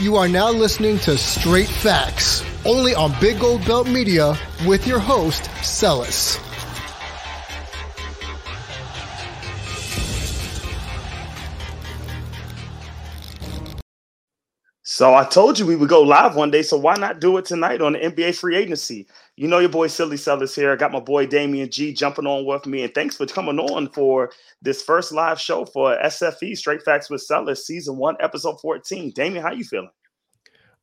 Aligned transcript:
You 0.00 0.14
are 0.14 0.28
now 0.28 0.52
listening 0.52 1.00
to 1.00 1.18
Straight 1.18 1.66
Facts, 1.66 2.44
only 2.64 2.94
on 2.94 3.12
Big 3.20 3.40
Gold 3.40 3.66
Belt 3.66 3.88
Media 3.88 4.38
with 4.64 4.86
your 4.86 5.00
host, 5.00 5.50
Sellers. 5.64 6.38
So 14.98 15.14
I 15.14 15.22
told 15.22 15.60
you 15.60 15.64
we 15.64 15.76
would 15.76 15.88
go 15.88 16.02
live 16.02 16.34
one 16.34 16.50
day, 16.50 16.60
so 16.62 16.76
why 16.76 16.96
not 16.96 17.20
do 17.20 17.36
it 17.36 17.44
tonight 17.44 17.80
on 17.80 17.92
the 17.92 18.00
NBA 18.00 18.36
free 18.36 18.56
agency? 18.56 19.06
You 19.36 19.46
know 19.46 19.60
your 19.60 19.68
boy 19.68 19.86
Silly 19.86 20.16
Sellers 20.16 20.56
here. 20.56 20.72
I 20.72 20.74
got 20.74 20.90
my 20.90 20.98
boy 20.98 21.24
Damian 21.24 21.70
G 21.70 21.92
jumping 21.92 22.26
on 22.26 22.44
with 22.44 22.66
me, 22.66 22.82
and 22.82 22.92
thanks 22.92 23.16
for 23.16 23.24
coming 23.24 23.60
on 23.60 23.90
for 23.90 24.32
this 24.60 24.82
first 24.82 25.12
live 25.12 25.40
show 25.40 25.64
for 25.66 25.96
SFE 26.04 26.56
Straight 26.56 26.82
Facts 26.82 27.08
with 27.10 27.22
Sellers 27.22 27.64
season 27.64 27.96
one, 27.96 28.16
episode 28.18 28.60
14. 28.60 29.12
Damian, 29.14 29.40
how 29.40 29.52
you 29.52 29.62
feeling? 29.62 29.88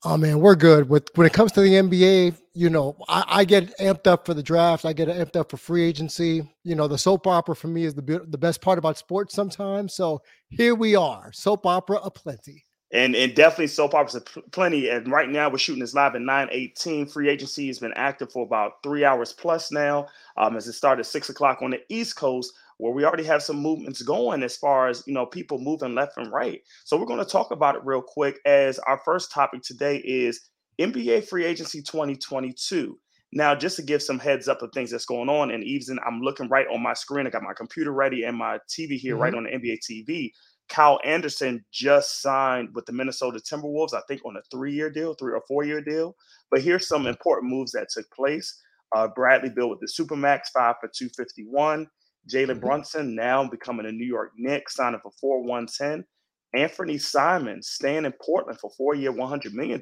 Oh 0.05 0.15
man, 0.15 0.39
we're 0.39 0.55
good. 0.55 0.87
With 0.87 1.09
when 1.15 1.27
it 1.27 1.33
comes 1.33 1.51
to 1.51 1.59
the 1.59 1.73
NBA, 1.73 2.37
you 2.53 2.69
know, 2.69 2.95
I, 3.09 3.25
I, 3.27 3.43
get 3.43 3.77
amped 3.79 4.07
up 4.07 4.25
for 4.25 4.33
the 4.33 4.41
draft. 4.41 4.85
I 4.85 4.93
get 4.93 5.09
amped 5.09 5.35
up 5.35 5.51
for 5.51 5.57
free 5.57 5.83
agency. 5.83 6.49
You 6.63 6.75
know, 6.75 6.87
the 6.87 6.97
soap 6.97 7.27
opera 7.27 7.53
for 7.53 7.67
me 7.67 7.83
is 7.83 7.93
the 7.93 8.25
the 8.29 8.37
best 8.37 8.61
part 8.61 8.79
about 8.79 8.97
sports 8.97 9.35
sometimes. 9.35 9.93
So 9.93 10.21
here 10.47 10.73
we 10.73 10.95
are, 10.95 11.33
soap 11.33 11.65
opera 11.65 11.99
aplenty 12.01 12.64
and 12.95 13.15
and 13.15 13.35
definitely 13.35 13.67
soap 13.67 13.93
operas 13.93 14.15
are 14.15 14.41
plenty. 14.51 14.89
And 14.89 15.11
right 15.11 15.29
now 15.29 15.49
we're 15.49 15.57
shooting 15.57 15.81
this 15.81 15.93
live 15.93 16.15
at 16.15 16.21
9:18. 16.21 17.11
Free 17.11 17.29
agency 17.29 17.67
has 17.67 17.77
been 17.77 17.93
active 17.95 18.31
for 18.31 18.45
about 18.45 18.81
three 18.83 19.03
hours 19.03 19.33
plus 19.33 19.71
now. 19.71 20.07
Um, 20.37 20.55
as 20.55 20.67
it 20.67 20.73
started 20.73 21.01
at 21.01 21.05
six 21.05 21.29
o'clock 21.29 21.61
on 21.61 21.71
the 21.71 21.81
East 21.89 22.15
Coast, 22.15 22.53
where 22.77 22.93
we 22.93 23.03
already 23.03 23.25
have 23.25 23.43
some 23.43 23.57
movements 23.57 24.01
going 24.01 24.43
as 24.43 24.55
far 24.55 24.87
as 24.87 25.03
you 25.05 25.13
know 25.13 25.25
people 25.25 25.59
moving 25.59 25.93
left 25.93 26.17
and 26.17 26.31
right. 26.31 26.61
So 26.85 26.97
we're 26.97 27.05
going 27.05 27.23
to 27.23 27.29
talk 27.29 27.51
about 27.51 27.75
it 27.75 27.81
real 27.83 28.01
quick. 28.01 28.39
As 28.45 28.79
our 28.79 29.01
first 29.03 29.31
topic 29.31 29.61
today 29.61 29.97
is 29.97 30.49
NBA 30.79 31.27
free 31.27 31.45
agency 31.45 31.81
2022. 31.81 32.97
Now, 33.33 33.53
just 33.53 33.75
to 33.75 33.81
give 33.81 34.01
some 34.01 34.19
heads 34.19 34.47
up 34.47 34.61
of 34.61 34.71
things 34.73 34.91
that's 34.91 35.05
going 35.05 35.27
on, 35.27 35.51
and 35.51 35.61
even 35.65 35.99
I'm 36.07 36.21
looking 36.21 36.47
right 36.47 36.67
on 36.73 36.81
my 36.81 36.93
screen. 36.93 37.27
I 37.27 37.29
got 37.29 37.43
my 37.43 37.53
computer 37.53 37.91
ready 37.91 38.23
and 38.23 38.37
my 38.37 38.59
TV 38.69 38.97
here, 38.97 39.15
mm-hmm. 39.15 39.23
right 39.23 39.35
on 39.35 39.43
the 39.43 39.49
NBA 39.49 39.79
TV. 39.79 40.31
Kyle 40.69 40.99
Anderson 41.03 41.63
just 41.71 42.21
signed 42.21 42.69
with 42.73 42.85
the 42.85 42.91
Minnesota 42.91 43.39
Timberwolves, 43.39 43.93
I 43.93 44.01
think 44.07 44.21
on 44.25 44.35
a 44.37 44.41
three 44.51 44.73
year 44.73 44.89
deal, 44.89 45.13
three 45.13 45.33
or 45.33 45.41
four 45.47 45.63
year 45.63 45.81
deal. 45.81 46.15
But 46.49 46.61
here's 46.61 46.87
some 46.87 47.07
important 47.07 47.51
moves 47.51 47.71
that 47.73 47.89
took 47.89 48.09
place. 48.11 48.61
Uh, 48.95 49.07
Bradley 49.07 49.49
Beal 49.49 49.69
with 49.69 49.79
the 49.79 49.87
Supermax, 49.87 50.49
five 50.53 50.75
for 50.79 50.89
251. 50.93 51.87
Jalen 52.31 52.47
mm-hmm. 52.47 52.59
Brunson 52.59 53.15
now 53.15 53.47
becoming 53.47 53.85
a 53.85 53.91
New 53.91 54.05
York 54.05 54.31
Knicks, 54.37 54.75
signing 54.75 54.99
for 55.01 55.11
4 55.19 55.41
110. 55.43 56.05
Anthony 56.55 56.97
Simon 56.97 57.61
staying 57.61 58.05
in 58.05 58.13
Portland 58.23 58.59
for 58.59 58.69
four 58.77 58.95
year, 58.95 59.11
$100 59.11 59.53
million, 59.53 59.81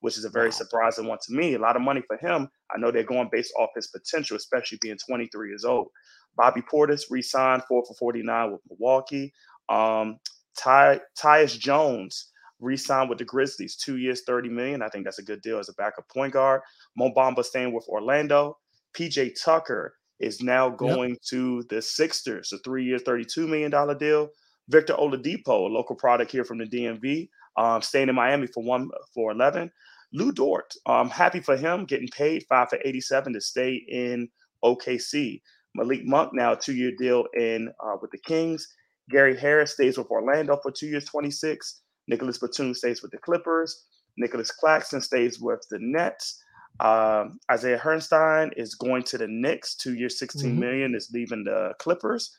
which 0.00 0.18
is 0.18 0.24
a 0.24 0.30
very 0.30 0.48
wow. 0.48 0.52
surprising 0.52 1.06
one 1.06 1.18
to 1.22 1.32
me. 1.32 1.54
A 1.54 1.58
lot 1.58 1.76
of 1.76 1.82
money 1.82 2.02
for 2.06 2.18
him. 2.18 2.48
I 2.74 2.78
know 2.78 2.90
they're 2.90 3.04
going 3.04 3.30
based 3.32 3.54
off 3.58 3.70
his 3.74 3.86
potential, 3.86 4.36
especially 4.36 4.78
being 4.82 4.98
23 4.98 5.48
years 5.48 5.64
old. 5.64 5.88
Bobby 6.36 6.62
Portis 6.62 7.04
re 7.10 7.22
signed 7.22 7.62
4 7.68 7.84
for 7.86 7.94
49 7.94 8.52
with 8.52 8.60
Milwaukee. 8.68 9.32
Um, 9.68 10.18
Ty 10.56 11.00
Tyus 11.20 11.58
Jones 11.58 12.30
re-signed 12.60 13.08
with 13.08 13.18
the 13.18 13.24
Grizzlies, 13.24 13.76
two 13.76 13.98
years, 13.98 14.22
30 14.26 14.48
million. 14.48 14.82
I 14.82 14.88
think 14.88 15.04
that's 15.04 15.18
a 15.18 15.24
good 15.24 15.42
deal 15.42 15.58
as 15.58 15.68
a 15.68 15.74
backup 15.74 16.08
point 16.08 16.32
guard. 16.32 16.62
Mo 16.96 17.12
Bamba 17.14 17.44
staying 17.44 17.72
with 17.72 17.88
Orlando. 17.88 18.58
PJ 18.96 19.32
Tucker 19.42 19.94
is 20.20 20.40
now 20.40 20.70
going 20.70 21.10
yep. 21.10 21.22
to 21.22 21.62
the 21.64 21.82
Sixers, 21.82 22.52
a 22.52 22.58
three 22.58 22.84
year, 22.84 22.98
$32 22.98 23.48
million 23.48 23.98
deal. 23.98 24.28
Victor 24.68 24.94
Oladipo, 24.94 25.48
a 25.48 25.72
local 25.72 25.96
product 25.96 26.30
here 26.30 26.44
from 26.44 26.58
the 26.58 26.64
DMV, 26.64 27.28
um, 27.56 27.82
staying 27.82 28.08
in 28.08 28.14
Miami 28.14 28.46
for 28.46 28.62
one 28.62 28.88
for 29.12 29.30
11. 29.30 29.70
Lu 30.12 30.32
Dort, 30.32 30.72
I'm 30.86 31.06
um, 31.06 31.10
happy 31.10 31.40
for 31.40 31.56
him 31.56 31.84
getting 31.84 32.08
paid 32.08 32.44
five 32.48 32.70
for 32.70 32.78
87 32.84 33.32
to 33.32 33.40
stay 33.40 33.84
in 33.88 34.28
OKC. 34.64 35.42
Malik 35.74 36.06
Monk 36.06 36.32
now 36.32 36.52
a 36.52 36.56
two 36.56 36.74
year 36.74 36.92
deal 36.96 37.24
in 37.34 37.68
uh, 37.84 37.96
with 38.00 38.12
the 38.12 38.18
Kings. 38.18 38.68
Gary 39.10 39.36
Harris 39.36 39.72
stays 39.72 39.98
with 39.98 40.10
Orlando 40.10 40.58
for 40.62 40.70
two 40.70 40.86
years, 40.86 41.04
26. 41.04 41.82
Nicholas 42.08 42.38
Batum 42.38 42.74
stays 42.74 43.02
with 43.02 43.10
the 43.10 43.18
Clippers. 43.18 43.84
Nicholas 44.16 44.50
Claxton 44.50 45.00
stays 45.00 45.40
with 45.40 45.60
the 45.70 45.78
Nets. 45.80 46.40
Um, 46.80 47.38
Isaiah 47.50 47.78
Hartenstein 47.78 48.50
is 48.56 48.74
going 48.74 49.04
to 49.04 49.18
the 49.18 49.28
Knicks, 49.28 49.76
two 49.76 49.94
years, 49.94 50.18
sixteen 50.18 50.52
mm-hmm. 50.52 50.60
million. 50.60 50.94
is 50.94 51.10
leaving 51.12 51.44
the 51.44 51.72
Clippers. 51.78 52.30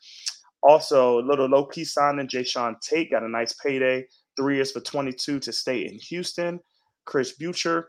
Also, 0.62 1.20
a 1.20 1.26
little 1.26 1.46
low 1.46 1.66
key 1.66 1.84
signing, 1.84 2.26
Jae'Sean 2.26 2.80
Tate 2.80 3.10
got 3.10 3.22
a 3.22 3.28
nice 3.28 3.52
payday, 3.54 4.04
three 4.36 4.56
years 4.56 4.72
for 4.72 4.80
22 4.80 5.38
to 5.38 5.52
stay 5.52 5.86
in 5.86 5.98
Houston. 6.08 6.58
Chris 7.04 7.32
Boucher 7.32 7.88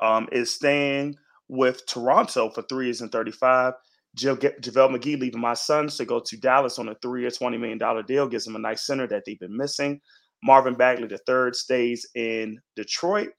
um, 0.00 0.28
is 0.30 0.54
staying 0.54 1.16
with 1.48 1.84
Toronto 1.86 2.50
for 2.50 2.62
three 2.62 2.86
years 2.86 3.00
and 3.00 3.10
35. 3.10 3.74
JaVale 4.18 4.96
McGee 4.96 5.18
leaving 5.18 5.40
my 5.40 5.54
Suns 5.54 5.96
to 5.96 6.04
go 6.04 6.20
to 6.20 6.36
Dallas 6.36 6.78
on 6.78 6.88
a 6.88 6.94
three-year, 6.96 7.30
$20 7.30 7.58
million 7.58 8.04
deal, 8.06 8.28
gives 8.28 8.44
them 8.44 8.56
a 8.56 8.58
nice 8.58 8.86
center 8.86 9.06
that 9.06 9.24
they've 9.24 9.38
been 9.38 9.56
missing. 9.56 10.00
Marvin 10.42 10.74
Bagley 10.74 11.08
III 11.10 11.52
stays 11.52 12.06
in 12.14 12.58
Detroit. 12.76 13.30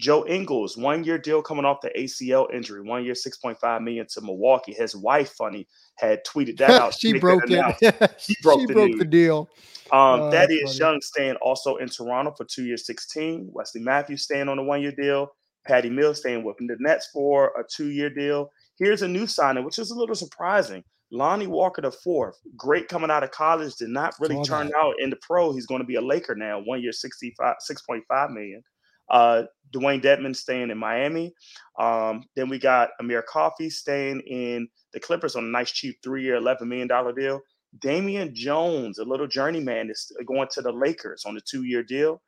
Joe 0.00 0.24
Ingles, 0.26 0.78
one-year 0.78 1.18
deal 1.18 1.42
coming 1.42 1.66
off 1.66 1.82
the 1.82 1.90
ACL 1.90 2.52
injury, 2.54 2.80
one 2.80 3.04
year, 3.04 3.12
6.5 3.12 3.82
million 3.82 4.06
to 4.14 4.22
Milwaukee. 4.22 4.72
His 4.72 4.96
wife, 4.96 5.34
funny, 5.36 5.68
had 5.96 6.24
tweeted 6.24 6.56
that 6.56 6.70
out. 6.70 6.94
she 6.98 7.18
broke 7.18 7.42
it. 7.46 8.14
she 8.18 8.34
broke, 8.42 8.60
she 8.60 8.66
the, 8.66 8.72
broke 8.72 8.98
the, 8.98 9.04
deal. 9.04 9.50
Um, 9.92 10.20
oh, 10.22 10.30
Thaddeus 10.30 10.78
Young 10.78 11.02
staying 11.02 11.36
also 11.36 11.76
in 11.76 11.88
Toronto 11.88 12.32
for 12.34 12.46
two 12.46 12.64
years, 12.64 12.86
16. 12.86 13.50
Wesley 13.52 13.82
Matthews 13.82 14.22
staying 14.22 14.48
on 14.48 14.58
a 14.58 14.62
one-year 14.62 14.92
deal. 14.92 15.32
Patty 15.66 15.90
Mills 15.90 16.20
staying 16.20 16.44
with 16.44 16.56
the 16.56 16.76
Nets 16.80 17.10
for 17.12 17.48
a 17.48 17.62
two-year 17.70 18.08
deal. 18.08 18.50
Here's 18.80 19.02
a 19.02 19.08
new 19.08 19.26
signing, 19.26 19.64
which 19.64 19.78
is 19.78 19.90
a 19.90 19.94
little 19.94 20.14
surprising. 20.14 20.82
Lonnie 21.12 21.46
Walker 21.46 21.82
the 21.82 21.92
fourth, 21.92 22.38
great 22.56 22.88
coming 22.88 23.10
out 23.10 23.22
of 23.22 23.30
college, 23.30 23.76
did 23.76 23.90
not 23.90 24.14
really 24.20 24.42
turn 24.42 24.68
that. 24.68 24.76
out 24.76 24.94
in 25.00 25.10
the 25.10 25.18
pro. 25.20 25.52
He's 25.52 25.66
going 25.66 25.82
to 25.82 25.86
be 25.86 25.96
a 25.96 26.00
Laker 26.00 26.34
now, 26.34 26.62
one 26.64 26.80
year, 26.80 26.92
65, 26.92 27.56
6.5 27.70 28.30
million. 28.32 28.62
Uh, 29.10 29.42
Dewayne 29.74 30.02
Dedmon 30.02 30.34
staying 30.34 30.70
in 30.70 30.78
Miami. 30.78 31.34
Um, 31.78 32.22
then 32.36 32.48
we 32.48 32.58
got 32.58 32.90
Amir 33.00 33.22
Coffey 33.22 33.68
staying 33.68 34.20
in 34.20 34.68
the 34.94 35.00
Clippers 35.00 35.36
on 35.36 35.44
a 35.44 35.48
nice 35.48 35.72
cheap 35.72 35.96
three-year, 36.02 36.40
$11 36.40 36.62
million 36.62 36.88
deal. 37.14 37.40
Damian 37.80 38.34
Jones, 38.34 38.98
a 38.98 39.04
little 39.04 39.26
journeyman, 39.26 39.90
is 39.90 40.10
going 40.26 40.48
to 40.52 40.62
the 40.62 40.72
Lakers 40.72 41.24
on 41.26 41.36
a 41.36 41.40
two-year 41.40 41.82
deal. 41.82 42.22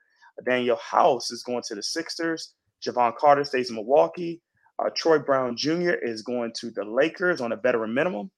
Danuel 0.46 0.78
House 0.78 1.30
is 1.30 1.42
going 1.42 1.62
to 1.68 1.74
the 1.74 1.82
Sixers. 1.82 2.54
Jevon 2.84 3.16
Carter 3.16 3.44
stays 3.44 3.70
in 3.70 3.76
Milwaukee. 3.76 4.42
Uh, 4.82 4.90
Troy 4.94 5.18
Brown 5.18 5.56
Jr. 5.56 5.92
is 6.02 6.22
going 6.22 6.52
to 6.58 6.70
the 6.70 6.84
Lakers 6.84 7.40
on 7.40 7.52
a 7.52 7.56
veteran 7.56 7.94
minimum. 7.94 8.30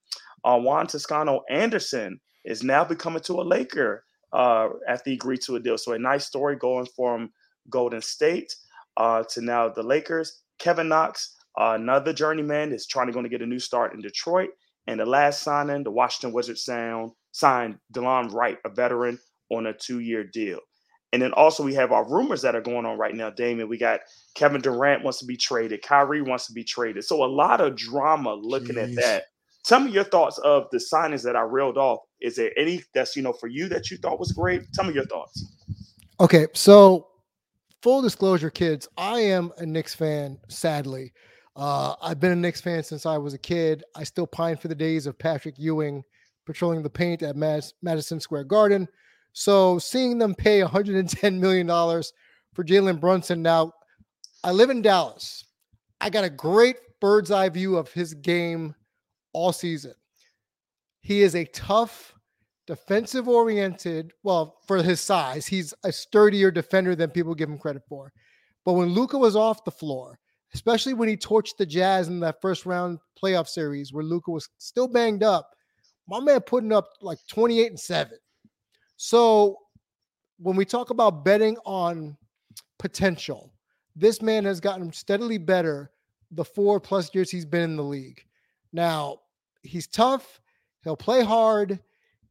Uh, 0.44 0.58
Juan 0.58 0.86
Toscano 0.86 1.42
Anderson 1.48 2.20
is 2.44 2.62
now 2.62 2.84
becoming 2.84 3.22
to 3.22 3.34
a 3.34 3.42
Laker 3.42 4.04
uh, 4.32 4.68
after 4.88 5.10
he 5.10 5.16
agreed 5.16 5.40
to 5.42 5.56
a 5.56 5.60
deal. 5.60 5.78
So 5.78 5.92
a 5.92 5.98
nice 5.98 6.26
story 6.26 6.56
going 6.56 6.86
from 6.96 7.30
Golden 7.70 8.02
State 8.02 8.54
uh, 8.96 9.22
to 9.30 9.40
now 9.40 9.68
the 9.68 9.82
Lakers. 9.82 10.42
Kevin 10.58 10.88
Knox, 10.88 11.34
uh, 11.58 11.76
another 11.78 12.12
journeyman, 12.12 12.72
is 12.72 12.86
trying 12.86 13.06
to 13.06 13.12
going 13.12 13.24
to 13.24 13.30
get 13.30 13.42
a 13.42 13.46
new 13.46 13.58
start 13.58 13.94
in 13.94 14.00
Detroit. 14.00 14.50
And 14.86 15.00
the 15.00 15.06
last 15.06 15.42
signing, 15.42 15.82
the 15.82 15.90
Washington 15.90 16.34
Wizards 16.34 16.64
sound 16.64 17.12
signed 17.32 17.78
Delon 17.92 18.32
Wright, 18.32 18.58
a 18.64 18.68
veteran, 18.68 19.18
on 19.50 19.66
a 19.66 19.72
two-year 19.72 20.24
deal. 20.24 20.60
And 21.14 21.22
then 21.22 21.32
also 21.34 21.62
we 21.62 21.74
have 21.74 21.92
our 21.92 22.04
rumors 22.10 22.42
that 22.42 22.56
are 22.56 22.60
going 22.60 22.84
on 22.84 22.98
right 22.98 23.14
now, 23.14 23.30
Damien. 23.30 23.68
We 23.68 23.78
got 23.78 24.00
Kevin 24.34 24.60
Durant 24.60 25.04
wants 25.04 25.20
to 25.20 25.24
be 25.24 25.36
traded, 25.36 25.80
Kyrie 25.80 26.22
wants 26.22 26.48
to 26.48 26.52
be 26.52 26.64
traded. 26.64 27.04
So 27.04 27.22
a 27.22 27.26
lot 27.26 27.60
of 27.60 27.76
drama 27.76 28.34
looking 28.34 28.74
Jeez. 28.74 28.82
at 28.82 28.96
that. 28.96 29.24
Tell 29.64 29.78
me 29.78 29.92
your 29.92 30.02
thoughts 30.02 30.38
of 30.38 30.66
the 30.72 30.78
signings 30.78 31.22
that 31.22 31.36
I 31.36 31.42
reeled 31.42 31.78
off. 31.78 32.00
Is 32.20 32.34
there 32.34 32.50
any 32.58 32.82
that's 32.94 33.14
you 33.14 33.22
know 33.22 33.32
for 33.32 33.46
you 33.46 33.68
that 33.68 33.92
you 33.92 33.96
thought 33.96 34.18
was 34.18 34.32
great? 34.32 34.64
Tell 34.72 34.84
me 34.84 34.92
your 34.92 35.06
thoughts. 35.06 35.54
Okay, 36.18 36.48
so 36.52 37.06
full 37.80 38.02
disclosure, 38.02 38.50
kids, 38.50 38.88
I 38.98 39.20
am 39.20 39.52
a 39.58 39.64
Knicks 39.64 39.94
fan, 39.94 40.36
sadly. 40.48 41.12
Uh, 41.54 41.94
I've 42.02 42.18
been 42.18 42.32
a 42.32 42.36
Knicks 42.36 42.60
fan 42.60 42.82
since 42.82 43.06
I 43.06 43.18
was 43.18 43.34
a 43.34 43.38
kid. 43.38 43.84
I 43.94 44.02
still 44.02 44.26
pine 44.26 44.56
for 44.56 44.66
the 44.66 44.74
days 44.74 45.06
of 45.06 45.16
Patrick 45.16 45.54
Ewing 45.58 46.02
patrolling 46.44 46.82
the 46.82 46.90
paint 46.90 47.22
at 47.22 47.36
Madison 47.36 48.18
Square 48.18 48.44
Garden. 48.44 48.88
So 49.34 49.78
seeing 49.80 50.18
them 50.18 50.34
pay 50.34 50.62
110 50.62 51.40
million 51.40 51.66
dollars 51.66 52.12
for 52.54 52.64
Jalen 52.64 53.00
Brunson 53.00 53.42
now, 53.42 53.72
I 54.44 54.52
live 54.52 54.70
in 54.70 54.80
Dallas. 54.80 55.44
I 56.00 56.08
got 56.08 56.24
a 56.24 56.30
great 56.30 56.76
bird's 57.00 57.30
eye 57.30 57.48
view 57.48 57.76
of 57.76 57.92
his 57.92 58.14
game 58.14 58.74
all 59.32 59.52
season. 59.52 59.94
He 61.00 61.22
is 61.22 61.34
a 61.34 61.44
tough, 61.46 62.14
defensive 62.66 63.28
oriented, 63.28 64.12
well, 64.22 64.56
for 64.66 64.82
his 64.82 65.00
size, 65.00 65.46
he's 65.46 65.74
a 65.84 65.90
sturdier 65.90 66.50
defender 66.50 66.94
than 66.94 67.10
people 67.10 67.34
give 67.34 67.48
him 67.48 67.58
credit 67.58 67.82
for. 67.88 68.12
But 68.64 68.74
when 68.74 68.94
Luka 68.94 69.18
was 69.18 69.36
off 69.36 69.64
the 69.64 69.70
floor, 69.70 70.18
especially 70.54 70.94
when 70.94 71.08
he 71.08 71.16
torched 71.16 71.56
the 71.58 71.66
Jazz 71.66 72.06
in 72.06 72.20
that 72.20 72.40
first 72.40 72.66
round 72.66 73.00
playoff 73.20 73.48
series 73.48 73.92
where 73.92 74.04
Luka 74.04 74.30
was 74.30 74.48
still 74.58 74.86
banged 74.88 75.24
up, 75.24 75.50
my 76.06 76.20
man 76.20 76.40
putting 76.40 76.72
up 76.72 76.88
like 77.02 77.18
28 77.28 77.66
and 77.66 77.80
7. 77.80 78.16
So 78.96 79.58
when 80.38 80.56
we 80.56 80.64
talk 80.64 80.90
about 80.90 81.24
betting 81.24 81.56
on 81.64 82.16
potential. 82.84 83.50
This 83.96 84.20
man 84.20 84.44
has 84.44 84.60
gotten 84.60 84.92
steadily 84.92 85.38
better 85.38 85.90
the 86.30 86.44
four 86.44 86.78
plus 86.78 87.14
years 87.14 87.30
he's 87.30 87.46
been 87.46 87.62
in 87.62 87.76
the 87.76 87.82
league. 87.82 88.22
Now, 88.74 89.20
he's 89.62 89.86
tough. 89.86 90.38
He'll 90.82 90.96
play 90.96 91.24
hard. 91.24 91.80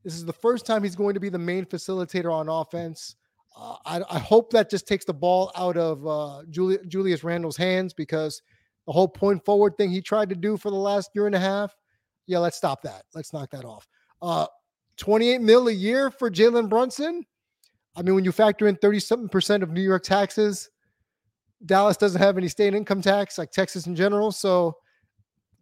This 0.03 0.13
is 0.13 0.25
the 0.25 0.33
first 0.33 0.67
time 0.67 0.83
he's 0.83 0.95
going 0.95 1.15
to 1.15 1.19
be 1.19 1.29
the 1.29 1.39
main 1.39 1.65
facilitator 1.65 2.31
on 2.31 2.49
offense. 2.49 3.15
Uh, 3.55 3.77
I, 3.85 4.01
I, 4.09 4.19
hope 4.19 4.51
that 4.51 4.69
just 4.69 4.87
takes 4.87 5.05
the 5.05 5.13
ball 5.13 5.51
out 5.55 5.77
of 5.77 6.05
uh, 6.05 6.43
Juli- 6.49 6.85
Julius 6.87 7.23
Randle's 7.23 7.57
hands 7.57 7.93
because 7.93 8.41
the 8.85 8.91
whole 8.91 9.07
point 9.07 9.45
forward 9.45 9.77
thing 9.77 9.91
he 9.91 10.01
tried 10.01 10.29
to 10.29 10.35
do 10.35 10.57
for 10.57 10.69
the 10.71 10.75
last 10.75 11.11
year 11.15 11.27
and 11.27 11.35
a 11.35 11.39
half, 11.39 11.75
yeah, 12.25 12.39
let's 12.39 12.57
stop 12.57 12.81
that. 12.81 13.03
Let's 13.13 13.31
knock 13.31 13.51
that 13.51 13.63
off. 13.63 13.87
Uh, 14.21 14.47
28 14.97 15.41
mil 15.41 15.67
a 15.67 15.71
year 15.71 16.11
for 16.11 16.29
Jalen 16.29 16.69
Brunson. 16.69 17.25
I 17.95 18.01
mean, 18.01 18.15
when 18.15 18.25
you 18.25 18.31
factor 18.31 18.67
in 18.67 18.75
30 18.75 18.99
something 18.99 19.29
percent 19.29 19.63
of 19.63 19.71
New 19.71 19.81
York 19.81 20.03
taxes, 20.03 20.69
Dallas 21.65 21.97
doesn't 21.97 22.21
have 22.21 22.37
any 22.37 22.47
state 22.47 22.73
income 22.73 23.01
tax 23.01 23.37
like 23.37 23.51
Texas 23.51 23.87
in 23.87 23.95
general. 23.95 24.31
So 24.31 24.77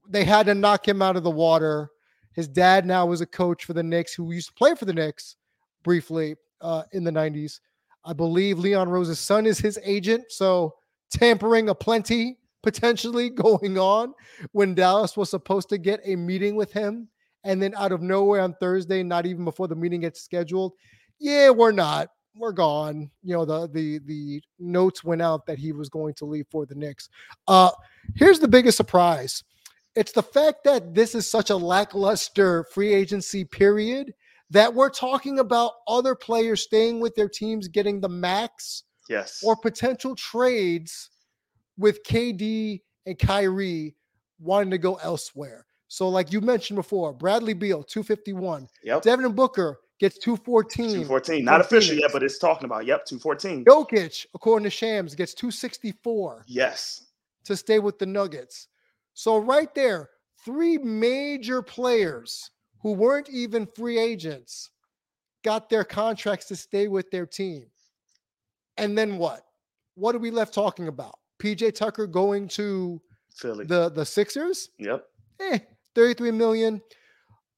they 0.09 0.23
had 0.23 0.45
to 0.47 0.55
knock 0.55 0.87
him 0.87 1.01
out 1.01 1.15
of 1.15 1.23
the 1.23 1.31
water. 1.31 1.89
His 2.33 2.47
dad 2.47 2.85
now 2.85 3.11
is 3.11 3.21
a 3.21 3.25
coach 3.25 3.65
for 3.65 3.73
the 3.73 3.83
Knicks 3.83 4.13
who 4.13 4.31
used 4.31 4.49
to 4.49 4.53
play 4.53 4.75
for 4.75 4.85
the 4.85 4.93
Knicks 4.93 5.35
briefly 5.83 6.35
uh, 6.61 6.83
in 6.93 7.03
the 7.03 7.11
90s. 7.11 7.59
I 8.03 8.13
believe 8.13 8.57
Leon 8.57 8.89
Rose's 8.89 9.19
son 9.19 9.45
is 9.45 9.59
his 9.59 9.79
agent. 9.83 10.25
So 10.29 10.75
tampering 11.11 11.69
aplenty 11.69 12.37
potentially 12.63 13.29
going 13.29 13.77
on 13.79 14.13
when 14.51 14.75
Dallas 14.75 15.17
was 15.17 15.29
supposed 15.29 15.69
to 15.69 15.77
get 15.77 15.99
a 16.05 16.15
meeting 16.15 16.55
with 16.55 16.71
him. 16.71 17.07
And 17.43 17.61
then 17.61 17.73
out 17.75 17.91
of 17.91 18.01
nowhere 18.01 18.41
on 18.41 18.55
Thursday, 18.59 19.03
not 19.03 19.25
even 19.25 19.45
before 19.45 19.67
the 19.67 19.75
meeting 19.75 20.01
gets 20.01 20.21
scheduled, 20.21 20.73
yeah, 21.19 21.49
we're 21.49 21.71
not. 21.71 22.09
We're 22.35 22.51
gone. 22.53 23.11
You 23.23 23.35
know, 23.35 23.45
the 23.45 23.67
the 23.67 23.99
the 24.05 24.41
notes 24.59 25.03
went 25.03 25.21
out 25.21 25.45
that 25.47 25.59
he 25.59 25.71
was 25.71 25.89
going 25.89 26.13
to 26.15 26.25
leave 26.25 26.45
for 26.49 26.65
the 26.65 26.75
Knicks. 26.75 27.09
Uh 27.47 27.71
here's 28.15 28.39
the 28.39 28.47
biggest 28.47 28.77
surprise. 28.77 29.43
It's 29.95 30.13
the 30.13 30.23
fact 30.23 30.63
that 30.63 30.95
this 30.95 31.13
is 31.13 31.29
such 31.29 31.49
a 31.49 31.55
lackluster 31.57 32.65
free 32.73 32.93
agency 32.93 33.43
period 33.43 34.13
that 34.49 34.73
we're 34.73 34.89
talking 34.89 35.39
about 35.39 35.73
other 35.87 36.15
players 36.15 36.61
staying 36.61 37.01
with 37.01 37.15
their 37.15 37.27
teams, 37.27 37.67
getting 37.67 37.99
the 37.99 38.09
max, 38.09 38.83
yes, 39.09 39.41
or 39.43 39.57
potential 39.57 40.15
trades 40.15 41.09
with 41.77 42.03
KD 42.03 42.81
and 43.05 43.19
Kyrie 43.19 43.95
wanting 44.39 44.71
to 44.71 44.77
go 44.77 44.95
elsewhere. 44.95 45.65
So, 45.91 46.07
like 46.07 46.31
you 46.31 46.39
mentioned 46.39 46.77
before, 46.77 47.11
Bradley 47.11 47.53
Beal, 47.53 47.83
251. 47.83 48.65
Yep. 48.81 49.01
Devin 49.01 49.33
Booker 49.33 49.81
gets 49.99 50.17
214. 50.19 50.85
214. 50.85 51.43
Not 51.43 51.59
official 51.59 51.97
yet, 51.97 52.11
but 52.13 52.23
it's 52.23 52.37
talking 52.37 52.63
about. 52.63 52.85
Yep, 52.85 53.07
214. 53.07 53.65
Jokic, 53.65 54.25
according 54.33 54.63
to 54.63 54.69
Shams, 54.69 55.15
gets 55.15 55.33
264. 55.33 56.45
Yes. 56.47 57.07
To 57.43 57.57
stay 57.57 57.79
with 57.79 57.99
the 57.99 58.05
Nuggets. 58.05 58.69
So, 59.15 59.37
right 59.37 59.75
there, 59.75 60.11
three 60.45 60.77
major 60.77 61.61
players 61.61 62.51
who 62.81 62.93
weren't 62.93 63.29
even 63.29 63.65
free 63.75 63.99
agents 63.99 64.69
got 65.43 65.69
their 65.69 65.83
contracts 65.83 66.45
to 66.45 66.55
stay 66.55 66.87
with 66.87 67.11
their 67.11 67.25
team. 67.25 67.65
And 68.77 68.97
then 68.97 69.17
what? 69.17 69.41
What 69.95 70.15
are 70.15 70.19
we 70.19 70.31
left 70.31 70.53
talking 70.53 70.87
about? 70.87 71.15
PJ 71.43 71.75
Tucker 71.75 72.07
going 72.07 72.47
to 72.47 73.01
Philly. 73.35 73.65
the 73.65 73.89
the 73.89 74.05
Sixers. 74.05 74.69
Yep. 74.79 75.05
Eh, 75.41 75.59
33 75.95 76.31
million. 76.31 76.81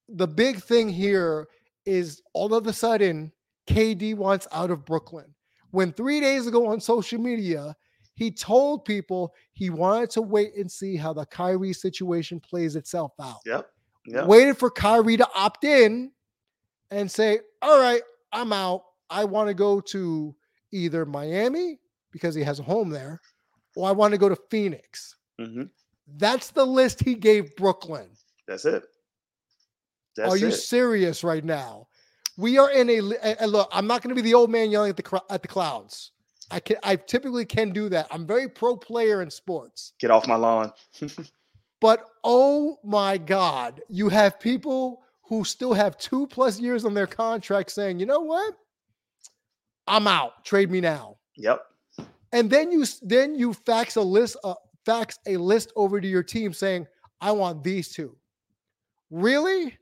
The 0.10 0.28
big 0.28 0.62
thing 0.62 0.90
here 0.90 1.48
is 1.86 2.22
all 2.34 2.54
of 2.54 2.68
a 2.68 2.74
sudden 2.74 3.32
KD 3.68 4.16
wants 4.16 4.48
out 4.52 4.72
of 4.72 4.86
Brooklyn. 4.86 5.34
When 5.72 5.92
3 5.94 6.20
days 6.20 6.48
ago 6.48 6.68
on 6.68 6.80
social 6.80 7.20
media, 7.20 7.76
he 8.16 8.30
told 8.30 8.86
people 8.86 9.34
he 9.54 9.70
wanted 9.70 10.12
to 10.12 10.22
wait 10.22 10.56
and 10.56 10.72
see 10.72 10.96
how 10.96 11.14
the 11.14 11.26
Kyrie 11.26 11.74
situation 11.74 12.40
plays 12.40 12.76
itself 12.76 13.14
out. 13.20 13.40
Yep. 13.46 13.70
Yep. 14.06 14.28
Waited 14.28 14.58
for 14.58 14.70
Kyrie 14.70 15.18
to 15.18 15.28
opt 15.34 15.64
in 15.64 16.12
and 16.92 17.10
say, 17.10 17.40
"All 17.62 17.80
right, 17.80 18.02
I'm 18.32 18.54
out. 18.54 18.84
I 19.10 19.26
want 19.26 19.48
to 19.48 19.54
go 19.54 19.80
to 19.80 20.36
either 20.72 21.06
Miami 21.06 21.80
because 22.12 22.36
he 22.36 22.44
has 22.44 22.60
a 22.60 22.64
home 22.64 22.90
there 22.90 23.22
or 23.76 23.88
I 23.88 23.92
want 23.92 24.12
to 24.12 24.18
go 24.18 24.30
to 24.30 24.38
Phoenix. 24.50 25.16
Mm-hmm. 25.40 25.64
That's 26.18 26.52
the 26.52 26.66
list 26.66 27.04
he 27.04 27.16
gave 27.16 27.56
Brooklyn. 27.56 28.10
That's 28.48 28.66
it. 28.66 28.84
That's 30.16 30.32
are 30.32 30.38
you 30.38 30.48
it. 30.48 30.54
serious 30.54 31.24
right 31.24 31.44
now? 31.44 31.88
We 32.38 32.58
are 32.58 32.72
in 32.72 32.90
a 32.90 33.00
and 33.42 33.52
look. 33.52 33.70
I'm 33.72 33.88
not 33.88 34.02
going 34.02 34.16
to 34.16 34.22
be 34.22 34.28
the 34.28 34.34
old 34.34 34.50
man 34.50 34.72
yelling 34.72 34.90
at 34.90 34.98
the 34.98 35.22
at 35.30 35.42
the 35.42 35.48
clouds. 35.48 36.12
I 36.52 36.60
can. 36.60 36.78
I 36.84 36.96
typically 36.96 37.46
can 37.46 37.72
do 37.72 37.90
that. 37.90 38.08
I'm 38.12 38.26
very 38.26 38.48
pro 38.48 38.76
player 38.76 39.22
in 39.22 39.30
sports. 39.30 39.94
Get 40.00 40.12
off 40.12 40.28
my 40.28 40.36
lawn. 40.36 40.72
but 41.82 42.06
oh 42.24 42.78
my 42.84 43.18
God, 43.18 43.82
you 43.90 44.10
have 44.10 44.40
people 44.40 45.04
who 45.24 45.44
still 45.44 45.74
have 45.74 45.98
two 45.98 46.28
plus 46.28 46.60
years 46.60 46.86
on 46.86 46.94
their 46.94 47.08
contract 47.08 47.72
saying, 47.72 48.00
you 48.00 48.06
know 48.06 48.20
what? 48.20 48.56
I'm 49.88 50.08
out. 50.08 50.44
Trade 50.46 50.70
me 50.70 50.82
now. 50.82 51.18
Yep 51.38 51.66
and 52.34 52.50
then 52.50 52.72
you 52.72 52.86
then 53.04 53.36
you 53.36 53.54
fax 53.54 53.96
a 53.96 54.02
list 54.02 54.36
uh, 54.44 54.56
fax 54.86 55.18
a 55.26 55.38
list 55.38 55.72
over 55.78 56.02
to 56.02 56.08
your 56.08 56.24
team 56.24 56.52
saying 56.52 56.86
i 57.22 57.32
want 57.32 57.64
these 57.64 57.94
two 57.94 58.14
really 59.14 59.78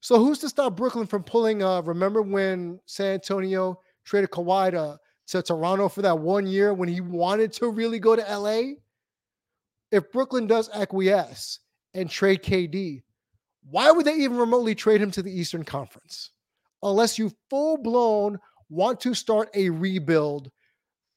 so 0.00 0.18
who's 0.18 0.38
to 0.38 0.48
stop 0.48 0.76
brooklyn 0.76 1.06
from 1.06 1.22
pulling 1.22 1.62
uh 1.62 1.80
remember 1.82 2.22
when 2.22 2.80
san 2.86 3.14
antonio 3.14 3.78
traded 4.04 4.30
Kawhi 4.30 4.70
to, 4.72 4.98
to 5.28 5.42
toronto 5.42 5.88
for 5.88 6.02
that 6.02 6.18
one 6.18 6.46
year 6.46 6.74
when 6.74 6.88
he 6.88 7.00
wanted 7.00 7.52
to 7.52 7.68
really 7.68 7.98
go 7.98 8.16
to 8.16 8.38
la 8.38 8.60
if 9.92 10.10
brooklyn 10.10 10.46
does 10.46 10.68
acquiesce 10.70 11.60
and 11.94 12.10
trade 12.10 12.42
kd 12.42 13.02
why 13.70 13.90
would 13.90 14.04
they 14.04 14.16
even 14.16 14.36
remotely 14.36 14.74
trade 14.74 15.00
him 15.00 15.10
to 15.10 15.22
the 15.22 15.30
eastern 15.30 15.64
conference 15.64 16.30
unless 16.82 17.18
you 17.18 17.30
full 17.48 17.76
blown 17.76 18.38
want 18.68 18.98
to 18.98 19.14
start 19.14 19.48
a 19.54 19.70
rebuild 19.70 20.50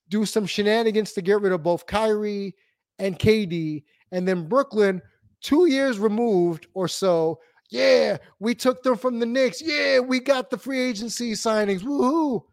do 0.09 0.25
some 0.25 0.45
shenanigans 0.45 1.13
to 1.13 1.21
get 1.21 1.41
rid 1.41 1.51
of 1.51 1.63
both 1.63 1.85
Kyrie 1.85 2.56
and 3.00 3.17
KD. 3.17 3.83
And 4.12 4.27
then 4.27 4.47
Brooklyn, 4.47 5.01
two 5.41 5.67
years 5.67 6.00
removed 6.00 6.67
or 6.73 6.88
so, 6.88 7.39
yeah, 7.69 8.17
we 8.39 8.56
took 8.56 8.83
them 8.83 8.97
from 8.97 9.19
the 9.19 9.25
Knicks. 9.25 9.62
Yeah, 9.62 10.00
we 10.00 10.19
got 10.19 10.50
the 10.50 10.57
free 10.57 10.81
agency 10.81 11.33
signings. 11.33 11.81
Woohoo. 11.81 12.44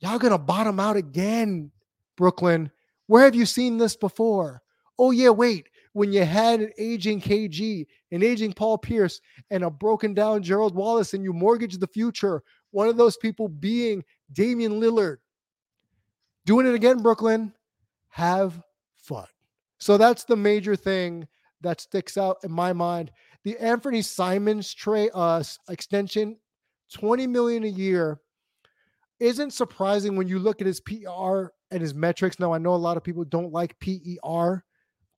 Y'all 0.00 0.18
gonna 0.18 0.38
bottom 0.38 0.78
out 0.78 0.96
again, 0.96 1.70
Brooklyn. 2.16 2.70
Where 3.06 3.24
have 3.24 3.34
you 3.34 3.46
seen 3.46 3.78
this 3.78 3.96
before? 3.96 4.62
Oh, 4.98 5.10
yeah, 5.10 5.30
wait. 5.30 5.68
When 5.92 6.12
you 6.12 6.24
had 6.24 6.60
an 6.60 6.72
aging 6.78 7.22
KG, 7.22 7.86
an 8.12 8.22
aging 8.22 8.52
Paul 8.52 8.76
Pierce, 8.78 9.20
and 9.50 9.64
a 9.64 9.70
broken 9.70 10.12
down 10.12 10.42
Gerald 10.42 10.74
Wallace, 10.74 11.14
and 11.14 11.24
you 11.24 11.32
mortgaged 11.32 11.80
the 11.80 11.86
future, 11.86 12.42
one 12.70 12.88
of 12.88 12.96
those 12.96 13.16
people 13.16 13.48
being 13.48 14.04
Damian 14.32 14.80
Lillard 14.80 15.18
doing 16.44 16.66
it 16.66 16.74
again, 16.74 16.98
Brooklyn. 17.02 17.52
Have 18.08 18.62
fun. 18.96 19.26
So 19.78 19.98
that's 19.98 20.24
the 20.24 20.36
major 20.36 20.76
thing 20.76 21.28
that 21.60 21.80
sticks 21.80 22.16
out 22.16 22.38
in 22.44 22.52
my 22.52 22.72
mind. 22.72 23.10
The 23.46 23.56
Anthony 23.58 24.02
Simons 24.02 24.74
trade 24.74 25.10
uh, 25.14 25.40
extension, 25.68 26.36
20 26.92 27.28
million 27.28 27.62
a 27.62 27.68
year, 27.68 28.18
isn't 29.20 29.52
surprising 29.52 30.16
when 30.16 30.26
you 30.26 30.40
look 30.40 30.60
at 30.60 30.66
his 30.66 30.80
PER 30.80 31.52
and 31.70 31.80
his 31.80 31.94
metrics. 31.94 32.40
Now 32.40 32.52
I 32.52 32.58
know 32.58 32.74
a 32.74 32.76
lot 32.76 32.96
of 32.96 33.04
people 33.04 33.22
don't 33.22 33.52
like 33.52 33.78
PER 33.78 34.64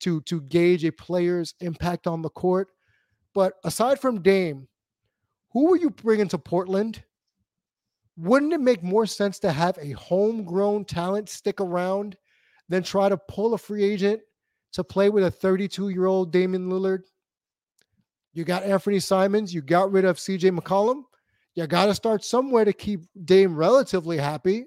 to 0.01 0.21
to 0.21 0.41
gauge 0.41 0.85
a 0.85 0.91
player's 0.91 1.55
impact 1.59 2.05
on 2.05 2.21
the 2.21 2.29
court, 2.29 2.67
but 3.33 3.55
aside 3.63 3.99
from 3.99 4.21
Dame, 4.21 4.67
who 5.51 5.65
were 5.65 5.77
you 5.77 5.89
bringing 5.89 6.27
to 6.27 6.37
Portland? 6.37 7.03
wouldn't 8.15 8.53
it 8.53 8.59
make 8.59 8.83
more 8.83 9.05
sense 9.05 9.39
to 9.39 9.51
have 9.51 9.77
a 9.81 9.91
homegrown 9.91 10.83
talent 10.83 11.29
stick 11.29 11.61
around 11.61 12.17
than 12.67 12.83
try 12.83 13.07
to 13.07 13.17
pull 13.17 13.53
a 13.53 13.57
free 13.57 13.83
agent 13.83 14.21
to 14.73 14.83
play 14.83 15.09
with 15.09 15.23
a 15.23 15.31
32 15.31 15.89
year 15.89 16.05
old 16.05 16.31
Damian 16.31 16.69
Lillard? 16.69 17.03
You 18.33 18.43
got 18.43 18.63
Anthony 18.63 18.99
Simons, 18.99 19.53
you 19.53 19.61
got 19.61 19.91
rid 19.91 20.05
of 20.05 20.17
CJ 20.17 20.57
McCollum. 20.57 21.03
You 21.55 21.67
got 21.67 21.87
to 21.87 21.95
start 21.95 22.23
somewhere 22.23 22.63
to 22.63 22.73
keep 22.73 23.01
Dame 23.25 23.55
relatively 23.55 24.17
happy. 24.17 24.65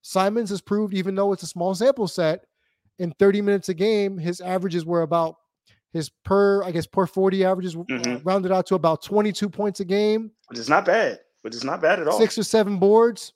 Simons 0.00 0.50
has 0.50 0.60
proved, 0.60 0.94
even 0.94 1.14
though 1.14 1.32
it's 1.32 1.42
a 1.42 1.46
small 1.46 1.74
sample 1.74 2.08
set, 2.08 2.46
in 2.98 3.12
30 3.12 3.42
minutes 3.42 3.68
a 3.68 3.74
game, 3.74 4.18
his 4.18 4.40
averages 4.40 4.84
were 4.84 5.02
about 5.02 5.36
his 5.92 6.08
per, 6.24 6.64
I 6.64 6.72
guess, 6.72 6.86
per 6.86 7.06
40 7.06 7.44
averages 7.44 7.74
mm-hmm. 7.74 8.26
rounded 8.26 8.50
out 8.50 8.66
to 8.66 8.74
about 8.74 9.02
22 9.02 9.48
points 9.48 9.80
a 9.80 9.84
game. 9.84 10.32
Which 10.48 10.58
is 10.58 10.68
not 10.68 10.84
bad 10.84 11.20
which 11.42 11.54
is 11.54 11.64
not 11.64 11.82
bad 11.82 12.00
at 12.00 12.08
all. 12.08 12.18
Six 12.18 12.38
or 12.38 12.44
seven 12.44 12.78
boards. 12.78 13.32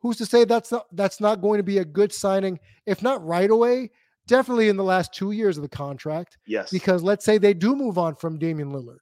Who's 0.00 0.18
to 0.18 0.26
say 0.26 0.44
that's 0.44 0.70
not 0.70 0.86
that's 0.92 1.20
not 1.20 1.40
going 1.40 1.58
to 1.58 1.64
be 1.64 1.78
a 1.78 1.84
good 1.84 2.12
signing? 2.12 2.60
If 2.84 3.02
not 3.02 3.26
right 3.26 3.50
away, 3.50 3.90
definitely 4.26 4.68
in 4.68 4.76
the 4.76 4.84
last 4.84 5.12
two 5.12 5.32
years 5.32 5.56
of 5.56 5.62
the 5.62 5.68
contract. 5.68 6.38
Yes. 6.46 6.70
Because 6.70 7.02
let's 7.02 7.24
say 7.24 7.38
they 7.38 7.54
do 7.54 7.76
move 7.76 7.98
on 7.98 8.14
from 8.14 8.38
Damian 8.38 8.72
Lillard. 8.72 8.98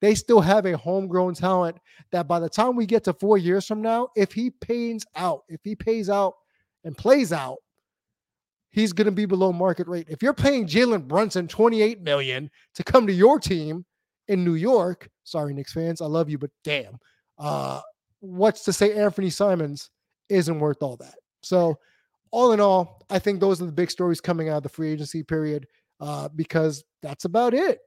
They 0.00 0.14
still 0.14 0.40
have 0.40 0.64
a 0.66 0.76
homegrown 0.76 1.34
talent 1.34 1.78
that 2.12 2.28
by 2.28 2.38
the 2.38 2.48
time 2.48 2.76
we 2.76 2.86
get 2.86 3.04
to 3.04 3.12
four 3.12 3.36
years 3.36 3.66
from 3.66 3.82
now, 3.82 4.08
if 4.14 4.32
he 4.32 4.50
pays 4.50 5.04
out, 5.16 5.42
if 5.48 5.60
he 5.64 5.74
pays 5.74 6.08
out 6.08 6.34
and 6.84 6.96
plays 6.96 7.32
out 7.32 7.58
he's 8.70 8.92
going 8.92 9.06
to 9.06 9.12
be 9.12 9.26
below 9.26 9.52
market 9.52 9.88
rate. 9.88 10.06
If 10.08 10.22
you're 10.22 10.34
paying 10.34 10.66
Jalen 10.66 11.08
Brunson 11.08 11.48
28 11.48 12.00
million 12.02 12.50
to 12.74 12.84
come 12.84 13.06
to 13.06 13.12
your 13.12 13.38
team 13.38 13.84
in 14.28 14.44
New 14.44 14.54
York, 14.54 15.08
sorry, 15.24 15.54
Knicks 15.54 15.72
fans, 15.72 16.00
I 16.00 16.06
love 16.06 16.28
you, 16.28 16.38
but 16.38 16.50
damn, 16.64 16.98
uh, 17.38 17.80
what's 18.20 18.64
to 18.64 18.72
say 18.72 18.94
Anthony 18.94 19.30
Simons 19.30 19.90
isn't 20.28 20.60
worth 20.60 20.82
all 20.82 20.96
that? 20.98 21.16
So, 21.42 21.78
all 22.30 22.52
in 22.52 22.60
all, 22.60 23.02
I 23.10 23.18
think 23.18 23.40
those 23.40 23.62
are 23.62 23.66
the 23.66 23.72
big 23.72 23.90
stories 23.90 24.20
coming 24.20 24.48
out 24.48 24.58
of 24.58 24.62
the 24.62 24.68
free 24.68 24.92
agency 24.92 25.22
period 25.22 25.66
uh, 26.00 26.28
because 26.34 26.84
that's 27.02 27.24
about 27.24 27.54
it. 27.54 27.80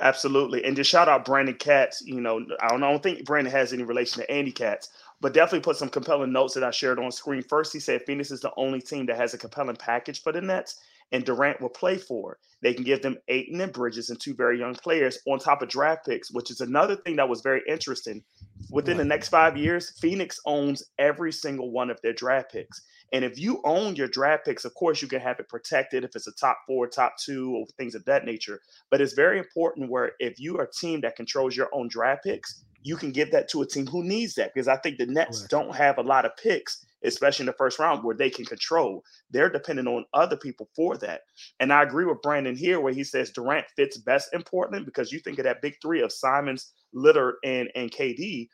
Absolutely. 0.00 0.62
And 0.64 0.76
just 0.76 0.90
shout 0.90 1.08
out 1.08 1.24
Brandon 1.24 1.54
Katz. 1.54 2.02
You 2.04 2.20
know, 2.20 2.44
I 2.60 2.68
don't, 2.68 2.82
I 2.82 2.90
don't 2.90 3.02
think 3.02 3.24
Brandon 3.24 3.52
has 3.52 3.72
any 3.72 3.82
relation 3.82 4.20
to 4.20 4.30
Andy 4.30 4.52
Katz, 4.52 4.90
but 5.20 5.32
definitely 5.32 5.60
put 5.60 5.76
some 5.76 5.88
compelling 5.88 6.32
notes 6.32 6.52
that 6.54 6.64
I 6.64 6.70
shared 6.70 6.98
on 6.98 7.10
screen. 7.10 7.42
First, 7.42 7.72
he 7.72 7.80
said 7.80 8.02
Phoenix 8.06 8.30
is 8.30 8.40
the 8.40 8.52
only 8.58 8.80
team 8.80 9.06
that 9.06 9.16
has 9.16 9.32
a 9.32 9.38
compelling 9.38 9.76
package 9.76 10.22
for 10.22 10.32
the 10.32 10.42
Nets, 10.42 10.80
and 11.12 11.24
Durant 11.24 11.62
will 11.62 11.70
play 11.70 11.96
for. 11.96 12.38
They 12.60 12.74
can 12.74 12.84
give 12.84 13.00
them 13.00 13.16
Ayton 13.28 13.60
and 13.60 13.72
Bridges 13.72 14.10
and 14.10 14.20
two 14.20 14.34
very 14.34 14.58
young 14.58 14.74
players 14.74 15.18
on 15.26 15.38
top 15.38 15.62
of 15.62 15.70
draft 15.70 16.04
picks, 16.04 16.30
which 16.30 16.50
is 16.50 16.60
another 16.60 16.96
thing 16.96 17.16
that 17.16 17.28
was 17.28 17.40
very 17.40 17.62
interesting. 17.66 18.22
Within 18.70 18.98
the 18.98 19.04
next 19.04 19.28
five 19.28 19.56
years, 19.56 19.98
Phoenix 19.98 20.38
owns 20.44 20.82
every 20.98 21.32
single 21.32 21.70
one 21.70 21.88
of 21.88 22.00
their 22.02 22.12
draft 22.12 22.52
picks. 22.52 22.82
And 23.12 23.24
if 23.24 23.38
you 23.38 23.60
own 23.64 23.96
your 23.96 24.08
draft 24.08 24.44
picks, 24.44 24.64
of 24.64 24.74
course, 24.74 25.00
you 25.00 25.08
can 25.08 25.20
have 25.20 25.38
it 25.38 25.48
protected 25.48 26.04
if 26.04 26.16
it's 26.16 26.26
a 26.26 26.32
top 26.32 26.58
four, 26.66 26.86
top 26.86 27.16
two, 27.18 27.54
or 27.54 27.66
things 27.78 27.94
of 27.94 28.04
that 28.06 28.24
nature. 28.24 28.60
But 28.90 29.00
it's 29.00 29.12
very 29.12 29.38
important 29.38 29.90
where 29.90 30.12
if 30.18 30.40
you 30.40 30.58
are 30.58 30.64
a 30.64 30.70
team 30.70 31.00
that 31.02 31.16
controls 31.16 31.56
your 31.56 31.68
own 31.72 31.88
draft 31.88 32.24
picks, 32.24 32.62
you 32.82 32.96
can 32.96 33.10
give 33.10 33.32
that 33.32 33.48
to 33.50 33.62
a 33.62 33.66
team 33.66 33.86
who 33.86 34.04
needs 34.04 34.34
that 34.34 34.54
because 34.54 34.68
I 34.68 34.76
think 34.76 34.98
the 34.98 35.06
Nets 35.06 35.42
don't 35.48 35.74
have 35.74 35.98
a 35.98 36.02
lot 36.02 36.24
of 36.24 36.36
picks, 36.36 36.85
especially 37.04 37.44
in 37.44 37.46
the 37.46 37.52
first 37.54 37.78
round, 37.78 38.02
where 38.02 38.16
they 38.16 38.30
can 38.30 38.44
control. 38.44 39.02
They're 39.30 39.50
dependent 39.50 39.88
on 39.88 40.04
other 40.14 40.36
people 40.36 40.68
for 40.74 40.96
that. 40.98 41.22
And 41.60 41.72
I 41.72 41.82
agree 41.82 42.04
with 42.04 42.22
Brandon 42.22 42.56
here 42.56 42.80
where 42.80 42.92
he 42.92 43.04
says 43.04 43.30
Durant 43.30 43.66
fits 43.76 43.98
best 43.98 44.30
in 44.32 44.42
Portland 44.42 44.86
because 44.86 45.12
you 45.12 45.18
think 45.20 45.38
of 45.38 45.44
that 45.44 45.62
big 45.62 45.76
three 45.82 46.00
of 46.02 46.12
Simons, 46.12 46.72
Lillard, 46.94 47.34
and, 47.44 47.68
and 47.74 47.90
KD 47.90 48.48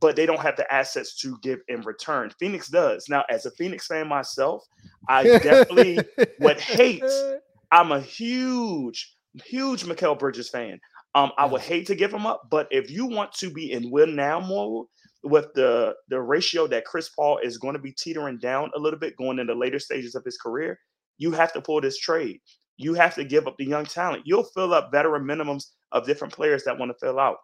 but 0.00 0.16
they 0.16 0.26
don't 0.26 0.40
have 0.40 0.56
the 0.56 0.72
assets 0.72 1.14
to 1.16 1.36
give 1.42 1.60
in 1.68 1.82
return. 1.82 2.30
Phoenix 2.38 2.68
does. 2.68 3.08
Now, 3.08 3.24
as 3.28 3.46
a 3.46 3.50
Phoenix 3.52 3.86
fan 3.86 4.08
myself, 4.08 4.66
I 5.08 5.24
definitely 5.24 5.98
would 6.40 6.60
hate. 6.60 7.04
I'm 7.72 7.92
a 7.92 8.00
huge, 8.00 9.14
huge 9.44 9.84
Mikal 9.84 10.18
Bridges 10.18 10.48
fan. 10.48 10.80
Um, 11.14 11.30
I 11.36 11.44
would 11.44 11.60
hate 11.60 11.86
to 11.88 11.94
give 11.94 12.12
him 12.12 12.26
up, 12.26 12.48
but 12.50 12.68
if 12.70 12.90
you 12.90 13.06
want 13.06 13.32
to 13.34 13.50
be 13.50 13.72
in 13.72 13.90
win 13.90 14.16
now 14.16 14.40
mode 14.40 14.86
with 15.24 15.46
the 15.54 15.94
the 16.08 16.20
ratio 16.20 16.66
that 16.68 16.84
Chris 16.84 17.08
Paul 17.08 17.38
is 17.38 17.58
going 17.58 17.74
to 17.74 17.80
be 17.80 17.92
teetering 17.92 18.38
down 18.38 18.70
a 18.74 18.78
little 18.78 18.98
bit 18.98 19.16
going 19.16 19.38
into 19.38 19.54
later 19.54 19.78
stages 19.78 20.14
of 20.14 20.24
his 20.24 20.38
career, 20.38 20.78
you 21.18 21.32
have 21.32 21.52
to 21.52 21.60
pull 21.60 21.80
this 21.80 21.98
trade. 21.98 22.40
You 22.76 22.94
have 22.94 23.14
to 23.14 23.24
give 23.24 23.46
up 23.46 23.56
the 23.58 23.66
young 23.66 23.84
talent. 23.84 24.22
You'll 24.26 24.44
fill 24.54 24.74
up 24.74 24.90
veteran 24.90 25.24
minimums 25.24 25.66
of 25.92 26.06
different 26.06 26.34
players 26.34 26.64
that 26.64 26.78
want 26.78 26.90
to 26.90 26.98
fill 26.98 27.20
out. 27.20 27.36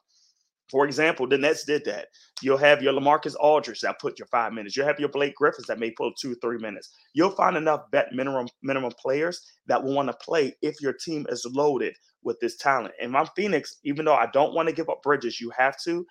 For 0.70 0.84
example, 0.84 1.26
the 1.26 1.38
Nets 1.38 1.64
did 1.64 1.84
that. 1.86 2.08
You'll 2.42 2.58
have 2.58 2.82
your 2.82 2.92
Lamarcus 2.92 3.34
Aldridge 3.40 3.80
that 3.80 4.00
put 4.00 4.18
your 4.18 4.26
five 4.26 4.52
minutes. 4.52 4.76
You'll 4.76 4.86
have 4.86 5.00
your 5.00 5.08
Blake 5.08 5.34
Griffins 5.34 5.66
that 5.66 5.78
may 5.78 5.90
pull 5.90 6.12
two, 6.12 6.34
three 6.36 6.58
minutes. 6.58 6.90
You'll 7.14 7.30
find 7.30 7.56
enough 7.56 7.90
bet 7.90 8.12
minimum 8.12 8.48
minimum 8.62 8.92
players 9.00 9.40
that 9.66 9.82
will 9.82 9.94
want 9.94 10.08
to 10.08 10.16
play 10.24 10.54
if 10.60 10.80
your 10.80 10.92
team 10.92 11.26
is 11.30 11.46
loaded 11.50 11.96
with 12.22 12.38
this 12.40 12.56
talent. 12.56 12.94
And 13.00 13.12
my 13.12 13.26
Phoenix, 13.34 13.78
even 13.84 14.04
though 14.04 14.14
I 14.14 14.26
don't 14.32 14.54
want 14.54 14.68
to 14.68 14.74
give 14.74 14.90
up 14.90 15.02
Bridges, 15.02 15.40
you 15.40 15.50
have 15.56 15.76
to. 15.84 16.04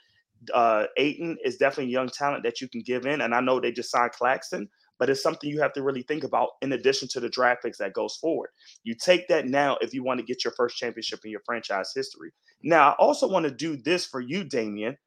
Uh, 0.53 0.85
Ayton 0.97 1.37
is 1.43 1.57
definitely 1.57 1.91
young 1.91 2.09
talent 2.09 2.43
that 2.43 2.61
you 2.61 2.67
can 2.67 2.81
give 2.81 3.05
in, 3.05 3.21
and 3.21 3.33
I 3.33 3.39
know 3.39 3.59
they 3.59 3.71
just 3.71 3.91
signed 3.91 4.11
Claxton, 4.11 4.69
but 4.99 5.09
it's 5.09 5.21
something 5.21 5.49
you 5.49 5.61
have 5.61 5.73
to 5.73 5.83
really 5.83 6.01
think 6.03 6.23
about 6.23 6.51
in 6.61 6.73
addition 6.73 7.07
to 7.09 7.19
the 7.19 7.29
draft 7.29 7.63
picks 7.63 7.77
that 7.77 7.93
goes 7.93 8.15
forward. 8.17 8.49
You 8.83 8.95
take 8.95 9.27
that 9.27 9.47
now 9.47 9.77
if 9.81 9.93
you 9.93 10.03
want 10.03 10.19
to 10.19 10.25
get 10.25 10.43
your 10.43 10.53
first 10.53 10.77
championship 10.77 11.19
in 11.23 11.31
your 11.31 11.41
franchise 11.45 11.91
history. 11.95 12.31
Now, 12.63 12.89
I 12.89 12.93
also 12.93 13.27
want 13.27 13.45
to 13.45 13.51
do 13.51 13.77
this 13.77 14.05
for 14.05 14.19
you, 14.19 14.43
Damien. 14.43 14.97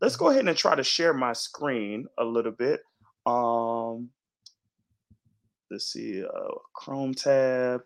Let's 0.00 0.16
go 0.16 0.28
ahead 0.28 0.46
and 0.46 0.56
try 0.56 0.74
to 0.74 0.84
share 0.84 1.14
my 1.14 1.32
screen 1.32 2.06
a 2.18 2.24
little 2.24 2.52
bit. 2.52 2.80
Um, 3.24 4.10
let's 5.70 5.92
see, 5.92 6.22
uh, 6.24 6.54
Chrome 6.74 7.14
tab. 7.14 7.82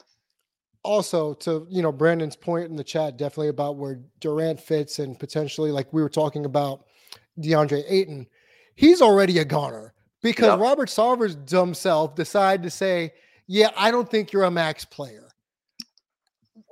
Also, 0.83 1.35
to 1.35 1.67
you 1.69 1.83
know, 1.83 1.93
Brandon's 1.93 2.37
point 2.37 2.71
in 2.71 2.77
the 2.77 2.85
chat, 2.85 3.19
definitely 3.19 3.49
about 3.49 3.77
where 3.77 4.01
Durant 4.21 4.59
fits 4.61 4.99
and 4.99 5.19
potentially, 5.19 5.71
like 5.71 5.93
we 5.93 6.03
were 6.03 6.09
talking 6.09 6.47
about, 6.47 6.87
DeAndre 7.39 7.85
Ayton. 7.89 8.27
He's 8.75 9.03
already 9.03 9.39
a 9.39 9.45
goner 9.45 9.95
because 10.23 10.47
yep. 10.47 10.59
Robert 10.59 10.89
Sarver's 10.89 11.35
dumb 11.35 11.75
self 11.75 12.15
decided 12.15 12.63
to 12.63 12.71
say, 12.71 13.13
"Yeah, 13.47 13.71
I 13.77 13.91
don't 13.91 14.11
think 14.11 14.33
you're 14.33 14.45
a 14.45 14.51
max 14.51 14.85
player." 14.85 15.29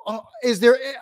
Uh, 0.07 0.21
is 0.43 0.59
there 0.61 0.77
eh, 0.77 0.93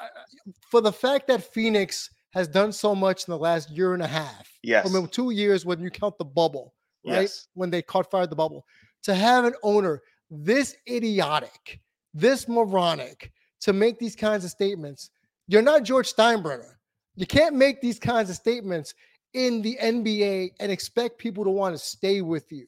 for 0.70 0.80
the 0.80 0.92
fact 0.92 1.28
that 1.28 1.52
Phoenix 1.52 2.10
has 2.36 2.46
done 2.46 2.70
so 2.70 2.94
much 2.94 3.26
in 3.26 3.32
the 3.32 3.38
last 3.38 3.70
year 3.70 3.94
and 3.94 4.02
a 4.02 4.06
half. 4.06 4.46
Yes. 4.62 4.86
I 4.86 4.92
mean, 4.92 5.08
two 5.08 5.30
years 5.30 5.64
when 5.64 5.80
you 5.80 5.88
count 5.88 6.18
the 6.18 6.24
bubble, 6.26 6.74
right? 7.02 7.22
Yes. 7.22 7.48
When 7.54 7.70
they 7.70 7.80
caught 7.80 8.10
fire 8.10 8.26
the 8.26 8.36
bubble. 8.36 8.66
To 9.04 9.14
have 9.14 9.46
an 9.46 9.54
owner 9.62 10.02
this 10.30 10.76
idiotic, 10.86 11.80
this 12.12 12.46
moronic, 12.46 13.32
to 13.60 13.72
make 13.72 13.98
these 13.98 14.14
kinds 14.14 14.44
of 14.44 14.50
statements, 14.50 15.10
you're 15.48 15.62
not 15.62 15.82
George 15.82 16.12
Steinbrenner. 16.12 16.74
You 17.14 17.26
can't 17.26 17.54
make 17.54 17.80
these 17.80 17.98
kinds 17.98 18.28
of 18.28 18.36
statements 18.36 18.94
in 19.34 19.62
the 19.62 19.78
NBA 19.82 20.52
and 20.60 20.72
expect 20.72 21.18
people 21.18 21.44
to 21.44 21.50
want 21.50 21.74
to 21.74 21.78
stay 21.78 22.22
with 22.22 22.50
you. 22.50 22.66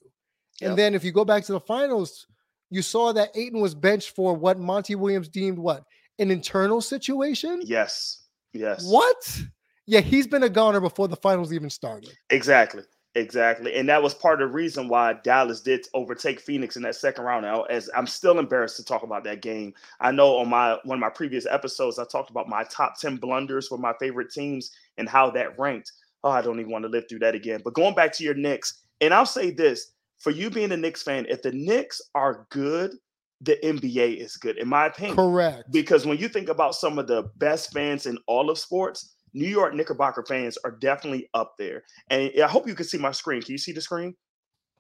Yep. 0.61 0.71
And 0.71 0.79
then 0.79 0.95
if 0.95 1.05
you 1.05 1.13
go 1.13 1.25
back 1.25 1.45
to 1.45 1.53
the 1.53 1.61
finals, 1.61 2.27
you 2.71 2.83
saw 2.83 3.13
that 3.13 3.31
Ayton 3.37 3.61
was 3.61 3.75
benched 3.75 4.15
for 4.15 4.35
what 4.35 4.59
Monty 4.59 4.95
Williams 4.95 5.29
deemed 5.29 5.59
what 5.59 5.85
an 6.19 6.31
internal 6.31 6.81
situation? 6.81 7.61
Yes. 7.65 8.25
Yes. 8.53 8.85
What? 8.85 9.43
Yeah, 9.87 10.01
he's 10.01 10.27
been 10.27 10.43
a 10.43 10.49
goner 10.49 10.81
before 10.81 11.09
the 11.09 11.17
finals 11.17 11.53
even 11.53 11.71
started. 11.71 12.13
Exactly. 12.31 12.83
Exactly. 13.15 13.75
And 13.75 13.89
that 13.89 14.03
was 14.03 14.15
part 14.15 14.41
of 14.41 14.49
the 14.49 14.55
reason 14.55 14.87
why 14.87 15.15
Dallas 15.25 15.61
did 15.61 15.87
overtake 15.95 16.41
Phoenix 16.41 16.77
in 16.77 16.83
that 16.83 16.95
second 16.95 17.25
round. 17.25 17.45
Now, 17.45 17.63
as 17.65 17.91
I'm 17.97 18.07
still 18.07 18.39
embarrassed 18.39 18.77
to 18.77 18.85
talk 18.85 19.03
about 19.03 19.25
that 19.25 19.43
game. 19.43 19.75
I 20.01 20.13
know 20.13 20.37
on 20.37 20.49
my 20.49 20.79
one 20.85 20.99
of 20.99 21.01
my 21.01 21.09
previous 21.09 21.47
episodes, 21.47 21.99
I 21.99 22.05
talked 22.05 22.31
about 22.31 22.49
my 22.49 22.65
top 22.65 22.99
10 22.99 23.17
blunders 23.17 23.67
for 23.67 23.79
my 23.79 23.93
favorite 23.99 24.31
teams 24.31 24.73
and 24.99 25.09
how 25.09 25.31
that 25.31 25.59
ranked. 25.59 25.93
Oh, 26.25 26.31
I 26.31 26.43
don't 26.43 26.59
even 26.59 26.73
want 26.73 26.85
to 26.85 26.89
live 26.89 27.05
through 27.09 27.21
that 27.21 27.35
again. 27.35 27.61
But 27.65 27.75
going 27.75 27.95
back 27.95 28.13
to 28.15 28.25
your 28.25 28.35
Knicks, 28.35 28.83
and 29.01 29.15
I'll 29.15 29.27
say 29.27 29.51
this 29.51 29.93
for 30.19 30.31
you 30.31 30.51
being 30.51 30.73
a 30.73 30.77
Knicks 30.77 31.03
fan, 31.03 31.27
if 31.29 31.43
the 31.43 31.53
Knicks 31.53 32.01
are 32.15 32.47
good, 32.51 32.93
the 33.41 33.57
NBA 33.63 34.17
is 34.17 34.37
good, 34.37 34.59
in 34.59 34.69
my 34.69 34.87
opinion. 34.87 35.17
Correct. 35.17 35.71
Because 35.71 36.05
when 36.05 36.19
you 36.19 36.29
think 36.29 36.49
about 36.49 36.75
some 36.75 36.99
of 36.99 37.07
the 37.07 37.31
best 37.37 37.73
fans 37.73 38.07
in 38.07 38.19
all 38.27 38.51
of 38.51 38.59
sports, 38.59 39.15
New 39.33 39.49
York 39.49 39.75
Knickerbocker 39.75 40.25
fans 40.27 40.59
are 40.65 40.73
definitely 40.73 41.29
up 41.35 41.55
there. 41.59 41.85
And 42.11 42.33
I 42.43 42.49
hope 42.49 42.67
you 42.67 42.75
can 42.75 42.87
see 42.87 42.99
my 42.99 43.13
screen. 43.13 43.43
Can 43.43 43.53
you 43.53 43.59
see 43.59 43.73
the 43.73 43.81
screen? 43.81 44.15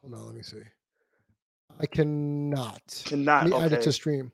Hold 0.02 0.14
on, 0.14 0.26
let 0.26 0.34
me 0.34 0.42
see. 0.42 0.62
I 1.80 1.86
cannot. 1.86 2.82
Cannot. 3.04 3.44
Let 3.44 3.50
me 3.50 3.56
okay. 3.56 3.64
add 3.66 3.72
it 3.74 3.82
to 3.82 3.92
stream. 3.92 4.32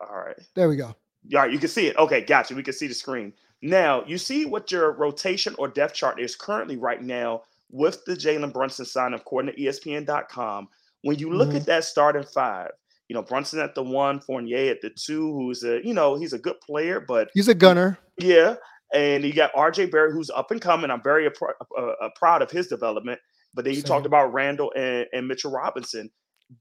All 0.00 0.16
right. 0.16 0.36
There 0.54 0.68
we 0.68 0.76
go. 0.76 0.86
All 1.34 1.42
right, 1.42 1.52
you 1.52 1.58
can 1.58 1.68
see 1.68 1.86
it. 1.86 1.96
Okay, 1.96 2.20
gotcha. 2.22 2.54
We 2.54 2.62
can 2.62 2.74
see 2.74 2.86
the 2.86 2.94
screen. 2.94 3.32
Now, 3.62 4.04
you 4.06 4.18
see 4.18 4.44
what 4.44 4.70
your 4.70 4.92
rotation 4.92 5.54
or 5.58 5.68
depth 5.68 5.94
chart 5.94 6.20
is 6.20 6.36
currently 6.36 6.76
right 6.76 7.02
now 7.02 7.42
with 7.70 8.04
the 8.04 8.14
Jalen 8.14 8.52
Brunson 8.52 8.84
sign, 8.84 9.14
according 9.14 9.54
to 9.54 9.60
ESPN.com. 9.60 10.68
When 11.02 11.18
you 11.18 11.32
look 11.32 11.48
mm-hmm. 11.48 11.58
at 11.58 11.66
that 11.66 11.84
starting 11.84 12.24
five, 12.24 12.70
you 13.08 13.14
know, 13.14 13.22
Brunson 13.22 13.60
at 13.60 13.74
the 13.74 13.82
one, 13.82 14.20
Fournier 14.20 14.70
at 14.70 14.80
the 14.82 14.90
two, 14.90 15.32
who's 15.32 15.62
a, 15.62 15.80
you 15.84 15.94
know, 15.94 16.16
he's 16.16 16.32
a 16.32 16.38
good 16.38 16.60
player, 16.60 17.00
but 17.00 17.30
he's 17.34 17.48
a 17.48 17.54
gunner. 17.54 17.98
Yeah. 18.18 18.56
And 18.94 19.24
you 19.24 19.32
got 19.32 19.52
RJ 19.54 19.90
Barrett, 19.90 20.12
who's 20.12 20.30
up 20.30 20.50
and 20.50 20.60
coming. 20.60 20.90
I'm 20.90 21.02
very 21.02 21.26
uh, 21.26 21.80
uh, 21.80 22.08
proud 22.16 22.42
of 22.42 22.50
his 22.50 22.68
development. 22.68 23.20
But 23.54 23.64
then 23.64 23.74
you 23.74 23.80
Same. 23.80 23.88
talked 23.88 24.06
about 24.06 24.32
Randall 24.32 24.72
and, 24.76 25.06
and 25.12 25.26
Mitchell 25.26 25.50
Robinson. 25.50 26.10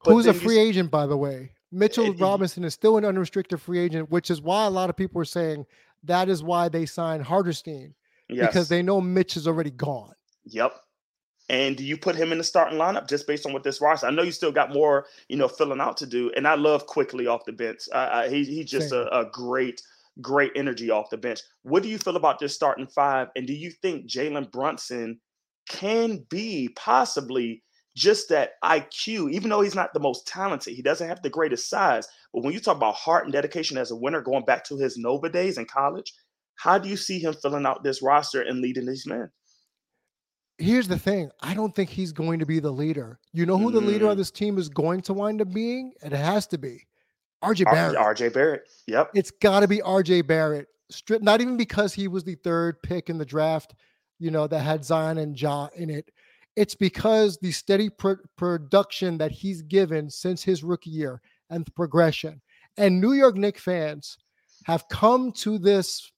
But 0.04 0.12
who's 0.12 0.26
a 0.26 0.34
free 0.34 0.58
agent, 0.58 0.90
by 0.90 1.06
the 1.06 1.18
way. 1.18 1.52
Mitchell 1.72 2.06
it, 2.06 2.20
Robinson 2.20 2.64
is 2.64 2.74
still 2.74 2.98
an 2.98 3.06
unrestricted 3.06 3.62
free 3.62 3.80
agent, 3.80 4.10
which 4.10 4.32
is 4.32 4.42
why 4.42 4.66
a 4.66 4.70
lot 4.70 4.90
of 4.90 4.96
people 4.96 5.22
are 5.22 5.26
saying 5.26 5.66
that 6.06 6.30
is 6.30 6.44
why 6.44 6.70
they 6.70 6.86
signed 6.86 7.24
Hartenstein 7.24 7.94
yes. 8.30 8.48
because 8.48 8.70
they 8.70 8.82
know 8.82 9.02
Mitch 9.02 9.38
is 9.38 9.48
already 9.48 9.72
gone. 9.72 10.14
Yep. 10.46 10.76
And 11.48 11.78
do 11.78 11.84
you 11.84 11.98
put 11.98 12.16
him 12.16 12.32
in 12.32 12.40
the 12.40 12.44
starting 12.44 12.80
lineup 12.80 13.08
just 13.08 13.28
based 13.28 13.46
on 13.46 13.54
what 13.54 13.64
this 13.64 13.80
roster? 13.80 14.08
I 14.08 14.12
know 14.12 14.24
you 14.24 14.32
still 14.32 14.52
got 14.52 14.74
more, 14.74 15.06
you 15.30 15.38
know, 15.38 15.48
filling 15.48 15.80
out 15.80 15.98
to 15.98 16.08
do. 16.08 16.32
And 16.36 16.48
I 16.48 16.56
love 16.56 16.88
quickly 16.88 17.28
off 17.28 17.46
the 17.46 17.52
bench. 17.52 17.82
Uh, 17.92 18.28
he, 18.28 18.44
he's 18.44 18.70
just 18.70 18.92
a, 18.92 19.08
a, 19.16 19.30
great, 19.30 19.82
great 20.22 20.52
energy 20.56 20.90
off 20.90 21.12
the 21.12 21.18
bench. 21.18 21.42
What 21.62 21.84
do 21.84 21.90
you 21.90 22.00
feel 22.00 22.16
about 22.16 22.40
this 22.40 22.56
starting 22.56 22.88
five? 22.88 23.28
And 23.36 23.46
do 23.46 23.54
you 23.54 23.70
think 23.70 24.08
Jalen 24.08 24.52
Brunson 24.52 25.20
can 25.70 26.26
be 26.30 26.70
possibly 26.76 27.62
just 27.96 28.30
that 28.30 28.54
IQ, 28.64 29.32
even 29.32 29.50
though 29.50 29.62
he's 29.62 29.76
not 29.76 29.94
the 29.94 30.00
most 30.00 30.28
talented, 30.28 30.74
he 30.74 30.82
doesn't 30.82 31.08
have 31.08 31.22
the 31.22 31.30
greatest 31.30 31.70
size. 31.70 32.08
But 32.34 32.44
when 32.44 32.54
you 32.54 32.60
talk 32.60 32.78
about 32.78 32.96
heart 32.96 33.24
and 33.24 33.34
dedication 33.34 33.78
as 33.78 33.92
a 33.92 33.96
winner, 33.96 34.22
going 34.22 34.46
back 34.46 34.64
to 34.66 34.78
his 34.78 34.98
Nova 34.98 35.30
days 35.30 35.58
in 35.58 35.66
college, 35.66 36.14
how 36.56 36.78
do 36.78 36.90
you 36.90 36.98
see 36.98 37.20
him 37.20 37.34
filling 37.34 37.66
out 37.66 37.84
this 37.84 38.02
roster 38.02 38.42
and 38.42 38.62
leading 38.62 38.86
these 38.86 39.06
men? 39.06 39.30
here's 40.58 40.88
the 40.88 40.98
thing 40.98 41.30
I 41.42 41.54
don't 41.54 41.74
think 41.74 41.90
he's 41.90 42.12
going 42.12 42.40
to 42.40 42.46
be 42.46 42.60
the 42.60 42.72
leader. 42.72 43.20
You 43.34 43.46
know 43.46 43.58
who 43.58 43.72
the 43.72 43.82
leader 43.82 44.08
of 44.08 44.16
Mm, 44.16 44.18
this 44.18 44.32
team 44.32 44.58
is 44.58 44.70
going 44.70 45.02
to 45.02 45.14
wind 45.14 45.42
up 45.42 45.54
being? 45.54 45.94
It 46.02 46.12
has 46.12 46.48
to 46.48 46.58
be 46.58 46.86
RJ 47.44 47.66
Barrett. 47.66 47.98
RJ 47.98 48.34
Barrett. 48.34 48.70
Yep. 48.88 49.12
It's 49.14 49.32
got 49.32 49.62
to 49.62 49.68
be 49.68 49.80
RJ 49.80 50.28
Barrett. 50.28 50.68
Strip, 50.90 51.22
not 51.22 51.42
even 51.42 51.58
because 51.58 51.94
he 51.94 52.08
was 52.08 52.24
the 52.24 52.36
third 52.36 52.82
pick 52.84 53.10
in 53.10 53.18
the 53.18 53.26
draft, 53.26 53.74
you 54.20 54.32
know, 54.32 54.48
that 54.48 54.60
had 54.60 54.86
Zion 54.86 55.18
and 55.18 55.40
Ja 55.40 55.68
in 55.76 55.90
it. 55.90 56.12
It's 56.56 56.76
because 56.76 57.38
the 57.42 57.52
steady 57.52 57.90
pro- 57.90 58.16
production 58.38 59.18
that 59.18 59.32
he's 59.32 59.62
given 59.62 60.10
since 60.10 60.42
his 60.44 60.64
rookie 60.64 60.90
year 60.90 61.22
and 61.50 61.66
the 61.66 61.72
progression. 61.72 62.42
And 62.78 63.00
New 63.02 63.14
York 63.14 63.36
Knicks 63.36 63.62
fans 63.62 64.18
have 64.66 64.88
come 64.90 65.32
to 65.34 65.58
this 65.58 66.12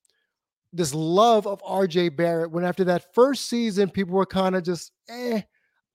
this 0.74 0.94
love 0.94 1.48
of 1.48 1.62
RJ 1.63 2.15
Barrett 2.15 2.51
when 2.51 2.65
after 2.65 2.84
that 2.84 3.13
first 3.13 3.48
season 3.50 3.89
people 3.89 4.13
were 4.13 4.25
kind 4.25 4.56
of 4.56 4.63
just 4.63 4.91
eh, 5.10 5.41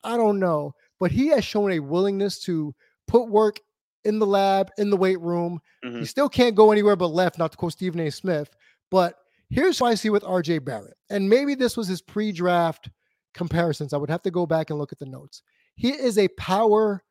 I 0.03 0.17
don't 0.17 0.39
know, 0.39 0.73
but 0.99 1.11
he 1.11 1.27
has 1.27 1.45
shown 1.45 1.71
a 1.71 1.79
willingness 1.79 2.39
to 2.43 2.73
put 3.07 3.29
work 3.29 3.59
in 4.03 4.19
the 4.19 4.25
lab, 4.25 4.69
in 4.77 4.89
the 4.89 4.97
weight 4.97 5.21
room. 5.21 5.61
Mhm. 5.85 5.99
He 5.99 6.05
still 6.05 6.27
can't 6.27 6.55
go 6.55 6.71
anywhere 6.71 6.95
but 6.97 7.07
left, 7.07 7.37
not 7.37 7.51
to 7.51 7.57
quote 7.57 7.71
Stephen 7.73 8.01
A. 8.01 8.09
Smith. 8.09 8.49
But 8.91 9.15
here's 9.49 9.79
what 9.79 9.89
I 9.91 9.95
see 9.95 10.09
with 10.09 10.23
RJ 10.23 10.59
Barrett. 10.59 10.97
And 11.09 11.29
maybe 11.29 11.55
this 11.55 11.77
was 11.77 11.87
his 11.87 12.01
pre-draft 12.01 12.89
comparisons. 13.33 13.93
I 13.93 13.97
would 13.97 14.09
have 14.09 14.21
to 14.23 14.31
go 14.31 14.45
back 14.45 14.69
and 14.69 14.79
look 14.79 14.91
at 14.91 14.99
the 14.99 15.05
notes. 15.05 15.41
He 15.75 15.89
is 15.89 16.17
a 16.17 16.27
power 16.29 17.03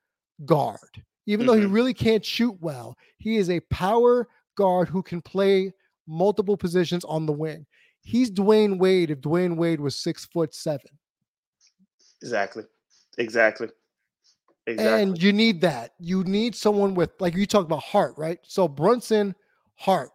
guard. 0.44 1.02
Even 1.26 1.46
though 1.46 1.54
he 1.54 1.66
Mhm. 1.66 1.72
really 1.72 1.94
can't 1.94 2.24
shoot 2.24 2.56
well, 2.60 2.96
he 3.18 3.36
is 3.36 3.48
a 3.48 3.60
power 3.60 4.28
guard 4.56 4.88
who 4.88 5.02
can 5.02 5.20
play 5.22 5.72
multiple 6.06 6.56
positions 6.56 7.04
on 7.04 7.26
the 7.26 7.32
wing. 7.32 7.64
He's 8.00 8.30
Dwyane 8.30 8.78
Wade 8.78 9.10
if 9.10 9.20
Dwyane 9.20 9.56
Wade 9.56 9.80
was 9.80 9.94
six 9.96 10.24
foot 10.24 10.52
seven. 10.52 10.98
Exactly. 12.20 12.64
Exactly. 13.18 13.68
Exactly. 14.66 15.02
And 15.02 15.22
you 15.22 15.32
need 15.32 15.60
that. 15.60 15.94
You 15.98 16.24
need 16.24 16.54
someone 16.54 16.94
with, 16.94 17.10
like 17.20 17.34
you 17.34 17.46
talked 17.46 17.66
about 17.66 17.82
heart, 17.82 18.14
right? 18.16 18.38
So 18.42 18.68
Brunson, 18.68 19.34
heart. 19.74 20.10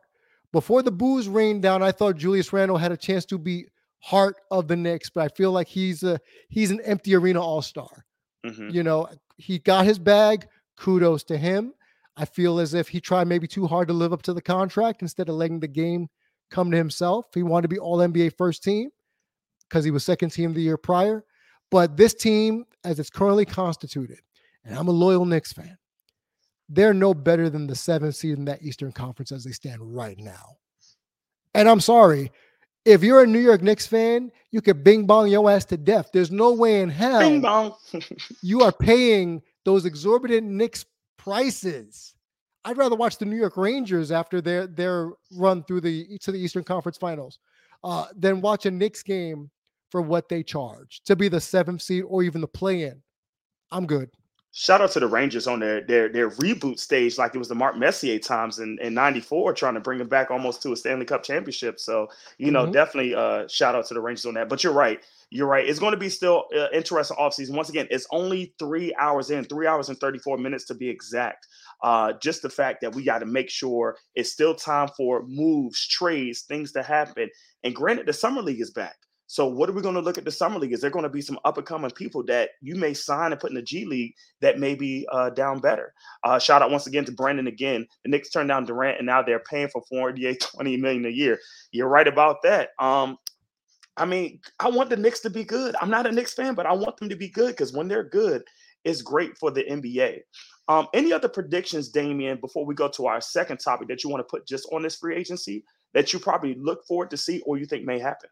Before 0.53 0.81
the 0.81 0.91
booze 0.91 1.27
rained 1.27 1.61
down, 1.61 1.83
I 1.83 1.91
thought 1.91 2.15
Julius 2.15 2.53
Randle 2.53 2.77
had 2.77 2.91
a 2.91 2.97
chance 2.97 3.25
to 3.25 3.37
be 3.37 3.67
heart 4.07 4.37
of 4.51 4.69
the 4.69 4.75
Knicks, 4.77 5.09
but 5.09 5.25
I 5.25 5.27
feel 5.35 5.51
like 5.51 5.67
he's 5.67 6.01
a 6.01 6.17
he's 6.47 6.71
an 6.71 6.79
empty 6.85 7.13
arena 7.13 7.41
all 7.41 7.61
star. 7.61 8.05
Mhm. 8.45 8.73
You 8.73 8.83
know, 8.83 9.09
he 9.35 9.59
got 9.59 9.85
his 9.85 9.99
bag. 9.99 10.47
Kudos 10.77 11.25
to 11.25 11.37
him. 11.37 11.73
I 12.15 12.23
feel 12.23 12.59
as 12.59 12.73
if 12.73 12.87
he 12.87 13.01
tried 13.01 13.27
maybe 13.27 13.47
too 13.47 13.67
hard 13.67 13.89
to 13.89 13.93
live 13.93 14.13
up 14.13 14.21
to 14.23 14.33
the 14.33 14.41
contract 14.41 15.01
instead 15.01 15.27
of 15.27 15.35
letting 15.35 15.59
the 15.59 15.67
game 15.67 16.07
come 16.49 16.71
to 16.71 16.77
himself. 16.77 17.25
He 17.33 17.43
wanted 17.43 17.63
to 17.63 17.75
be 17.75 17.79
all 17.79 17.97
NBA 17.97 18.29
first 18.37 18.63
team 18.63 18.91
because 19.67 19.83
he 19.83 19.91
was 19.91 20.05
second 20.05 20.29
team 20.29 20.53
the 20.53 20.61
year 20.61 20.77
prior. 20.77 21.25
But 21.69 21.97
this 21.97 22.13
team, 22.13 22.63
as 22.85 22.99
it's 22.99 23.09
currently 23.09 23.43
constituted, 23.43 24.19
and 24.63 24.77
I'm 24.77 24.87
a 24.87 24.91
loyal 24.91 25.25
Knicks 25.25 25.51
fan, 25.51 25.77
they're 26.69 26.93
no 26.93 27.13
better 27.13 27.49
than 27.49 27.67
the 27.67 27.75
seventh 27.75 28.15
seed 28.15 28.37
in 28.37 28.45
that 28.45 28.61
Eastern 28.61 28.93
Conference 28.93 29.33
as 29.33 29.43
they 29.43 29.51
stand 29.51 29.81
right 29.81 30.17
now. 30.17 30.55
And 31.53 31.67
I'm 31.67 31.81
sorry, 31.81 32.31
if 32.88 33.03
you're 33.03 33.24
a 33.24 33.27
New 33.27 33.39
York 33.39 33.62
Knicks 33.62 33.86
fan, 33.86 34.32
you 34.51 34.62
could 34.62 34.84
bing 34.84 35.06
bong 35.06 35.27
your 35.27 35.51
ass 35.51 35.65
to 35.65 35.77
death. 35.77 36.10
There's 36.13 36.32
no 36.32 36.53
way 36.53 36.82
in 36.82 36.89
hell 36.89 37.20
Bing 37.20 37.41
bong. 37.41 37.75
you 38.41 38.62
are 38.62 38.72
paying 38.72 39.41
those 39.65 39.86
exorbitant 39.86 40.48
Knicks 40.48 40.86
prices. 41.17 42.15
I'd 42.63 42.77
rather 42.77 42.96
watch 42.96 43.17
the 43.17 43.25
New 43.25 43.36
York 43.36 43.58
Rangers 43.58 44.12
after 44.12 44.39
their 44.39 44.67
their 44.67 45.12
run 45.34 45.63
through 45.63 45.82
the 45.82 46.17
to 46.20 46.32
the 46.32 46.39
Eastern 46.39 46.63
Conference 46.63 46.98
Finals 46.98 47.39
uh, 47.84 48.06
than 48.15 48.39
watch 48.39 48.65
a 48.65 48.72
Knicks 48.72 49.03
game 49.03 49.51
for 49.91 50.01
what 50.01 50.29
they 50.29 50.41
charge 50.41 51.01
to 51.06 51.15
be 51.15 51.27
the 51.27 51.41
seventh 51.41 51.82
seed 51.82 52.03
or 52.08 52.24
even 52.24 52.39
the 52.39 52.48
play-in. 52.48 53.01
I'm 53.70 53.86
good. 53.86 54.10
Shout 54.59 54.81
out 54.81 54.89
to 54.93 54.99
the 54.99 55.05
Rangers 55.07 55.45
on 55.45 55.59
their 55.59 55.81
their 55.81 56.09
their 56.09 56.31
reboot 56.31 56.79
stage, 56.79 57.19
like 57.19 57.35
it 57.35 57.37
was 57.37 57.47
the 57.47 57.53
Mark 57.53 57.77
Messier 57.77 58.17
times 58.17 58.57
in, 58.57 58.79
in 58.81 58.95
'94, 58.95 59.53
trying 59.53 59.75
to 59.75 59.79
bring 59.79 60.00
him 60.00 60.07
back 60.07 60.31
almost 60.31 60.63
to 60.63 60.72
a 60.74 60.75
Stanley 60.75 61.05
Cup 61.05 61.22
championship. 61.22 61.79
So, 61.79 62.07
you 62.39 62.50
know, 62.50 62.65
Mhm. 62.65 62.72
definitely 62.74 63.13
uh, 63.13 63.48
shout 63.48 63.75
out 63.75 63.85
to 63.85 63.93
the 63.93 64.01
Rangers 64.01 64.25
on 64.25 64.33
that. 64.33 64.50
But 64.50 64.63
you're 64.63 64.74
right, 64.74 65.00
you're 65.29 65.46
right. 65.46 65.63
It's 65.70 65.77
going 65.77 65.91
to 65.91 65.98
be 65.98 66.09
still 66.09 66.46
uh, 66.57 66.70
interesting 66.74 67.17
offseason. 67.17 67.55
Once 67.55 67.70
again, 67.70 67.87
it's 67.91 68.07
only 68.11 68.55
three 68.57 68.96
hours 69.00 69.29
in, 69.29 69.43
three 69.46 69.67
hours 69.67 69.89
and 69.89 70.00
34 70.00 70.39
minutes 70.39 70.65
to 70.65 70.74
be 70.74 70.89
exact. 70.89 71.46
Uh, 71.83 72.13
just 72.13 72.41
the 72.41 72.50
fact 72.50 72.81
that 72.81 72.96
we 72.96 73.03
got 73.03 73.20
to 73.20 73.27
make 73.27 73.51
sure 73.51 73.98
it's 74.15 74.31
still 74.31 74.55
time 74.55 74.89
for 74.98 75.22
moves, 75.27 75.87
trades, 75.87 76.41
things 76.41 76.72
to 76.72 76.81
happen. 76.81 77.29
And 77.63 77.75
granted, 77.75 78.07
the 78.07 78.13
summer 78.13 78.41
league 78.41 78.61
is 78.61 78.72
back. 78.72 78.96
So 79.27 79.46
what 79.46 79.70
are 79.70 79.74
we 79.74 79.81
going 79.81 79.96
to 79.96 80.01
look 80.01 80.18
at 80.18 80.24
the 80.24 80.31
summer 80.31 80.57
league? 80.57 80.72
Is 80.72 80.79
there 80.79 80.90
going 80.90 81.03
to 81.03 81.09
be 81.09 81.22
some 81.22 81.37
up 81.44 81.57
and 81.57 81.68
coming 81.68 81.92
people 81.92 82.24
that 82.24 82.51
you 82.61 82.75
may 82.75 82.94
sign 82.94 83.33
and 83.33 83.40
put 83.40 83.51
in 83.51 83.55
the 83.55 83.61
G 83.61 83.85
League 83.85 84.16
that 84.40 84.57
may 84.57 84.74
be 84.74 85.05
uh, 85.11 85.29
down 85.31 85.59
better? 85.59 85.94
Uh, 86.24 86.40
shout 86.40 86.61
out 86.61 86.72
once 86.72 86.87
again 86.87 87.03
to 87.05 87.11
Brandon 87.11 87.48
again. 87.48 87.85
The 88.03 88.11
Knicks 88.11 88.29
turned 88.29 88.48
down 88.48 88.66
Durant 88.66 89.00
and 89.00 89.05
now 89.05 89.22
they're 89.22 89.40
paying 89.40 89.68
for 89.68 89.83
48, 89.90 90.40
20 90.40 90.77
million 90.77 91.05
a 91.05 91.09
year. 91.09 91.40
You're 91.72 91.90
right 91.90 92.07
about 92.07 92.42
that. 92.44 92.70
Um, 92.79 93.18
I 93.98 94.05
mean, 94.05 94.40
I 94.59 94.70
want 94.70 94.90
the 94.90 94.96
Knicks 94.96 95.20
to 95.22 95.29
be 95.29 95.44
good. 95.44 95.75
I'm 95.81 95.90
not 95.90 96.07
a 96.07 96.11
Knicks 96.11 96.33
fan, 96.33 96.55
but 96.55 96.66
I 96.66 96.74
want 96.74 96.98
them 96.98 97.09
to 97.09 97.16
be 97.18 97.27
good 97.27 97.50
because 97.50 97.74
when 97.74 97.90
they're 97.90 98.07
good, 98.07 98.44
it's 98.85 99.01
great 99.01 99.37
for 99.37 99.51
the 99.51 99.63
NBA. 99.63 100.20
Um, 100.70 100.87
any 100.94 101.11
other 101.11 101.27
predictions, 101.27 101.90
Damian, 101.90 102.40
before 102.40 102.66
we 102.66 102.75
go 102.75 102.87
to 102.90 103.07
our 103.07 103.20
second 103.20 103.57
topic 103.57 103.90
that 103.90 104.03
you 104.03 104.09
want 104.09 104.22
to 104.22 104.29
put 104.29 104.48
just 104.48 104.70
on 104.72 104.83
this 104.83 104.96
free 104.96 105.18
agency 105.18 105.66
that 105.94 106.13
you 106.13 106.20
probably 106.20 106.55
look 106.55 106.85
forward 106.85 107.09
to 107.09 107.18
see 107.18 107.42
or 107.42 107.57
you 107.57 107.66
think 107.66 107.85
may 107.85 108.00
happen? 108.00 108.29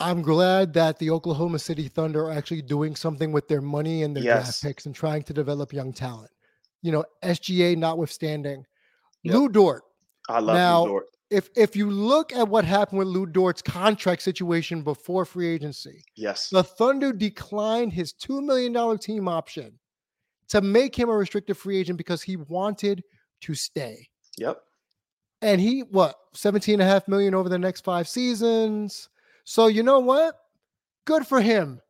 I'm 0.00 0.22
glad 0.22 0.72
that 0.74 0.98
the 0.98 1.10
Oklahoma 1.10 1.58
City 1.58 1.88
Thunder 1.88 2.26
are 2.26 2.30
actually 2.32 2.62
doing 2.62 2.94
something 2.94 3.32
with 3.32 3.48
their 3.48 3.60
money 3.60 4.04
and 4.04 4.14
their 4.14 4.22
Yes. 4.24 4.44
draft 4.44 4.62
picks 4.62 4.86
and 4.86 4.94
trying 4.94 5.22
to 5.24 5.32
develop 5.32 5.72
young 5.72 5.92
talent. 5.92 6.30
You 6.82 6.92
know, 6.92 7.04
SGA 7.22 7.74
notwithstanding. 7.76 8.64
Yep. 9.24 9.34
Lou 9.34 9.48
Dort, 9.48 9.82
I 10.28 10.38
love 10.38 10.54
Now- 10.56 10.84
New 10.84 10.90
Dort. 10.90 11.06
if 11.30 11.50
if 11.56 11.74
you 11.74 11.90
look 11.90 12.32
at 12.32 12.48
what 12.48 12.64
happened 12.64 13.00
with 13.00 13.08
Lou 13.08 13.26
Dort's 13.26 13.60
contract 13.60 14.22
situation 14.22 14.82
before 14.82 15.24
free 15.24 15.48
agency, 15.48 16.04
Yes. 16.14 16.48
the 16.50 16.62
Thunder 16.62 17.12
declined 17.12 17.92
his 17.92 18.12
$2 18.12 18.40
million 18.40 18.98
team 18.98 19.26
option 19.26 19.80
to 20.48 20.60
make 20.60 20.94
him 20.96 21.08
a 21.08 21.12
restricted 21.16 21.56
free 21.56 21.76
agent 21.76 21.98
because 21.98 22.22
he 22.22 22.36
wanted 22.36 23.02
to 23.40 23.54
stay. 23.54 24.08
Yep. 24.38 24.62
And 25.42 25.60
he, 25.60 25.80
what, 25.82 26.16
17 26.34 26.74
and 26.74 26.82
a 26.82 26.86
half 26.86 27.06
million 27.08 27.34
over 27.34 27.48
the 27.48 27.58
next 27.58 27.82
five 27.82 28.08
seasons. 28.08 29.08
So, 29.48 29.68
you 29.68 29.82
know 29.82 29.98
what? 29.98 30.34
Good 31.06 31.26
for 31.26 31.40
him. 31.40 31.80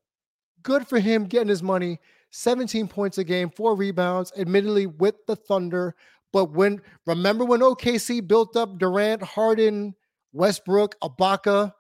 Good 0.62 0.87
for 0.87 1.01
him 1.01 1.25
getting 1.25 1.49
his 1.49 1.61
money. 1.61 1.99
17 2.31 2.87
points 2.87 3.18
a 3.18 3.25
game, 3.25 3.51
four 3.51 3.75
rebounds, 3.75 4.33
admittedly 4.38 4.87
with 4.87 5.16
the 5.27 5.35
Thunder. 5.35 5.97
But 6.33 6.53
when, 6.53 6.81
remember 7.05 7.44
when 7.44 7.59
OKC 7.59 8.25
built 8.29 8.57
up 8.57 8.79
Durant, 8.79 9.25
Harden, 9.25 9.97
Westbrook, 10.33 10.94
Ibaka, 11.03 11.73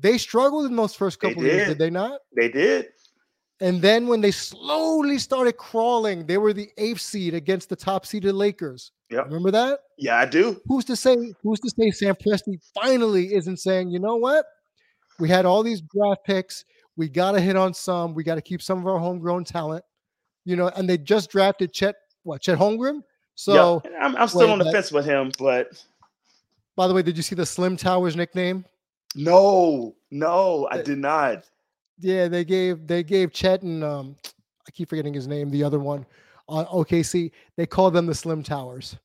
they 0.00 0.18
struggled 0.18 0.66
in 0.66 0.74
those 0.74 0.96
first 0.96 1.20
couple 1.20 1.44
years, 1.44 1.58
did. 1.58 1.68
did 1.68 1.78
they 1.78 1.90
not? 1.90 2.18
They 2.36 2.48
did. 2.48 2.88
And 3.60 3.80
then 3.80 4.08
when 4.08 4.22
they 4.22 4.32
slowly 4.32 5.18
started 5.18 5.58
crawling, 5.58 6.26
they 6.26 6.38
were 6.38 6.52
the 6.52 6.70
eighth 6.76 7.02
seed 7.02 7.34
against 7.34 7.68
the 7.68 7.76
top 7.76 8.04
seeded 8.04 8.34
Lakers. 8.34 8.90
Yep. 9.10 9.26
Remember 9.26 9.52
that? 9.52 9.78
Yeah, 9.96 10.16
I 10.16 10.26
do. 10.26 10.60
Who's 10.64 10.86
to 10.86 10.96
say? 10.96 11.14
Who's 11.44 11.60
to 11.60 11.70
say 11.70 11.92
Sam 11.92 12.16
Presti 12.16 12.58
finally 12.74 13.32
isn't 13.32 13.58
saying, 13.58 13.90
you 13.90 14.00
know 14.00 14.16
what? 14.16 14.44
We 15.20 15.28
had 15.28 15.44
all 15.44 15.62
these 15.62 15.82
draft 15.82 16.24
picks. 16.24 16.64
We 16.96 17.08
got 17.08 17.32
to 17.32 17.40
hit 17.40 17.56
on 17.56 17.74
some. 17.74 18.14
We 18.14 18.24
got 18.24 18.34
to 18.36 18.42
keep 18.42 18.62
some 18.62 18.78
of 18.78 18.86
our 18.86 18.98
homegrown 18.98 19.44
talent. 19.44 19.84
You 20.44 20.56
know, 20.56 20.68
and 20.68 20.88
they 20.88 20.98
just 20.98 21.30
drafted 21.30 21.72
Chet. 21.72 21.94
What 22.22 22.42
Chet 22.42 22.58
Holmgren? 22.58 23.02
So, 23.34 23.80
yeah. 23.84 23.90
I'm, 24.00 24.16
I'm 24.16 24.28
still 24.28 24.40
wait, 24.40 24.50
on 24.50 24.58
the 24.58 24.64
but- 24.64 24.72
fence 24.72 24.92
with 24.92 25.04
him, 25.04 25.32
but 25.38 25.82
by 26.76 26.88
the 26.88 26.94
way, 26.94 27.02
did 27.02 27.16
you 27.16 27.22
see 27.22 27.34
the 27.34 27.46
Slim 27.46 27.76
Towers 27.76 28.16
nickname? 28.16 28.64
no, 29.16 29.94
no, 30.10 30.68
I 30.70 30.82
did 30.82 30.98
not. 30.98 31.44
Yeah, 31.98 32.28
they 32.28 32.44
gave 32.44 32.86
they 32.86 33.02
gave 33.02 33.32
Chet 33.32 33.62
and 33.62 33.84
um, 33.84 34.16
I 34.66 34.70
keep 34.70 34.88
forgetting 34.88 35.12
his 35.12 35.26
name. 35.26 35.50
The 35.50 35.62
other 35.62 35.78
one 35.78 36.06
on 36.48 36.64
OKC, 36.66 37.30
they 37.56 37.66
called 37.66 37.92
them 37.94 38.06
the 38.06 38.14
Slim 38.14 38.42
Towers. 38.42 38.96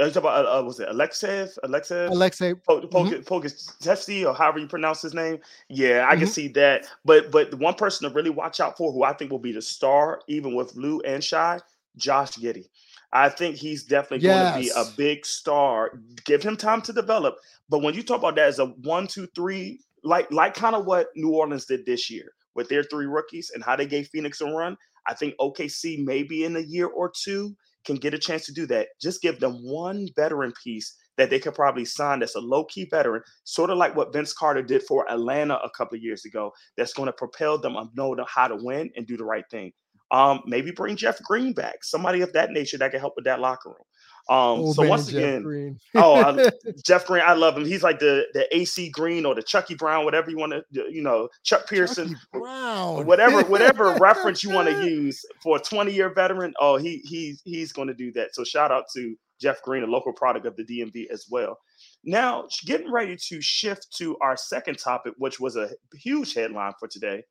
Are 0.00 0.06
you 0.06 0.12
talking 0.12 0.28
about 0.28 0.46
uh, 0.46 0.58
uh, 0.60 0.62
was 0.62 0.80
it 0.80 0.88
Alexev? 0.88 1.58
Alexev? 1.64 2.08
Alexei, 2.10 2.54
Po- 2.54 2.80
Mhm. 2.80 4.26
Or 4.26 4.34
however 4.34 4.58
you 4.58 4.66
pronounce 4.66 5.02
his 5.02 5.12
name. 5.14 5.38
Yeah, 5.68 6.06
I 6.08 6.16
can 6.16 6.26
Mhm. 6.26 6.30
see 6.30 6.48
that. 6.48 6.86
But 7.04 7.30
but 7.30 7.50
the 7.50 7.56
one 7.58 7.74
person 7.74 8.08
to 8.08 8.14
really 8.14 8.30
watch 8.30 8.60
out 8.60 8.76
for, 8.78 8.92
who 8.92 9.02
I 9.04 9.12
think 9.12 9.30
will 9.30 9.38
be 9.38 9.52
the 9.52 9.60
star, 9.62 10.22
even 10.26 10.54
with 10.54 10.74
Lou 10.74 11.00
and 11.00 11.22
Shy, 11.22 11.60
Josh 11.96 12.32
Giddey. 12.32 12.68
I 13.12 13.28
think 13.28 13.56
he's 13.56 13.82
definitely 13.84 14.26
going 14.26 14.52
to 14.54 14.58
be 14.60 14.70
a 14.76 14.84
big 14.96 15.26
star. 15.26 15.98
Give 16.24 16.42
him 16.42 16.56
time 16.56 16.80
to 16.82 16.92
develop. 16.92 17.36
But 17.68 17.80
when 17.82 17.94
you 17.94 18.02
talk 18.02 18.18
about 18.20 18.36
that 18.36 18.46
as 18.46 18.58
a 18.60 18.66
one, 18.66 19.06
two, 19.06 19.26
three, 19.34 19.80
like 20.02 20.30
like 20.32 20.54
kind 20.54 20.74
of 20.76 20.86
what 20.86 21.08
New 21.14 21.30
Orleans 21.30 21.66
did 21.66 21.84
this 21.84 22.08
year 22.08 22.32
with 22.54 22.68
their 22.68 22.84
three 22.84 23.06
rookies 23.06 23.50
and 23.50 23.62
how 23.62 23.76
they 23.76 23.86
gave 23.86 24.08
Phoenix 24.08 24.40
a 24.40 24.46
run, 24.46 24.78
I 25.06 25.14
think 25.14 25.34
OKC 25.38 25.98
maybe 26.04 26.44
in 26.44 26.56
a 26.56 26.60
year 26.60 26.86
or 26.86 27.10
two 27.10 27.54
can 27.84 27.96
get 27.96 28.14
a 28.14 28.18
chance 28.18 28.46
to 28.46 28.52
do 28.52 28.66
that. 28.66 28.88
Just 29.00 29.22
give 29.22 29.40
them 29.40 29.54
one 29.62 30.08
veteran 30.16 30.52
piece 30.62 30.96
that 31.16 31.28
they 31.28 31.38
could 31.38 31.54
probably 31.54 31.84
sign 31.84 32.20
that's 32.20 32.34
a 32.36 32.40
low 32.40 32.64
key 32.64 32.86
veteran, 32.90 33.22
sort 33.44 33.70
of 33.70 33.78
like 33.78 33.94
what 33.94 34.12
Vince 34.12 34.32
Carter 34.32 34.62
did 34.62 34.82
for 34.84 35.10
Atlanta 35.10 35.56
a 35.56 35.70
couple 35.76 35.96
of 35.96 36.02
years 36.02 36.24
ago, 36.24 36.50
that's 36.76 36.94
going 36.94 37.06
to 37.08 37.12
propel 37.12 37.58
them 37.58 37.76
and 37.76 37.90
know 37.94 38.16
how 38.26 38.48
to 38.48 38.56
win 38.56 38.90
and 38.96 39.06
do 39.06 39.16
the 39.16 39.24
right 39.24 39.44
thing. 39.50 39.72
Um, 40.12 40.40
maybe 40.46 40.70
bring 40.70 40.96
Jeff 40.96 41.22
Green 41.22 41.52
back, 41.52 41.84
somebody 41.84 42.22
of 42.22 42.32
that 42.32 42.50
nature 42.50 42.78
that 42.78 42.90
can 42.90 43.00
help 43.00 43.12
with 43.16 43.26
that 43.26 43.40
locker 43.40 43.68
room. 43.68 43.84
Um, 44.28 44.60
Old 44.60 44.76
so 44.76 44.86
once 44.86 45.08
again, 45.08 45.78
oh, 45.96 46.14
I, 46.14 46.50
Jeff 46.84 47.06
Green, 47.06 47.22
I 47.24 47.32
love 47.32 47.56
him. 47.56 47.64
He's 47.64 47.82
like 47.82 47.98
the 47.98 48.26
the 48.32 48.46
AC 48.56 48.90
Green 48.90 49.24
or 49.24 49.34
the 49.34 49.42
Chucky 49.42 49.74
Brown, 49.74 50.04
whatever 50.04 50.30
you 50.30 50.36
want 50.36 50.52
to, 50.52 50.62
you 50.72 51.02
know, 51.02 51.28
Chuck 51.42 51.66
Person, 51.66 52.16
Brown. 52.32 53.06
whatever 53.06 53.42
whatever 53.42 53.94
reference 54.00 54.44
you 54.44 54.50
want 54.50 54.68
to 54.68 54.84
use 54.84 55.24
for 55.42 55.56
a 55.56 55.60
20 55.60 55.92
year 55.92 56.10
veteran. 56.10 56.54
Oh, 56.60 56.76
he 56.76 56.98
he's 57.04 57.42
he's 57.44 57.72
going 57.72 57.88
to 57.88 57.94
do 57.94 58.12
that. 58.12 58.34
So 58.34 58.44
shout 58.44 58.70
out 58.70 58.84
to 58.94 59.16
Jeff 59.40 59.62
Green, 59.62 59.82
a 59.82 59.86
local 59.86 60.12
product 60.12 60.46
of 60.46 60.56
the 60.56 60.64
DMV 60.64 61.10
as 61.10 61.26
well. 61.30 61.58
Now, 62.04 62.46
getting 62.64 62.90
ready 62.90 63.16
to 63.28 63.40
shift 63.40 63.88
to 63.98 64.16
our 64.18 64.36
second 64.36 64.78
topic, 64.78 65.14
which 65.18 65.40
was 65.40 65.56
a 65.56 65.70
huge 65.94 66.34
headline 66.34 66.72
for 66.78 66.88
today. 66.88 67.22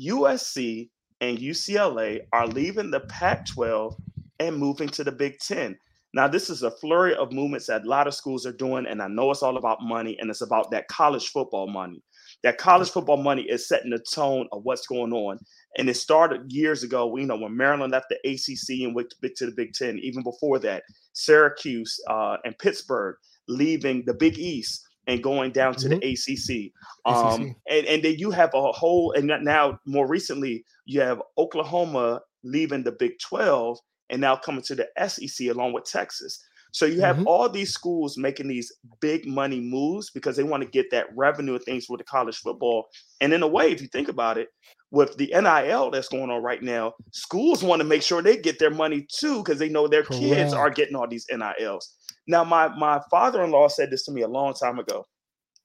USC 0.00 0.90
and 1.20 1.38
UCLA 1.38 2.20
are 2.32 2.46
leaving 2.46 2.90
the 2.90 3.00
Pac 3.00 3.46
12 3.46 3.96
and 4.40 4.56
moving 4.56 4.88
to 4.90 5.04
the 5.04 5.12
Big 5.12 5.38
Ten. 5.38 5.76
Now, 6.14 6.26
this 6.26 6.48
is 6.48 6.62
a 6.62 6.70
flurry 6.70 7.14
of 7.14 7.32
movements 7.32 7.66
that 7.66 7.84
a 7.84 7.88
lot 7.88 8.06
of 8.06 8.14
schools 8.14 8.46
are 8.46 8.52
doing, 8.52 8.86
and 8.86 9.02
I 9.02 9.08
know 9.08 9.30
it's 9.30 9.42
all 9.42 9.58
about 9.58 9.82
money 9.82 10.16
and 10.18 10.30
it's 10.30 10.40
about 10.40 10.70
that 10.70 10.88
college 10.88 11.28
football 11.28 11.68
money. 11.68 12.02
That 12.42 12.56
college 12.56 12.90
football 12.90 13.16
money 13.16 13.42
is 13.42 13.68
setting 13.68 13.90
the 13.90 13.98
tone 13.98 14.48
of 14.52 14.62
what's 14.62 14.86
going 14.86 15.12
on. 15.12 15.38
And 15.76 15.88
it 15.88 15.94
started 15.94 16.50
years 16.50 16.82
ago, 16.82 17.06
We 17.06 17.24
know, 17.24 17.36
when 17.36 17.56
Maryland 17.56 17.92
left 17.92 18.06
the 18.08 18.16
ACC 18.24 18.84
and 18.86 18.94
went 18.94 19.12
to 19.36 19.46
the 19.46 19.52
Big 19.52 19.74
Ten. 19.74 19.98
Even 19.98 20.22
before 20.22 20.58
that, 20.60 20.84
Syracuse 21.12 21.98
uh, 22.08 22.36
and 22.44 22.56
Pittsburgh 22.58 23.16
leaving 23.48 24.04
the 24.06 24.14
Big 24.14 24.38
East 24.38 24.86
and 25.08 25.22
going 25.22 25.50
down 25.50 25.74
to 25.74 25.88
mm-hmm. 25.88 25.98
the 25.98 26.66
ACC. 26.66 26.72
Um, 27.04 27.42
ACC. 27.42 27.56
And, 27.70 27.86
and 27.86 28.02
then 28.02 28.14
you 28.18 28.30
have 28.30 28.50
a 28.54 28.72
whole, 28.72 29.12
and 29.12 29.26
now 29.42 29.78
more 29.84 30.06
recently, 30.06 30.64
you 30.84 31.00
have 31.00 31.20
Oklahoma 31.36 32.20
leaving 32.44 32.82
the 32.82 32.92
Big 32.92 33.18
12 33.18 33.78
and 34.10 34.20
now 34.20 34.36
coming 34.36 34.62
to 34.62 34.74
the 34.74 34.88
SEC 35.08 35.48
along 35.48 35.72
with 35.72 35.84
Texas. 35.84 36.42
So 36.72 36.84
you 36.84 37.00
have 37.00 37.16
mm-hmm. 37.16 37.26
all 37.26 37.48
these 37.48 37.72
schools 37.72 38.18
making 38.18 38.48
these 38.48 38.72
big 39.00 39.26
money 39.26 39.60
moves 39.60 40.10
because 40.10 40.36
they 40.36 40.42
want 40.42 40.62
to 40.62 40.68
get 40.68 40.90
that 40.90 41.06
revenue 41.16 41.54
of 41.54 41.64
things 41.64 41.86
with 41.88 41.98
the 41.98 42.04
college 42.04 42.36
football. 42.36 42.88
And 43.20 43.32
in 43.32 43.42
a 43.42 43.48
way, 43.48 43.72
if 43.72 43.80
you 43.80 43.88
think 43.88 44.08
about 44.08 44.36
it, 44.38 44.48
with 44.90 45.16
the 45.18 45.26
NIL 45.26 45.90
that's 45.90 46.08
going 46.08 46.30
on 46.30 46.42
right 46.42 46.62
now, 46.62 46.94
schools 47.12 47.62
want 47.62 47.80
to 47.80 47.86
make 47.86 48.02
sure 48.02 48.22
they 48.22 48.36
get 48.36 48.58
their 48.58 48.70
money 48.70 49.06
too 49.12 49.38
because 49.38 49.58
they 49.58 49.68
know 49.68 49.86
their 49.86 50.02
Correct. 50.02 50.22
kids 50.22 50.52
are 50.52 50.70
getting 50.70 50.96
all 50.96 51.06
these 51.06 51.26
NILs. 51.30 51.94
Now, 52.26 52.44
my 52.44 52.68
my 52.68 53.00
father-in-law 53.10 53.68
said 53.68 53.90
this 53.90 54.04
to 54.04 54.12
me 54.12 54.22
a 54.22 54.28
long 54.28 54.54
time 54.54 54.78
ago. 54.78 55.04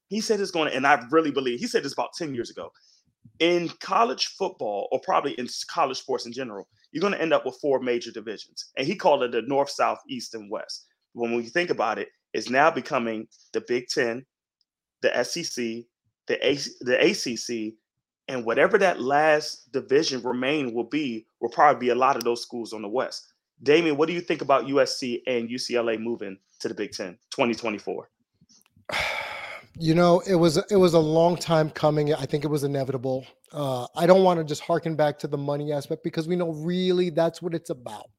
He 0.07 0.21
said 0.21 0.39
it's 0.39 0.51
going 0.51 0.69
to, 0.69 0.75
and 0.75 0.85
I 0.85 1.01
really 1.11 1.31
believe 1.31 1.59
he 1.59 1.67
said 1.67 1.83
this 1.83 1.93
about 1.93 2.13
10 2.17 2.35
years 2.35 2.49
ago. 2.49 2.69
In 3.39 3.69
college 3.79 4.27
football, 4.37 4.87
or 4.91 4.99
probably 5.01 5.33
in 5.33 5.47
college 5.69 5.97
sports 5.97 6.25
in 6.25 6.33
general, 6.33 6.67
you're 6.93 7.01
going 7.01 7.13
to 7.13 7.21
end 7.21 7.33
up 7.33 7.45
with 7.45 7.57
four 7.59 7.79
major 7.79 8.11
divisions. 8.11 8.69
And 8.77 8.87
he 8.87 8.95
called 8.95 9.23
it 9.23 9.31
the 9.31 9.41
North, 9.41 9.71
South, 9.71 9.97
East, 10.07 10.35
and 10.35 10.49
West. 10.49 10.85
When 11.13 11.35
we 11.35 11.43
think 11.43 11.69
about 11.69 11.97
it, 11.99 12.09
it's 12.33 12.49
now 12.49 12.71
becoming 12.71 13.27
the 13.51 13.61
Big 13.67 13.87
Ten, 13.87 14.25
the 15.01 15.23
SEC, 15.23 15.85
the, 16.27 16.47
A- 16.47 16.83
the 16.85 16.97
ACC, 17.01 17.73
and 18.27 18.45
whatever 18.45 18.77
that 18.77 19.01
last 19.01 19.71
division 19.71 20.21
remain 20.23 20.73
will 20.73 20.85
be, 20.85 21.25
will 21.41 21.49
probably 21.49 21.79
be 21.79 21.89
a 21.89 21.95
lot 21.95 22.15
of 22.15 22.23
those 22.23 22.41
schools 22.41 22.71
on 22.71 22.81
the 22.81 22.87
West. 22.87 23.27
Damien, 23.61 23.97
what 23.97 24.07
do 24.07 24.13
you 24.13 24.21
think 24.21 24.41
about 24.41 24.65
USC 24.65 25.21
and 25.27 25.49
UCLA 25.49 25.99
moving 25.99 26.37
to 26.59 26.67
the 26.67 26.73
Big 26.73 26.91
Ten 26.91 27.17
2024? 27.31 28.09
You 29.77 29.95
know, 29.95 30.21
it 30.27 30.35
was 30.35 30.57
it 30.57 30.75
was 30.75 30.93
a 30.93 30.99
long 30.99 31.35
time 31.35 31.69
coming. 31.69 32.13
I 32.13 32.25
think 32.25 32.43
it 32.43 32.49
was 32.49 32.63
inevitable. 32.63 33.25
Uh, 33.51 33.87
I 33.95 34.05
don't 34.05 34.23
want 34.23 34.39
to 34.39 34.43
just 34.43 34.61
harken 34.61 34.95
back 34.95 35.17
to 35.19 35.27
the 35.27 35.37
money 35.37 35.71
aspect 35.71 36.03
because 36.03 36.27
we 36.27 36.35
know 36.35 36.51
really 36.51 37.09
that's 37.09 37.41
what 37.41 37.53
it's 37.53 37.69
about. 37.69 38.09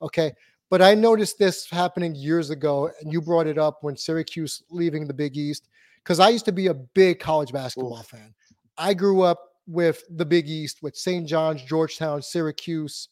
Okay. 0.00 0.32
But 0.70 0.82
I 0.82 0.94
noticed 0.94 1.38
this 1.38 1.68
happening 1.70 2.14
years 2.14 2.50
ago, 2.50 2.90
and 3.00 3.12
you 3.12 3.20
brought 3.20 3.46
it 3.46 3.58
up 3.58 3.78
when 3.82 3.96
Syracuse 3.96 4.62
leaving 4.70 5.06
the 5.06 5.14
Big 5.14 5.36
East. 5.36 5.68
Because 6.02 6.20
I 6.20 6.30
used 6.30 6.44
to 6.46 6.52
be 6.52 6.66
a 6.66 6.74
big 6.74 7.18
college 7.18 7.52
basketball 7.52 7.98
Oof. 7.98 8.06
fan. 8.06 8.34
I 8.76 8.92
grew 8.92 9.22
up 9.22 9.40
with 9.66 10.02
the 10.10 10.24
Big 10.24 10.48
East, 10.48 10.82
with 10.82 10.96
St. 10.96 11.26
John's, 11.26 11.62
Georgetown, 11.62 12.22
Syracuse, 12.22 13.08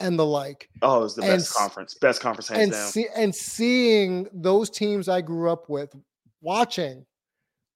and 0.00 0.18
the 0.18 0.26
like. 0.26 0.68
Oh, 0.82 0.98
it 0.98 1.02
was 1.02 1.14
the 1.14 1.22
and, 1.22 1.32
best 1.32 1.54
conference, 1.54 1.94
best 1.94 2.20
conference 2.20 2.48
hands 2.48 2.62
and 2.62 2.72
down. 2.72 2.88
See, 2.90 3.06
and 3.16 3.34
seeing 3.34 4.28
those 4.32 4.68
teams 4.68 5.08
I 5.08 5.20
grew 5.20 5.50
up 5.50 5.68
with, 5.68 5.94
watching, 6.42 7.06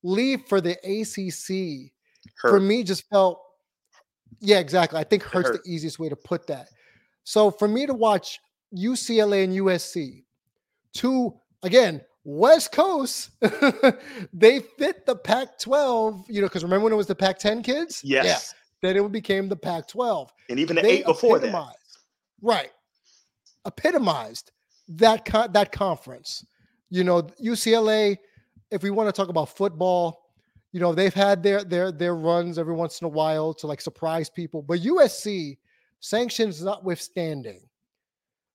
leave 0.03 0.43
for 0.47 0.61
the 0.61 0.73
ACC 0.85 1.91
Hurt. 2.37 2.51
for 2.51 2.61
me 2.61 2.83
just 2.83 3.09
felt 3.09 3.41
yeah, 4.41 4.59
exactly. 4.59 4.99
I 4.99 5.05
think 5.05 5.23
hurts 5.23 5.49
hurt. 5.49 5.65
the 5.65 5.71
easiest 5.71 5.99
way 5.99 6.09
to 6.09 6.17
put 6.17 6.47
that. 6.49 6.69
So 7.25 7.51
for 7.51 7.67
me 7.69 7.87
to 7.87 7.95
watch 7.95 8.41
UCLA 8.77 9.45
and 9.45 9.55
USC, 9.55 10.25
two 10.93 11.35
again, 11.63 12.03
West 12.25 12.73
Coast, 12.73 13.31
they 14.33 14.61
fit 14.61 15.07
the 15.07 15.17
Pac 15.17 15.59
12, 15.59 16.27
you 16.29 16.41
know, 16.41 16.47
because 16.47 16.63
remember 16.63 16.85
when 16.85 16.93
it 16.93 16.97
was 16.97 17.07
the 17.07 17.15
Pac 17.15 17.39
10 17.39 17.63
kids? 17.63 18.03
Yes. 18.05 18.25
Yeah. 18.25 18.39
Then 18.95 19.05
it 19.05 19.13
became 19.13 19.49
the 19.49 19.57
Pac 19.57 19.89
12. 19.89 20.31
And 20.51 20.59
even 20.59 20.77
the 20.77 20.83
they 20.83 20.99
eight 20.99 21.07
before 21.07 21.39
that. 21.39 21.75
Right. 22.43 22.71
Epitomized 23.67 24.53
that, 24.89 25.25
co- 25.25 25.49
that 25.49 25.73
conference. 25.73 26.45
You 26.91 27.05
know, 27.05 27.23
UCLA, 27.43 28.19
if 28.71 28.83
we 28.83 28.91
want 28.91 29.09
to 29.09 29.13
talk 29.13 29.29
about 29.29 29.49
football, 29.49 30.29
you 30.73 30.81
know 30.81 30.95
they've 30.95 31.15
had 31.15 31.43
their 31.43 31.65
their 31.65 31.91
their 31.91 32.15
runs 32.15 32.59
every 32.59 32.75
once 32.75 33.01
in 33.01 33.07
a 33.07 33.09
while 33.09 33.55
to 33.55 33.67
like 33.67 33.81
surprise 33.81 34.29
people 34.29 34.63
but 34.63 34.81
usc 34.81 35.57
sanctions 36.01 36.63
notwithstanding 36.63 37.61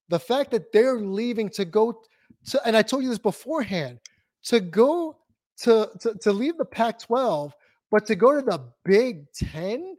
the 0.10 0.20
fact 0.20 0.52
that 0.52 0.72
they're 0.72 1.00
leaving 1.00 1.50
to 1.50 1.66
go 1.66 2.02
to 2.46 2.68
and 2.68 2.78
i 2.78 2.82
told 2.82 3.04
you 3.04 3.10
this 3.10 3.18
beforehand 3.18 4.00
to 4.44 4.60
go 4.60 5.18
to 5.58 5.90
to, 6.00 6.14
to 6.16 6.32
leave 6.32 6.58
the 6.58 6.66
pac 6.66 7.00
12 7.00 7.54
but 7.92 8.06
to 8.06 8.16
go 8.16 8.34
to 8.34 8.42
the 8.46 8.60
big 8.86 9.26
10 9.34 9.96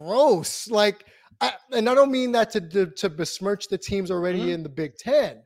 gross 0.00 0.68
like 0.70 1.04
I, 1.40 1.52
and 1.72 1.88
i 1.88 1.94
don't 1.94 2.10
mean 2.10 2.32
that 2.32 2.50
to, 2.50 2.60
to, 2.60 2.86
to 2.86 3.08
besmirch 3.08 3.68
the 3.68 3.78
teams 3.78 4.10
already 4.10 4.40
mm-hmm. 4.40 4.50
in 4.50 4.62
the 4.62 4.68
big 4.68 4.96
10 4.96 5.42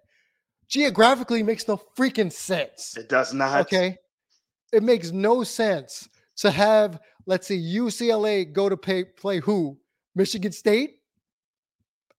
geographically 0.72 1.42
makes 1.42 1.68
no 1.68 1.80
freaking 1.96 2.32
sense 2.32 2.96
it 2.96 3.08
does 3.08 3.32
not 3.34 3.60
okay 3.60 3.96
it 4.72 4.82
makes 4.82 5.12
no 5.12 5.44
sense 5.44 6.08
to 6.36 6.50
have, 6.50 7.00
let's 7.26 7.46
say, 7.46 7.58
UCLA 7.58 8.50
go 8.50 8.68
to 8.68 8.76
pay, 8.76 9.04
play 9.04 9.38
who? 9.38 9.78
Michigan 10.14 10.52
State 10.52 10.96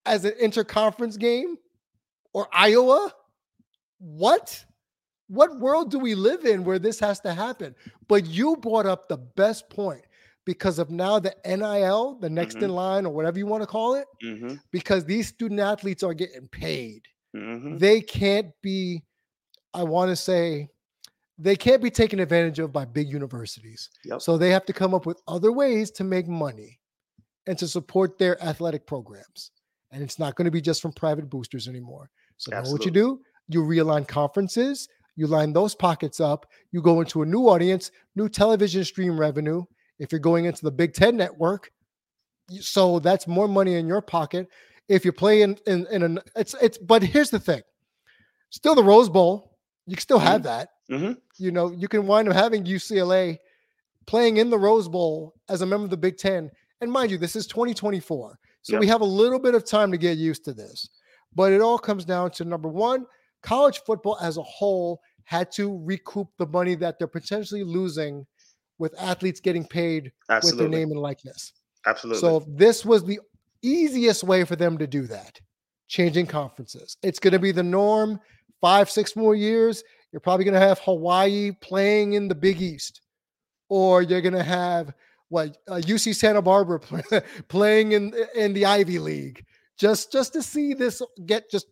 as 0.06 0.24
an 0.26 0.34
interconference 0.42 1.18
game 1.18 1.58
or 2.32 2.48
Iowa? 2.54 3.14
What? 4.00 4.64
What 5.28 5.60
world 5.60 5.90
do 5.90 5.98
we 5.98 6.16
live 6.16 6.46
in 6.46 6.64
where 6.64 6.80
this 6.80 7.00
has 7.00 7.20
to 7.22 7.34
happen? 7.34 7.76
But 8.08 8.26
you 8.28 8.56
brought 8.58 8.86
up 8.86 9.10
the 9.10 9.18
best 9.18 9.70
point 9.70 10.04
because 10.46 10.78
of 10.78 10.92
now 10.92 11.20
the 11.20 11.36
NIL, 11.46 12.20
the 12.20 12.30
next 12.30 12.56
mm-hmm. 12.56 12.66
in 12.66 12.72
line, 12.72 13.06
or 13.06 13.14
whatever 13.14 13.40
you 13.40 13.48
want 13.48 13.64
to 13.64 13.68
call 13.68 13.96
it, 13.96 14.06
mm-hmm. 14.24 14.56
because 14.72 15.06
these 15.06 15.28
student 15.30 15.62
athletes 15.62 16.04
are 16.04 16.14
getting 16.14 16.48
paid. 16.50 17.02
Mm-hmm. 17.36 17.78
They 17.78 18.02
can't 18.02 18.52
be, 18.62 19.04
I 19.74 19.84
want 19.84 20.10
to 20.10 20.16
say, 20.16 20.70
they 21.38 21.56
can't 21.56 21.82
be 21.82 21.90
taken 21.90 22.20
advantage 22.20 22.60
of 22.60 22.72
by 22.72 22.86
big 22.86 23.10
universities. 23.10 23.90
Yep. 24.06 24.22
So 24.22 24.38
they 24.38 24.52
have 24.52 24.66
to 24.66 24.74
come 24.74 24.94
up 24.94 25.06
with 25.06 25.22
other 25.28 25.52
ways 25.52 25.90
to 25.92 26.04
make 26.04 26.28
money 26.28 26.80
and 27.48 27.58
to 27.58 27.68
support 27.68 28.18
their 28.18 28.42
athletic 28.44 28.86
programs. 28.86 29.52
And 29.92 30.02
it's 30.02 30.20
not 30.20 30.36
going 30.36 30.46
to 30.46 30.52
be 30.52 30.62
just 30.62 30.82
from 30.82 30.94
private 30.94 31.30
boosters 31.30 31.68
anymore. 31.68 32.10
So 32.38 32.52
know 32.52 32.72
what 32.72 32.86
you 32.86 32.92
do? 32.92 33.20
You 33.50 33.62
realign 33.64 34.08
conferences, 34.08 34.88
you 35.16 35.28
line 35.28 35.54
those 35.54 35.76
pockets 35.76 36.20
up, 36.20 36.46
you 36.72 36.82
go 36.82 37.02
into 37.02 37.22
a 37.22 37.26
new 37.26 37.48
audience, 37.50 37.92
new 38.16 38.30
television 38.30 38.84
stream 38.84 39.20
revenue. 39.20 39.64
If 40.00 40.12
you're 40.12 40.20
going 40.20 40.46
into 40.46 40.64
the 40.64 40.72
Big 40.72 40.94
Ten 40.94 41.16
network, 41.18 41.72
so 42.60 43.00
that's 43.00 43.28
more 43.28 43.48
money 43.48 43.76
in 43.76 43.88
your 43.88 44.02
pocket. 44.02 44.48
If 44.90 45.06
you 45.06 45.12
play 45.12 45.42
in 45.42 45.58
in, 45.66 45.88
in 45.92 46.04
an 46.04 46.20
it's 46.36 46.56
it's 46.62 46.78
but 46.78 47.04
here's 47.04 47.30
the 47.30 47.40
thing. 47.40 47.62
Still 48.50 48.76
the 48.76 48.84
Rose 48.84 49.10
Bowl, 49.10 49.58
you 49.86 49.96
can 49.96 50.02
still 50.02 50.20
have 50.20 50.42
mm-hmm. 50.42 50.48
that. 50.48 50.70
Mm-hmm. 50.92 51.14
You 51.38 51.52
know, 51.52 51.72
you 51.72 51.88
can 51.88 52.06
wind 52.06 52.28
up 52.28 52.36
having 52.36 52.64
UCLA 52.64 53.38
playing 54.06 54.38
in 54.38 54.50
the 54.50 54.60
Rose 54.60 54.88
Bowl 54.88 55.34
as 55.50 55.62
a 55.62 55.66
member 55.66 55.86
of 55.86 55.90
the 55.90 55.98
Big 55.98 56.18
Ten. 56.18 56.52
And 56.82 56.92
mind 56.92 57.12
you, 57.12 57.18
this 57.18 57.36
is 57.36 57.48
2024. 57.48 58.38
So 58.62 58.74
yep. 58.74 58.80
we 58.80 58.88
have 58.88 59.02
a 59.02 59.06
little 59.06 59.40
bit 59.40 59.56
of 59.56 59.66
time 59.66 59.92
to 59.92 59.98
get 59.98 60.18
used 60.18 60.46
to 60.46 60.54
this. 60.54 60.90
But 61.36 61.52
it 61.52 61.62
all 61.62 61.78
comes 61.78 62.06
down 62.06 62.32
to 62.32 62.46
number 62.46 62.70
one, 62.70 63.06
college 63.42 63.82
football 63.86 64.18
as 64.22 64.38
a 64.38 64.44
whole 64.44 65.02
had 65.26 65.52
to 65.54 65.82
recoup 65.84 66.28
the 66.38 66.46
money 66.46 66.76
that 66.76 67.00
they're 67.00 67.08
potentially 67.08 67.64
losing 67.64 68.26
with 68.78 68.94
athletes 69.00 69.40
getting 69.40 69.66
paid 69.66 70.12
Absolutely. 70.30 70.66
with 70.66 70.72
their 70.72 70.80
name 70.80 70.92
and 70.92 71.00
likeness. 71.00 71.54
Absolutely. 71.86 72.20
So 72.20 72.46
this 72.48 72.86
was 72.86 73.04
the 73.04 73.20
easiest 73.64 74.24
way 74.24 74.44
for 74.44 74.56
them 74.56 74.78
to 74.78 74.88
do 74.88 75.08
that, 75.08 75.40
changing 75.88 76.28
conferences. 76.28 76.98
It's 77.02 77.20
going 77.20 77.34
to 77.34 77.40
be 77.40 77.52
the 77.52 77.64
norm 77.64 78.20
five, 78.62 78.90
six 78.90 79.16
more 79.16 79.36
years, 79.36 79.84
you're 80.14 80.20
probably 80.20 80.46
going 80.46 80.54
to 80.54 80.60
have 80.60 80.80
Hawaii 80.80 81.52
playing 81.60 82.14
in 82.14 82.28
the 82.28 82.36
Big 82.36 82.62
East, 82.62 83.02
or 83.68 84.04
you're 84.04 84.22
going 84.22 84.36
to 84.36 84.44
have 84.44 84.94
what 85.28 85.58
uh, 85.68 85.82
UC 85.84 86.16
Santa 86.16 86.42
Barbara 86.42 86.80
play, 86.80 87.02
playing 87.50 87.94
in 87.94 88.14
in 88.36 88.54
the 88.54 88.66
Ivy 88.66 89.00
League. 89.00 89.44
Just 89.78 90.12
just 90.12 90.32
to 90.34 90.44
see 90.44 90.76
this 90.76 91.02
get 91.26 91.50
just 91.50 91.66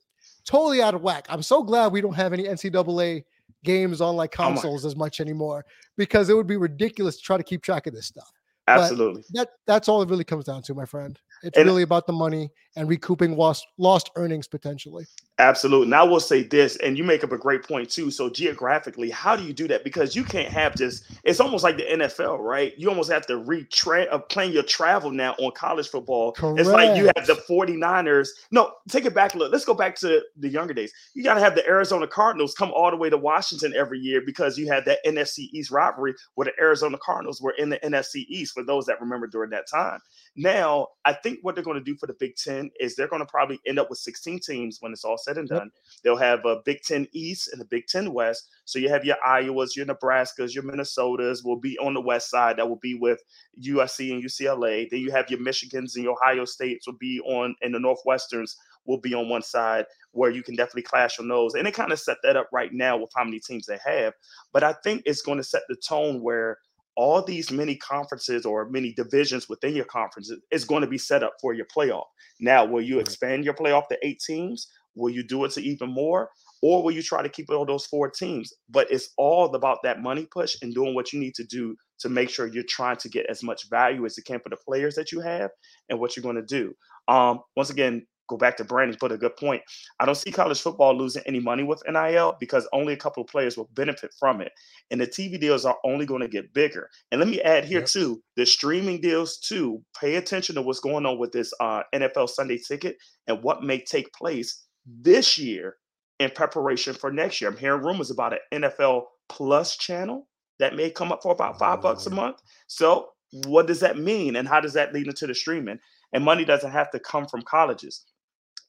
totally 0.43 0.81
out 0.81 0.95
of 0.95 1.03
whack. 1.03 1.27
I'm 1.29 1.43
so 1.43 1.61
glad 1.61 1.91
we 1.91 2.01
don't 2.01 2.15
have 2.15 2.33
any 2.33 2.45
NCAA 2.45 3.23
games 3.63 4.01
on 4.01 4.15
like 4.15 4.31
consoles 4.31 4.83
as 4.83 4.95
much 4.95 5.21
anymore 5.21 5.63
because 5.95 6.29
it 6.29 6.33
would 6.35 6.47
be 6.47 6.57
ridiculous 6.57 7.17
to 7.17 7.21
try 7.21 7.37
to 7.37 7.43
keep 7.43 7.61
track 7.61 7.85
of 7.85 7.93
this 7.93 8.07
stuff. 8.07 8.31
Absolutely. 8.67 9.23
But 9.33 9.39
that 9.39 9.49
that's 9.67 9.87
all 9.87 10.01
it 10.01 10.09
really 10.09 10.23
comes 10.23 10.45
down 10.45 10.63
to, 10.63 10.73
my 10.73 10.85
friend. 10.85 11.19
It's 11.43 11.57
and, 11.57 11.67
really 11.67 11.83
about 11.83 12.07
the 12.07 12.13
money 12.13 12.51
and 12.75 12.87
recouping 12.87 13.35
lost 13.35 13.67
lost 13.77 14.11
earnings 14.15 14.47
potentially. 14.47 15.05
Absolutely. 15.39 15.87
And 15.87 15.95
I 15.95 16.03
will 16.03 16.19
say 16.19 16.43
this, 16.43 16.75
and 16.77 16.97
you 16.97 17.03
make 17.03 17.23
up 17.23 17.31
a 17.31 17.37
great 17.37 17.63
point 17.63 17.89
too. 17.89 18.11
So 18.11 18.29
geographically, 18.29 19.09
how 19.09 19.35
do 19.35 19.43
you 19.43 19.53
do 19.53 19.67
that? 19.69 19.83
Because 19.83 20.15
you 20.15 20.23
can't 20.23 20.53
have 20.53 20.75
just 20.75 21.05
it's 21.23 21.39
almost 21.39 21.63
like 21.63 21.77
the 21.77 21.83
NFL, 21.83 22.39
right? 22.39 22.73
You 22.77 22.89
almost 22.89 23.11
have 23.11 23.25
to 23.27 23.33
retrain 23.33 24.07
uh, 24.11 24.19
plan 24.19 24.51
your 24.51 24.63
travel 24.63 25.09
now 25.09 25.33
on 25.39 25.51
college 25.53 25.89
football. 25.89 26.33
Correct. 26.33 26.59
It's 26.59 26.69
like 26.69 26.95
you 26.95 27.05
have 27.15 27.25
the 27.25 27.41
49ers. 27.49 28.29
No, 28.51 28.71
take 28.87 29.05
it 29.05 29.15
back 29.15 29.33
a 29.33 29.37
little. 29.37 29.51
Let's 29.51 29.65
go 29.65 29.73
back 29.73 29.95
to 29.97 30.21
the 30.37 30.49
younger 30.49 30.73
days. 30.73 30.93
You 31.13 31.23
got 31.23 31.33
to 31.33 31.39
have 31.39 31.55
the 31.55 31.67
Arizona 31.67 32.07
Cardinals 32.07 32.53
come 32.53 32.71
all 32.71 32.91
the 32.91 32.97
way 32.97 33.09
to 33.09 33.17
Washington 33.17 33.73
every 33.75 33.99
year 33.99 34.21
because 34.23 34.57
you 34.57 34.67
had 34.67 34.85
that 34.85 34.99
NFC 35.05 35.49
East 35.51 35.71
rivalry 35.71 36.13
where 36.35 36.45
the 36.45 36.53
Arizona 36.61 36.97
Cardinals 37.03 37.41
were 37.41 37.55
in 37.57 37.69
the 37.69 37.79
NFC 37.79 38.25
East 38.27 38.53
for 38.53 38.63
those 38.63 38.85
that 38.85 39.01
remember 39.01 39.27
during 39.27 39.49
that 39.49 39.67
time. 39.67 39.99
Now, 40.35 40.87
I 41.03 41.13
think 41.13 41.39
what 41.41 41.55
they're 41.55 41.63
going 41.63 41.79
to 41.79 41.83
do 41.83 41.97
for 41.97 42.05
the 42.05 42.13
Big 42.13 42.35
Ten 42.35 42.60
is 42.79 42.95
they're 42.95 43.07
going 43.07 43.21
to 43.21 43.25
probably 43.25 43.59
end 43.65 43.79
up 43.79 43.89
with 43.89 43.99
16 43.99 44.39
teams 44.39 44.77
when 44.81 44.91
it's 44.91 45.03
all 45.03 45.17
said 45.17 45.37
and 45.37 45.47
done. 45.47 45.71
Yep. 45.73 45.83
They'll 46.03 46.17
have 46.17 46.45
a 46.45 46.57
Big 46.65 46.81
Ten 46.81 47.07
East 47.13 47.49
and 47.53 47.61
a 47.61 47.65
Big 47.65 47.87
Ten 47.87 48.13
West. 48.13 48.49
So 48.65 48.79
you 48.79 48.89
have 48.89 49.05
your 49.05 49.17
Iowas, 49.25 49.75
your 49.75 49.85
Nebraskas, 49.85 50.53
your 50.53 50.63
Minnesotas 50.63 51.43
will 51.43 51.59
be 51.59 51.77
on 51.79 51.93
the 51.93 52.01
west 52.01 52.29
side. 52.29 52.57
That 52.57 52.67
will 52.67 52.79
be 52.81 52.95
with 52.95 53.21
USC 53.65 54.11
and 54.11 54.23
UCLA. 54.23 54.89
Then 54.89 54.99
you 54.99 55.11
have 55.11 55.29
your 55.29 55.39
Michigans 55.39 55.95
and 55.95 56.03
your 56.03 56.13
Ohio 56.21 56.45
States 56.45 56.87
will 56.87 56.97
be 56.97 57.19
on, 57.21 57.55
and 57.61 57.73
the 57.73 57.79
Northwesterns 57.79 58.55
will 58.85 58.99
be 58.99 59.13
on 59.13 59.29
one 59.29 59.43
side 59.43 59.85
where 60.11 60.31
you 60.31 60.43
can 60.43 60.55
definitely 60.55 60.81
clash 60.81 61.19
on 61.19 61.27
those. 61.27 61.53
And 61.53 61.65
they 61.65 61.71
kind 61.71 61.91
of 61.91 61.99
set 61.99 62.17
that 62.23 62.35
up 62.35 62.49
right 62.51 62.73
now 62.73 62.97
with 62.97 63.11
how 63.15 63.23
many 63.23 63.39
teams 63.39 63.65
they 63.65 63.79
have. 63.85 64.13
But 64.53 64.63
I 64.63 64.73
think 64.83 65.03
it's 65.05 65.21
going 65.21 65.37
to 65.37 65.43
set 65.43 65.63
the 65.69 65.75
tone 65.75 66.21
where 66.21 66.57
all 66.95 67.23
these 67.23 67.51
mini 67.51 67.75
conferences 67.75 68.45
or 68.45 68.69
mini 68.69 68.93
divisions 68.93 69.47
within 69.47 69.75
your 69.75 69.85
conference 69.85 70.31
is 70.51 70.65
going 70.65 70.81
to 70.81 70.87
be 70.87 70.97
set 70.97 71.23
up 71.23 71.33
for 71.41 71.53
your 71.53 71.65
playoff. 71.75 72.05
Now, 72.39 72.65
will 72.65 72.81
you 72.81 72.99
expand 72.99 73.45
your 73.45 73.53
playoff 73.53 73.87
to 73.89 73.97
eight 74.03 74.21
teams? 74.25 74.67
Will 74.95 75.09
you 75.09 75.23
do 75.23 75.45
it 75.45 75.51
to 75.51 75.61
even 75.61 75.89
more? 75.89 76.29
Or 76.61 76.83
will 76.83 76.91
you 76.91 77.01
try 77.01 77.21
to 77.21 77.29
keep 77.29 77.49
it 77.49 77.55
on 77.55 77.65
those 77.65 77.85
four 77.85 78.09
teams? 78.09 78.53
But 78.69 78.91
it's 78.91 79.09
all 79.17 79.55
about 79.55 79.79
that 79.83 80.01
money 80.01 80.27
push 80.31 80.55
and 80.61 80.73
doing 80.73 80.93
what 80.93 81.13
you 81.13 81.19
need 81.19 81.33
to 81.35 81.45
do 81.45 81.75
to 81.99 82.09
make 82.09 82.29
sure 82.29 82.47
you're 82.47 82.63
trying 82.67 82.97
to 82.97 83.09
get 83.09 83.25
as 83.29 83.41
much 83.41 83.69
value 83.69 84.05
as 84.05 84.17
you 84.17 84.23
can 84.23 84.39
for 84.39 84.49
the 84.49 84.57
players 84.57 84.95
that 84.95 85.11
you 85.11 85.21
have 85.21 85.49
and 85.89 85.99
what 85.99 86.15
you're 86.15 86.23
going 86.23 86.35
to 86.35 86.41
do. 86.41 86.73
Um, 87.07 87.39
once 87.55 87.69
again, 87.69 88.05
go 88.31 88.37
back 88.37 88.57
to 88.57 88.63
Brandon 88.63 88.97
put 88.97 89.11
a 89.11 89.17
good 89.17 89.35
point. 89.35 89.61
I 89.99 90.05
don't 90.05 90.15
see 90.15 90.31
college 90.31 90.61
football 90.61 90.97
losing 90.97 91.21
any 91.25 91.39
money 91.39 91.63
with 91.63 91.83
NIL 91.87 92.37
because 92.39 92.67
only 92.71 92.93
a 92.93 92.97
couple 92.97 93.21
of 93.21 93.29
players 93.29 93.57
will 93.57 93.69
benefit 93.73 94.13
from 94.17 94.41
it. 94.41 94.51
And 94.89 95.01
the 95.01 95.07
TV 95.07 95.39
deals 95.39 95.65
are 95.65 95.77
only 95.83 96.05
going 96.05 96.21
to 96.21 96.27
get 96.27 96.53
bigger. 96.53 96.89
And 97.11 97.19
let 97.19 97.27
me 97.27 97.41
add 97.41 97.65
here 97.65 97.79
yep. 97.79 97.89
too, 97.89 98.23
the 98.37 98.45
streaming 98.45 99.01
deals 99.01 99.37
too. 99.37 99.83
Pay 99.99 100.15
attention 100.15 100.55
to 100.55 100.61
what's 100.61 100.79
going 100.79 101.05
on 101.05 101.19
with 101.19 101.31
this 101.31 101.53
uh, 101.59 101.83
NFL 101.93 102.29
Sunday 102.29 102.57
ticket 102.57 102.97
and 103.27 103.43
what 103.43 103.63
may 103.63 103.79
take 103.79 104.11
place 104.13 104.65
this 104.85 105.37
year 105.37 105.75
in 106.19 106.31
preparation 106.31 106.93
for 106.93 107.11
next 107.11 107.41
year. 107.41 107.49
I'm 107.49 107.57
hearing 107.57 107.83
rumors 107.83 108.11
about 108.11 108.33
an 108.33 108.61
NFL 108.61 109.03
Plus 109.29 109.77
channel 109.77 110.27
that 110.59 110.75
may 110.75 110.89
come 110.89 111.11
up 111.11 111.23
for 111.23 111.31
about 111.31 111.57
five 111.57 111.81
bucks 111.81 112.05
a 112.05 112.09
month. 112.09 112.37
So 112.67 113.09
what 113.45 113.67
does 113.67 113.79
that 113.79 113.97
mean? 113.97 114.35
And 114.35 114.47
how 114.47 114.59
does 114.59 114.73
that 114.73 114.93
lead 114.93 115.07
into 115.07 115.25
the 115.25 115.33
streaming? 115.33 115.79
And 116.13 116.23
money 116.23 116.45
doesn't 116.45 116.71
have 116.71 116.91
to 116.91 116.99
come 116.99 117.25
from 117.25 117.41
colleges. 117.41 118.03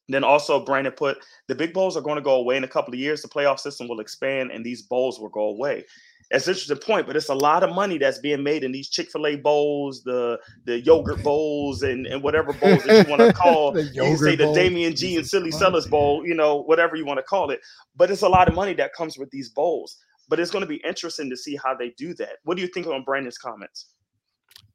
Then 0.09 0.25
also, 0.25 0.65
Brandon 0.65 0.93
put 0.93 1.19
the 1.49 1.55
big 1.55 1.73
bowls 1.73 1.97
are 1.97 2.03
going 2.03 2.17
to 2.17 2.23
go 2.23 2.35
away 2.35 2.57
in 2.57 2.65
a 2.65 2.69
couple 2.69 2.93
of 2.93 2.99
years. 2.99 3.23
The 3.23 3.29
playoff 3.29 3.61
system 3.61 3.89
will 3.89 4.01
expand, 4.01 4.51
and 4.51 4.65
these 4.65 4.83
bowls 4.83 5.21
will 5.21 5.29
go 5.29 5.49
away. 5.49 5.85
That's 6.31 6.47
an 6.47 6.53
interesting 6.53 6.79
point, 6.79 7.07
but 7.07 7.15
it's 7.15 7.29
a 7.29 7.35
lot 7.35 7.63
of 7.63 7.75
money 7.75 7.99
that's 7.99 8.19
being 8.19 8.43
made 8.43 8.65
in 8.65 8.73
these 8.73 8.89
Chick 8.89 9.11
Fil 9.11 9.27
A 9.27 9.37
bowls, 9.37 10.03
the 10.03 10.41
the 10.65 10.81
yogurt 10.81 11.23
bowls, 11.25 11.83
and 11.83 12.07
and 12.07 12.23
whatever 12.23 12.53
bowls 12.55 12.83
that 12.85 13.07
you 13.07 13.11
want 13.11 13.23
to 13.23 13.33
call. 13.39 13.79
you 13.79 14.03
can 14.03 14.17
say 14.17 14.35
the 14.35 14.53
Damien 14.53 14.97
G 14.97 15.17
and 15.17 15.27
Silly 15.27 15.51
Sellers 15.51 15.87
bowl, 15.87 16.27
you 16.27 16.35
know, 16.35 16.63
whatever 16.63 16.97
you 16.97 17.05
want 17.05 17.19
to 17.19 17.23
call 17.23 17.51
it. 17.51 17.61
But 17.97 18.11
it's 18.11 18.23
a 18.23 18.29
lot 18.29 18.49
of 18.49 18.55
money 18.55 18.73
that 18.75 18.95
comes 18.95 19.19
with 19.19 19.31
these 19.31 19.51
bowls. 19.51 19.99
But 20.29 20.41
it's 20.41 20.51
going 20.51 20.63
to 20.63 20.69
be 20.69 20.81
interesting 20.87 21.29
to 21.29 21.37
see 21.37 21.57
how 21.63 21.75
they 21.75 21.91
do 21.99 22.15
that. 22.15 22.39
What 22.45 22.57
do 22.57 22.63
you 22.63 22.69
think 22.69 22.87
on 22.87 23.05
Brandon's 23.05 23.37
comments? 23.37 23.91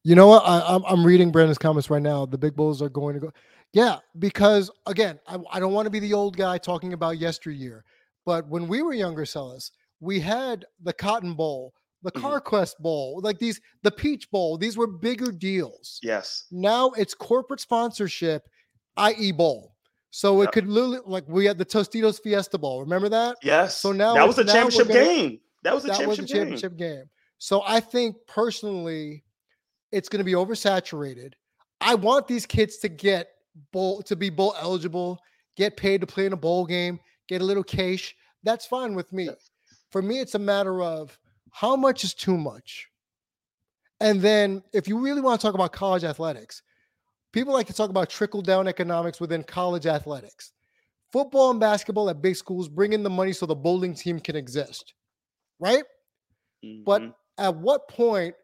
You 0.04 0.16
know 0.16 0.28
what? 0.28 0.44
I, 0.46 0.76
I'm 0.76 0.84
I'm 0.86 1.06
reading 1.06 1.32
Brandon's 1.32 1.58
comments 1.58 1.90
right 1.90 2.02
now. 2.02 2.26
The 2.26 2.38
big 2.38 2.56
bowls 2.56 2.82
are 2.82 2.90
going 2.90 3.16
to 3.16 3.20
go. 3.20 3.32
Yeah, 3.74 3.98
because 4.20 4.72
again, 4.86 5.20
I, 5.28 5.38
I 5.52 5.60
don't 5.60 5.74
want 5.74 5.86
to 5.86 5.92
be 5.92 6.00
the 6.00 6.14
old 6.14 6.38
guy 6.38 6.58
talking 6.58 6.94
about 6.94 7.18
yesteryear, 7.20 7.84
but 8.26 8.48
when 8.48 8.68
we 8.68 8.82
were 8.82 8.94
younger, 8.94 9.26
Sellers, 9.26 9.72
we 10.00 10.20
had 10.20 10.66
the 10.82 10.94
Cotton 10.94 11.34
Bowl, 11.34 11.74
the 12.04 12.12
mm-hmm. 12.12 12.26
CarQuest 12.26 12.78
Bowl, 12.80 13.20
like 13.22 13.40
these, 13.40 13.60
the 13.84 13.92
Peach 13.92 14.30
Bowl. 14.32 14.58
These 14.58 14.78
were 14.78 14.88
bigger 14.88 15.32
deals. 15.32 16.00
Yes. 16.02 16.46
Now 16.52 16.92
it's 16.92 17.14
corporate 17.14 17.60
sponsorship, 17.60 18.48
i.e., 18.98 19.32
bowl. 19.32 19.76
So 20.12 20.42
yep. 20.42 20.50
it 20.50 20.52
could 20.54 20.68
literally 20.68 21.00
like 21.06 21.26
we 21.28 21.46
had 21.46 21.58
the 21.58 21.66
Tostitos 21.66 22.22
Fiesta 22.22 22.58
Bowl. 22.58 22.80
Remember 22.82 23.10
that? 23.10 23.38
Yes. 23.44 23.78
So 23.78 23.92
now 23.92 24.14
that 24.14 24.26
was 24.26 24.38
a 24.40 24.46
championship 24.46 24.88
gonna, 24.88 25.00
game. 25.00 25.40
That 25.64 25.76
was 25.76 25.84
a 25.84 25.88
that 25.88 25.98
championship, 25.98 26.22
was 26.24 26.32
a 26.32 26.34
championship 26.34 26.78
game. 26.78 26.96
game. 26.96 27.10
So 27.38 27.62
I 27.68 27.80
think 27.80 28.16
personally, 28.28 29.24
it's 29.92 30.10
going 30.10 30.20
to 30.20 30.24
be 30.24 30.34
oversaturated. 30.34 31.34
I 31.82 31.96
want 31.96 32.28
these 32.28 32.46
kids 32.46 32.78
to 32.80 32.90
get 32.90 33.28
bowl 33.72 34.02
to 34.04 34.16
be 34.16 34.30
bowl 34.30 34.56
eligible, 34.60 35.20
get 35.56 35.78
paid 35.78 36.02
to 36.02 36.08
play 36.08 36.26
in 36.26 36.34
a 36.34 36.38
bowl 36.38 36.66
game, 36.66 37.00
get 37.28 37.42
a 37.42 37.46
little 37.46 37.64
cash. 37.64 38.16
That's 38.44 38.66
fine 38.66 38.96
with 38.96 39.12
me. 39.12 39.30
For 39.92 40.02
me, 40.02 40.20
it's 40.20 40.36
a 40.36 40.40
matter 40.40 40.82
of 40.82 41.18
how 41.52 41.76
much 41.76 42.04
is 42.04 42.14
too 42.14 42.38
much. 42.38 42.88
And 44.00 44.22
then 44.22 44.64
if 44.74 44.88
you 44.88 45.00
really 45.00 45.22
want 45.22 45.40
to 45.40 45.46
talk 45.46 45.56
about 45.56 45.72
college 45.72 46.04
athletics, 46.04 46.62
people 47.32 47.54
like 47.54 47.68
to 47.68 47.74
talk 47.74 47.90
about 47.90 48.10
trickle 48.10 48.42
down 48.42 48.68
economics 48.68 49.20
within 49.20 49.44
college 49.44 49.88
athletics. 49.88 50.52
Football 51.12 51.52
and 51.52 51.60
basketball 51.60 52.10
at 52.10 52.22
big 52.22 52.36
schools 52.36 52.68
bring 52.68 52.94
in 52.94 53.02
the 53.02 53.10
money 53.10 53.34
so 53.34 53.46
the 53.46 53.56
bowling 53.56 53.96
team 53.96 54.20
can 54.20 54.36
exist, 54.36 54.94
right? 55.60 55.84
Mm-hmm. 56.64 56.84
But 56.84 57.16
at 57.38 57.56
what 57.56 57.88
point 57.88 58.36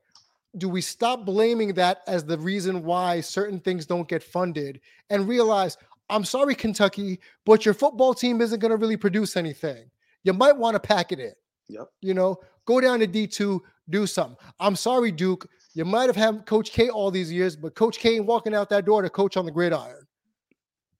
do 0.57 0.69
we 0.69 0.81
stop 0.81 1.25
blaming 1.25 1.73
that 1.73 2.01
as 2.07 2.23
the 2.23 2.37
reason 2.37 2.83
why 2.83 3.21
certain 3.21 3.59
things 3.59 3.85
don't 3.85 4.07
get 4.07 4.21
funded 4.21 4.79
and 5.09 5.27
realize, 5.27 5.77
I'm 6.09 6.25
sorry, 6.25 6.55
Kentucky, 6.55 7.19
but 7.45 7.65
your 7.65 7.73
football 7.73 8.13
team 8.13 8.41
isn't 8.41 8.59
going 8.59 8.71
to 8.71 8.77
really 8.77 8.97
produce 8.97 9.35
anything. 9.35 9.89
You 10.23 10.33
might 10.33 10.55
want 10.55 10.75
to 10.75 10.79
pack 10.79 11.11
it 11.11 11.19
in. 11.19 11.33
Yep. 11.69 11.87
You 12.01 12.13
know, 12.13 12.39
go 12.65 12.79
down 12.79 12.99
to 12.99 13.07
D2, 13.07 13.59
do 13.89 14.05
something. 14.05 14.37
I'm 14.59 14.75
sorry, 14.75 15.11
Duke. 15.11 15.49
You 15.73 15.85
might 15.85 16.05
have 16.05 16.15
had 16.15 16.45
Coach 16.45 16.71
K 16.71 16.89
all 16.89 17.09
these 17.09 17.31
years, 17.31 17.55
but 17.55 17.73
Coach 17.73 17.97
K 17.97 18.19
walking 18.19 18.53
out 18.53 18.69
that 18.69 18.85
door 18.85 19.01
to 19.01 19.09
coach 19.09 19.37
on 19.37 19.45
the 19.45 19.51
gridiron. 19.51 20.05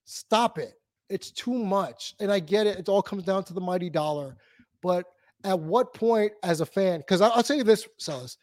Stop 0.06 0.58
it. 0.58 0.74
It's 1.10 1.32
too 1.32 1.54
much. 1.54 2.16
And 2.20 2.32
I 2.32 2.40
get 2.40 2.66
it. 2.66 2.80
It 2.80 2.90
all 2.90 3.04
comes 3.04 3.24
down 3.24 3.44
to 3.46 3.54
the 3.54 3.62
mighty 3.62 3.90
dollar. 3.90 4.36
But 4.82 5.06
at 5.44 5.60
what 5.60 5.94
point, 5.94 6.34
as 6.42 6.62
a 6.62 6.66
fan, 6.66 7.00
because 7.00 7.22
I'll 7.22 7.44
tell 7.44 7.58
you 7.58 7.64
this, 7.64 7.88
Sellers, 7.98 8.38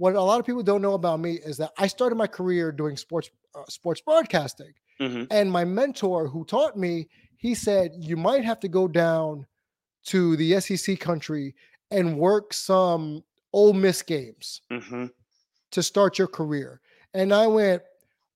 what 0.00 0.14
a 0.14 0.22
lot 0.22 0.40
of 0.40 0.46
people 0.46 0.62
don't 0.62 0.80
know 0.80 0.94
about 0.94 1.20
me 1.20 1.32
is 1.32 1.58
that 1.58 1.72
I 1.76 1.86
started 1.86 2.14
my 2.14 2.26
career 2.26 2.72
doing 2.72 2.96
sports 2.96 3.28
uh, 3.54 3.64
sports 3.68 4.00
broadcasting. 4.00 4.72
Mm-hmm. 4.98 5.24
And 5.30 5.52
my 5.52 5.62
mentor 5.62 6.26
who 6.26 6.46
taught 6.46 6.74
me, 6.74 7.06
he 7.36 7.54
said 7.54 7.92
you 7.98 8.16
might 8.16 8.42
have 8.42 8.58
to 8.60 8.68
go 8.68 8.88
down 8.88 9.46
to 10.06 10.36
the 10.36 10.58
SEC 10.58 10.98
country 10.98 11.54
and 11.90 12.16
work 12.16 12.54
some 12.54 13.22
Ole 13.52 13.74
Miss 13.74 14.00
games 14.00 14.62
mm-hmm. 14.72 15.06
to 15.72 15.82
start 15.82 16.18
your 16.18 16.28
career. 16.28 16.80
And 17.12 17.34
I 17.34 17.46
went, 17.46 17.82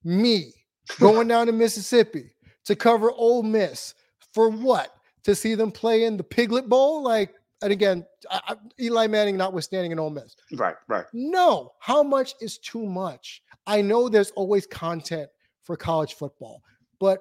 me 0.05 0.53
going 1.01 1.29
down 1.29 1.47
to 1.47 1.53
Mississippi 1.53 2.35
to 2.67 2.77
cover 2.77 3.11
Ole 3.11 3.43
Miss 3.43 3.95
for 4.35 4.51
what? 4.51 4.95
To 5.23 5.35
see 5.35 5.55
them 5.55 5.73
play 5.73 6.05
in 6.05 6.19
the 6.19 6.25
Piglet 6.25 6.69
Bowl? 6.69 7.03
Like, 7.03 7.33
and 7.63 7.73
again, 7.73 8.05
I, 8.31 8.57
Eli 8.81 9.07
Manning 9.07 9.37
notwithstanding 9.37 9.93
an 9.93 9.99
Ole 9.99 10.11
Miss. 10.11 10.37
Right, 10.53 10.77
right. 10.89 11.05
No, 11.13 11.73
how 11.79 12.03
much 12.03 12.35
is 12.41 12.59
too 12.59 12.85
much? 12.85 13.43
I 13.67 13.81
know 13.81 14.09
there's 14.09 14.31
always 14.33 14.67
content 14.67 15.31
for 15.63 15.77
college 15.77 16.15
football, 16.15 16.63
but 17.01 17.21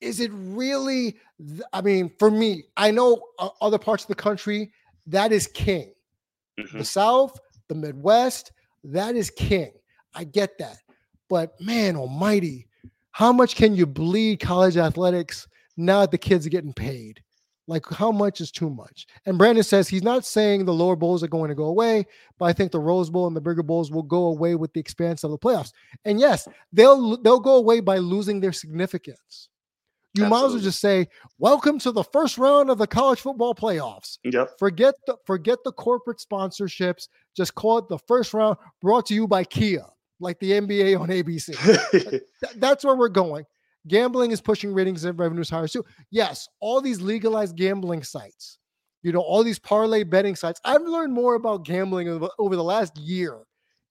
is 0.00 0.20
it 0.20 0.30
really? 0.34 1.16
Th- 1.38 1.62
I 1.72 1.80
mean, 1.80 2.12
for 2.18 2.30
me, 2.30 2.64
I 2.76 2.90
know 2.90 3.20
uh, 3.38 3.48
other 3.60 3.78
parts 3.78 4.04
of 4.04 4.08
the 4.08 4.14
country 4.14 4.72
that 5.06 5.32
is 5.32 5.46
king. 5.46 5.92
Mm-hmm. 6.58 6.78
The 6.78 6.84
South, 6.84 7.38
the 7.68 7.74
Midwest, 7.74 8.52
that 8.84 9.16
is 9.16 9.30
king. 9.30 9.72
I 10.14 10.24
get 10.24 10.58
that, 10.58 10.78
but 11.28 11.58
man, 11.60 11.96
Almighty, 11.96 12.68
how 13.12 13.32
much 13.32 13.56
can 13.56 13.74
you 13.74 13.86
bleed 13.86 14.40
college 14.40 14.76
athletics 14.76 15.48
now 15.76 16.00
that 16.00 16.10
the 16.10 16.18
kids 16.18 16.46
are 16.46 16.50
getting 16.50 16.74
paid? 16.74 17.22
Like, 17.68 17.86
how 17.88 18.10
much 18.10 18.40
is 18.40 18.50
too 18.50 18.68
much? 18.68 19.06
And 19.24 19.38
Brandon 19.38 19.62
says 19.62 19.88
he's 19.88 20.02
not 20.02 20.24
saying 20.24 20.64
the 20.64 20.74
lower 20.74 20.96
bowls 20.96 21.22
are 21.22 21.28
going 21.28 21.48
to 21.48 21.54
go 21.54 21.64
away, 21.64 22.06
but 22.38 22.46
I 22.46 22.52
think 22.52 22.72
the 22.72 22.80
Rose 22.80 23.08
Bowl 23.08 23.28
and 23.28 23.36
the 23.36 23.40
bigger 23.40 23.62
bowls 23.62 23.90
will 23.92 24.02
go 24.02 24.26
away 24.26 24.56
with 24.56 24.72
the 24.72 24.80
expanse 24.80 25.22
of 25.22 25.30
the 25.30 25.38
playoffs. 25.38 25.72
And 26.04 26.18
yes, 26.18 26.48
they'll 26.72 27.16
they'll 27.22 27.40
go 27.40 27.56
away 27.56 27.80
by 27.80 27.98
losing 27.98 28.40
their 28.40 28.52
significance. 28.52 29.48
You 30.14 30.24
Absolutely. 30.24 30.40
might 30.40 30.46
as 30.46 30.52
well 30.52 30.62
just 30.62 30.80
say, 30.80 31.08
"Welcome 31.38 31.78
to 31.78 31.92
the 31.92 32.04
first 32.04 32.36
round 32.36 32.68
of 32.68 32.78
the 32.78 32.86
college 32.86 33.20
football 33.20 33.54
playoffs." 33.54 34.18
Yep. 34.24 34.58
Forget 34.58 34.94
the 35.06 35.16
forget 35.24 35.58
the 35.64 35.72
corporate 35.72 36.18
sponsorships. 36.18 37.08
Just 37.34 37.54
call 37.54 37.78
it 37.78 37.88
the 37.88 37.98
first 37.98 38.34
round. 38.34 38.58
Brought 38.82 39.06
to 39.06 39.14
you 39.14 39.26
by 39.26 39.44
Kia, 39.44 39.86
like 40.20 40.38
the 40.40 40.50
NBA 40.50 41.00
on 41.00 41.08
ABC. 41.08 42.20
that's 42.56 42.84
where 42.84 42.96
we're 42.96 43.08
going. 43.08 43.46
Gambling 43.88 44.30
is 44.30 44.40
pushing 44.40 44.72
ratings 44.72 45.04
and 45.04 45.18
revenues 45.18 45.50
higher 45.50 45.68
too. 45.68 45.84
Yes, 46.10 46.48
all 46.60 46.80
these 46.80 47.00
legalized 47.00 47.56
gambling 47.56 48.02
sites, 48.02 48.58
you 49.02 49.12
know, 49.12 49.20
all 49.20 49.42
these 49.42 49.58
parlay 49.58 50.04
betting 50.04 50.36
sites. 50.36 50.60
I've 50.64 50.82
learned 50.82 51.12
more 51.12 51.34
about 51.34 51.64
gambling 51.64 52.08
over 52.38 52.56
the 52.56 52.64
last 52.64 52.96
year 52.96 53.40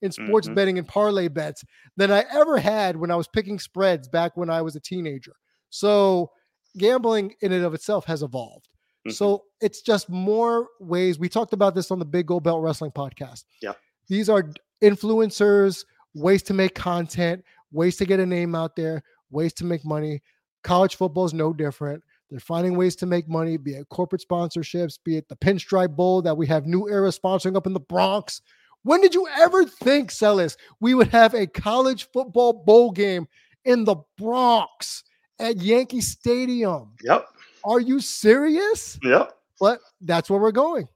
in 0.01 0.11
sports 0.11 0.47
mm-hmm. 0.47 0.55
betting 0.55 0.77
and 0.77 0.87
parlay 0.87 1.27
bets 1.27 1.63
than 1.97 2.11
I 2.11 2.25
ever 2.31 2.57
had 2.57 2.95
when 2.95 3.11
I 3.11 3.15
was 3.15 3.27
picking 3.27 3.59
spreads 3.59 4.07
back 4.07 4.35
when 4.35 4.49
I 4.49 4.61
was 4.61 4.75
a 4.75 4.79
teenager. 4.79 5.33
So 5.69 6.31
gambling 6.77 7.33
in 7.41 7.51
and 7.51 7.65
of 7.65 7.73
itself 7.73 8.05
has 8.05 8.23
evolved. 8.23 8.67
Mm-hmm. 9.07 9.13
So 9.13 9.43
it's 9.59 9.81
just 9.81 10.09
more 10.09 10.67
ways. 10.79 11.19
We 11.19 11.29
talked 11.29 11.53
about 11.53 11.75
this 11.75 11.91
on 11.91 11.99
the 11.99 12.05
Big 12.05 12.27
Gold 12.27 12.43
Belt 12.43 12.61
Wrestling 12.61 12.91
podcast. 12.91 13.43
Yeah. 13.61 13.73
These 14.07 14.29
are 14.29 14.51
influencers, 14.81 15.85
ways 16.13 16.43
to 16.43 16.53
make 16.53 16.75
content, 16.75 17.43
ways 17.71 17.95
to 17.97 18.05
get 18.05 18.19
a 18.19 18.25
name 18.25 18.55
out 18.55 18.75
there, 18.75 19.03
ways 19.31 19.53
to 19.53 19.65
make 19.65 19.85
money. 19.85 20.21
College 20.63 20.95
football 20.95 21.25
is 21.25 21.33
no 21.33 21.53
different. 21.53 22.03
They're 22.29 22.39
finding 22.39 22.77
ways 22.77 22.95
to 22.97 23.05
make 23.05 23.27
money, 23.27 23.57
be 23.57 23.73
it 23.73 23.89
corporate 23.89 24.23
sponsorships, 24.27 24.97
be 25.03 25.17
it 25.17 25.27
the 25.27 25.35
Pinstripe 25.35 25.95
Bowl 25.95 26.21
that 26.21 26.37
we 26.37 26.47
have 26.47 26.65
New 26.65 26.89
Era 26.89 27.09
sponsoring 27.09 27.57
up 27.57 27.67
in 27.67 27.73
the 27.73 27.79
Bronx. 27.79 28.41
When 28.83 29.01
did 29.01 29.13
you 29.13 29.27
ever 29.37 29.65
think, 29.65 30.11
Sellers, 30.11 30.57
we 30.79 30.93
would 30.93 31.09
have 31.09 31.33
a 31.33 31.45
college 31.45 32.07
football 32.11 32.53
bowl 32.53 32.91
game 32.91 33.27
in 33.65 33.83
the 33.83 33.97
Bronx 34.17 35.03
at 35.39 35.61
Yankee 35.61 36.01
Stadium? 36.01 36.93
Yep. 37.03 37.27
Are 37.63 37.79
you 37.79 37.99
serious? 37.99 38.97
Yep. 39.03 39.37
But 39.59 39.79
that's 39.99 40.29
where 40.29 40.39
we're 40.39 40.51
going. 40.51 40.87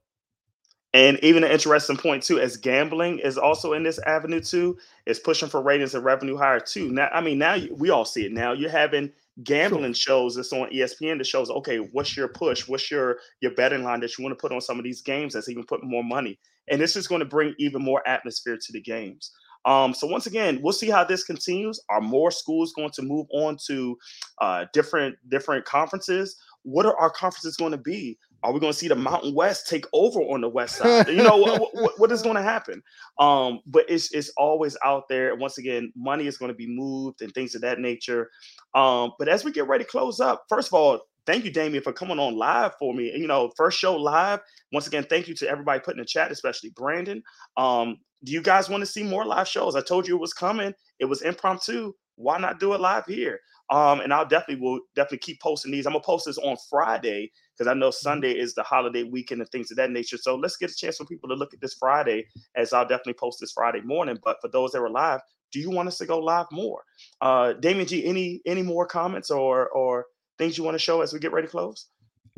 And 0.96 1.22
even 1.22 1.44
an 1.44 1.50
interesting 1.50 1.98
point 1.98 2.22
too, 2.22 2.40
as 2.40 2.56
gambling 2.56 3.18
is 3.18 3.36
also 3.36 3.74
in 3.74 3.82
this 3.82 3.98
avenue 4.06 4.40
too, 4.40 4.78
is 5.04 5.18
pushing 5.18 5.46
for 5.46 5.60
ratings 5.60 5.94
and 5.94 6.02
revenue 6.02 6.38
higher 6.38 6.58
too. 6.58 6.90
Now, 6.90 7.10
I 7.12 7.20
mean, 7.20 7.36
now 7.36 7.58
we 7.72 7.90
all 7.90 8.06
see 8.06 8.24
it. 8.24 8.32
Now 8.32 8.54
you're 8.54 8.70
having 8.70 9.12
gambling 9.44 9.92
shows 9.92 10.34
that's 10.36 10.54
on 10.54 10.70
ESPN 10.70 11.18
that 11.18 11.26
shows, 11.26 11.50
okay, 11.50 11.76
what's 11.76 12.16
your 12.16 12.28
push? 12.28 12.66
What's 12.66 12.90
your 12.90 13.18
your 13.42 13.52
betting 13.52 13.84
line 13.84 14.00
that 14.00 14.16
you 14.16 14.24
want 14.24 14.38
to 14.38 14.40
put 14.40 14.52
on 14.52 14.62
some 14.62 14.78
of 14.78 14.84
these 14.84 15.02
games 15.02 15.34
that's 15.34 15.50
even 15.50 15.64
putting 15.64 15.90
more 15.90 16.02
money? 16.02 16.38
And 16.68 16.80
this 16.80 16.96
is 16.96 17.06
going 17.06 17.18
to 17.18 17.26
bring 17.26 17.54
even 17.58 17.82
more 17.82 18.02
atmosphere 18.08 18.56
to 18.56 18.72
the 18.72 18.80
games. 18.80 19.32
Um, 19.66 19.92
so 19.92 20.06
once 20.06 20.26
again, 20.26 20.60
we'll 20.62 20.72
see 20.72 20.88
how 20.88 21.04
this 21.04 21.24
continues. 21.24 21.78
Are 21.90 22.00
more 22.00 22.30
schools 22.30 22.72
going 22.72 22.92
to 22.92 23.02
move 23.02 23.26
on 23.32 23.58
to 23.66 23.98
uh, 24.40 24.64
different 24.72 25.16
different 25.28 25.66
conferences? 25.66 26.38
What 26.62 26.86
are 26.86 26.96
our 26.98 27.10
conferences 27.10 27.56
going 27.58 27.72
to 27.72 27.78
be? 27.78 28.18
Are 28.46 28.52
we 28.52 28.60
going 28.60 28.72
to 28.72 28.78
see 28.78 28.86
the 28.86 28.94
Mountain 28.94 29.34
West 29.34 29.68
take 29.68 29.86
over 29.92 30.20
on 30.20 30.40
the 30.40 30.48
West 30.48 30.76
side? 30.76 31.08
You 31.08 31.16
know 31.16 31.36
what, 31.36 31.74
what, 31.74 31.98
what 31.98 32.12
is 32.12 32.22
going 32.22 32.36
to 32.36 32.42
happen? 32.42 32.80
Um, 33.18 33.60
but 33.66 33.84
it's 33.88 34.12
it's 34.14 34.30
always 34.36 34.76
out 34.84 35.08
there. 35.08 35.34
Once 35.34 35.58
again, 35.58 35.92
money 35.96 36.28
is 36.28 36.38
going 36.38 36.50
to 36.50 36.56
be 36.56 36.68
moved 36.68 37.22
and 37.22 37.32
things 37.34 37.56
of 37.56 37.62
that 37.62 37.80
nature. 37.80 38.30
Um, 38.74 39.12
but 39.18 39.28
as 39.28 39.44
we 39.44 39.50
get 39.50 39.66
ready 39.66 39.82
to 39.82 39.90
close 39.90 40.20
up, 40.20 40.44
first 40.48 40.68
of 40.68 40.74
all, 40.74 41.00
thank 41.26 41.44
you, 41.44 41.50
Damien, 41.50 41.82
for 41.82 41.92
coming 41.92 42.20
on 42.20 42.36
live 42.36 42.72
for 42.78 42.94
me. 42.94 43.10
And, 43.10 43.20
You 43.20 43.26
know, 43.26 43.50
first 43.56 43.78
show 43.78 43.96
live. 43.96 44.40
Once 44.72 44.86
again, 44.86 45.04
thank 45.10 45.26
you 45.26 45.34
to 45.34 45.48
everybody 45.48 45.80
putting 45.80 45.98
in 45.98 46.02
the 46.02 46.08
chat, 46.08 46.30
especially 46.30 46.70
Brandon. 46.70 47.22
Um, 47.56 47.98
do 48.22 48.32
you 48.32 48.42
guys 48.42 48.68
want 48.68 48.80
to 48.82 48.86
see 48.86 49.02
more 49.02 49.24
live 49.24 49.48
shows? 49.48 49.74
I 49.74 49.80
told 49.80 50.06
you 50.06 50.14
it 50.16 50.20
was 50.20 50.32
coming. 50.32 50.72
It 51.00 51.06
was 51.06 51.22
impromptu. 51.22 51.92
Why 52.14 52.38
not 52.38 52.60
do 52.60 52.72
it 52.74 52.80
live 52.80 53.06
here? 53.06 53.40
Um, 53.70 54.00
and 54.00 54.12
I'll 54.12 54.26
definitely 54.26 54.62
will 54.64 54.80
definitely 54.94 55.18
keep 55.18 55.40
posting 55.40 55.72
these. 55.72 55.86
I'm 55.86 55.92
gonna 55.92 56.04
post 56.04 56.26
this 56.26 56.38
on 56.38 56.56
Friday 56.70 57.32
because 57.56 57.70
I 57.70 57.74
know 57.74 57.88
mm-hmm. 57.88 58.08
Sunday 58.08 58.32
is 58.32 58.54
the 58.54 58.62
holiday 58.62 59.02
weekend 59.02 59.40
and 59.40 59.50
things 59.50 59.70
of 59.70 59.76
that 59.78 59.90
nature. 59.90 60.16
So 60.16 60.36
let's 60.36 60.56
get 60.56 60.70
a 60.70 60.74
chance 60.74 60.96
for 60.96 61.04
people 61.04 61.28
to 61.28 61.34
look 61.34 61.54
at 61.54 61.60
this 61.60 61.74
Friday, 61.74 62.26
as 62.54 62.72
I'll 62.72 62.86
definitely 62.86 63.14
post 63.14 63.38
this 63.40 63.52
Friday 63.52 63.80
morning. 63.80 64.18
But 64.24 64.38
for 64.40 64.48
those 64.48 64.72
that 64.72 64.80
are 64.80 64.90
live, 64.90 65.20
do 65.52 65.60
you 65.60 65.70
want 65.70 65.88
us 65.88 65.98
to 65.98 66.06
go 66.06 66.18
live 66.18 66.46
more? 66.50 66.82
Uh, 67.20 67.54
Damien 67.54 67.86
G, 67.86 68.04
any 68.04 68.40
any 68.46 68.62
more 68.62 68.86
comments 68.86 69.30
or 69.30 69.68
or 69.70 70.06
things 70.38 70.58
you 70.58 70.64
want 70.64 70.74
to 70.74 70.78
show 70.78 71.00
as 71.00 71.12
we 71.12 71.18
get 71.18 71.32
ready 71.32 71.46
to 71.46 71.50
close? 71.50 71.86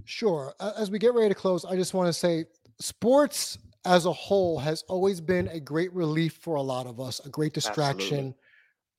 Sure. 0.05 0.55
As 0.61 0.91
we 0.91 0.99
get 0.99 1.15
ready 1.15 1.29
to 1.29 1.35
close, 1.35 1.65
I 1.65 1.75
just 1.75 1.95
want 1.95 2.07
to 2.07 2.13
say 2.13 2.45
sports 2.81 3.59
as 3.85 4.07
a 4.07 4.13
whole 4.13 4.59
has 4.59 4.85
always 4.89 5.21
been 5.21 5.49
a 5.49 5.61
great 5.61 5.93
relief 5.93 6.35
for 6.35 6.55
a 6.55 6.63
lot 6.63 6.87
of 6.87 7.01
us, 7.01 7.21
a 7.25 7.29
great 7.29 7.53
distraction. 7.55 8.05
Absolutely 8.05 8.35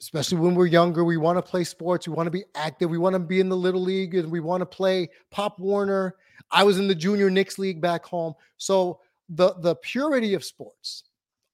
especially 0.02 0.38
when 0.38 0.56
we're 0.56 0.66
younger. 0.66 1.04
We 1.04 1.18
want 1.18 1.38
to 1.38 1.42
play 1.42 1.64
sports. 1.64 2.08
We 2.08 2.14
want 2.14 2.28
to 2.28 2.32
be 2.32 2.46
active. 2.56 2.90
We 2.90 2.98
want 2.98 3.14
to 3.14 3.20
be 3.20 3.40
in 3.40 3.50
the 3.50 3.58
little 3.58 3.82
league 3.82 4.16
and 4.16 4.32
we 4.32 4.40
want 4.40 4.62
to 4.62 4.66
play 4.66 5.10
Pop 5.32 5.60
Warner. 5.60 6.16
I 6.52 6.64
was 6.64 6.80
in 6.80 6.88
the 6.88 6.96
junior 6.96 7.30
Knicks 7.30 7.60
league 7.60 7.82
back 7.82 8.06
home. 8.06 8.34
So 8.58 9.00
the 9.30 9.54
the 9.60 9.76
purity 9.76 10.34
of 10.34 10.44
sports, 10.44 11.04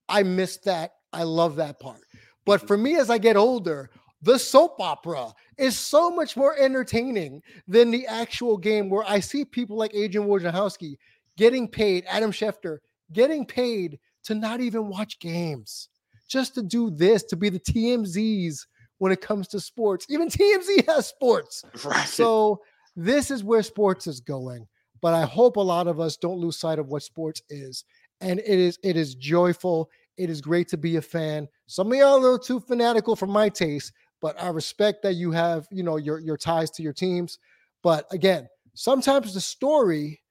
I 0.07 0.23
miss 0.23 0.57
that. 0.57 0.93
I 1.11 1.23
love 1.23 1.55
that 1.57 1.79
part. 1.79 2.01
But 2.45 2.59
mm-hmm. 2.59 2.67
for 2.67 2.77
me, 2.77 2.95
as 2.95 3.09
I 3.09 3.17
get 3.17 3.35
older, 3.35 3.89
the 4.21 4.39
soap 4.39 4.79
opera 4.79 5.33
is 5.57 5.77
so 5.77 6.09
much 6.09 6.37
more 6.37 6.57
entertaining 6.57 7.41
than 7.67 7.91
the 7.91 8.07
actual 8.07 8.57
game 8.57 8.89
where 8.89 9.03
I 9.07 9.19
see 9.19 9.45
people 9.45 9.77
like 9.77 9.93
Adrian 9.93 10.27
Wojnarowski 10.27 10.97
getting 11.37 11.67
paid, 11.67 12.05
Adam 12.07 12.31
Schefter 12.31 12.79
getting 13.11 13.45
paid 13.45 13.99
to 14.23 14.35
not 14.35 14.61
even 14.61 14.87
watch 14.87 15.19
games 15.19 15.89
just 16.35 16.53
to 16.55 16.61
do 16.61 16.89
this, 16.89 17.23
to 17.23 17.37
be 17.37 17.47
the 17.47 17.61
TMZs 17.61 18.67
when 18.97 19.13
it 19.13 19.21
comes 19.21 19.47
to 19.47 19.59
sports. 19.59 20.05
Even 20.09 20.27
TMZ 20.27 20.85
has 20.87 21.07
sports. 21.07 21.63
Right. 21.85 22.07
So 22.07 22.61
this 22.97 23.31
is 23.31 23.41
where 23.41 23.63
sports 23.63 24.05
is 24.05 24.19
going. 24.19 24.67
But 25.01 25.13
I 25.13 25.23
hope 25.23 25.55
a 25.55 25.61
lot 25.61 25.87
of 25.87 26.01
us 26.01 26.17
don't 26.17 26.39
lose 26.39 26.57
sight 26.57 26.77
of 26.77 26.89
what 26.89 27.03
sports 27.03 27.41
is. 27.49 27.85
And 28.19 28.39
it 28.39 28.59
is 28.59 28.77
it 28.83 28.97
is 28.97 29.15
joyful. 29.15 29.89
It 30.17 30.29
is 30.29 30.41
great 30.41 30.67
to 30.69 30.77
be 30.77 30.97
a 30.97 31.01
fan. 31.01 31.47
Some 31.67 31.91
of 31.91 31.97
y'all 31.97 32.15
are 32.15 32.17
a 32.17 32.21
little 32.21 32.39
too 32.39 32.59
fanatical 32.59 33.15
for 33.15 33.27
my 33.27 33.47
taste, 33.47 33.93
but 34.21 34.41
I 34.41 34.49
respect 34.49 35.03
that 35.03 35.13
you 35.13 35.31
have, 35.31 35.67
you 35.71 35.83
know, 35.83 35.95
your 35.95 36.19
your 36.19 36.37
ties 36.37 36.69
to 36.71 36.83
your 36.83 36.93
teams. 36.93 37.39
But 37.81 38.07
again, 38.11 38.49
sometimes 38.73 39.33
the 39.33 39.41
story 39.41 40.21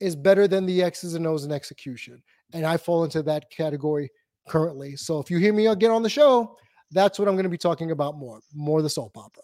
is 0.00 0.16
better 0.16 0.48
than 0.48 0.64
the 0.64 0.82
X's 0.82 1.14
and 1.14 1.26
O's 1.26 1.44
in 1.44 1.52
execution. 1.52 2.22
And 2.54 2.64
I 2.64 2.78
fall 2.78 3.04
into 3.04 3.22
that 3.24 3.50
category 3.50 4.10
currently. 4.48 4.96
So 4.96 5.20
if 5.20 5.30
you 5.30 5.38
hear 5.38 5.52
me 5.52 5.66
again 5.66 5.90
on 5.90 6.02
the 6.02 6.10
show, 6.10 6.56
that's 6.90 7.18
what 7.18 7.28
I'm 7.28 7.34
going 7.34 7.44
to 7.44 7.50
be 7.50 7.58
talking 7.58 7.90
about 7.90 8.16
more, 8.16 8.40
more 8.54 8.82
the 8.82 8.90
soap 8.90 9.16
opera. 9.16 9.42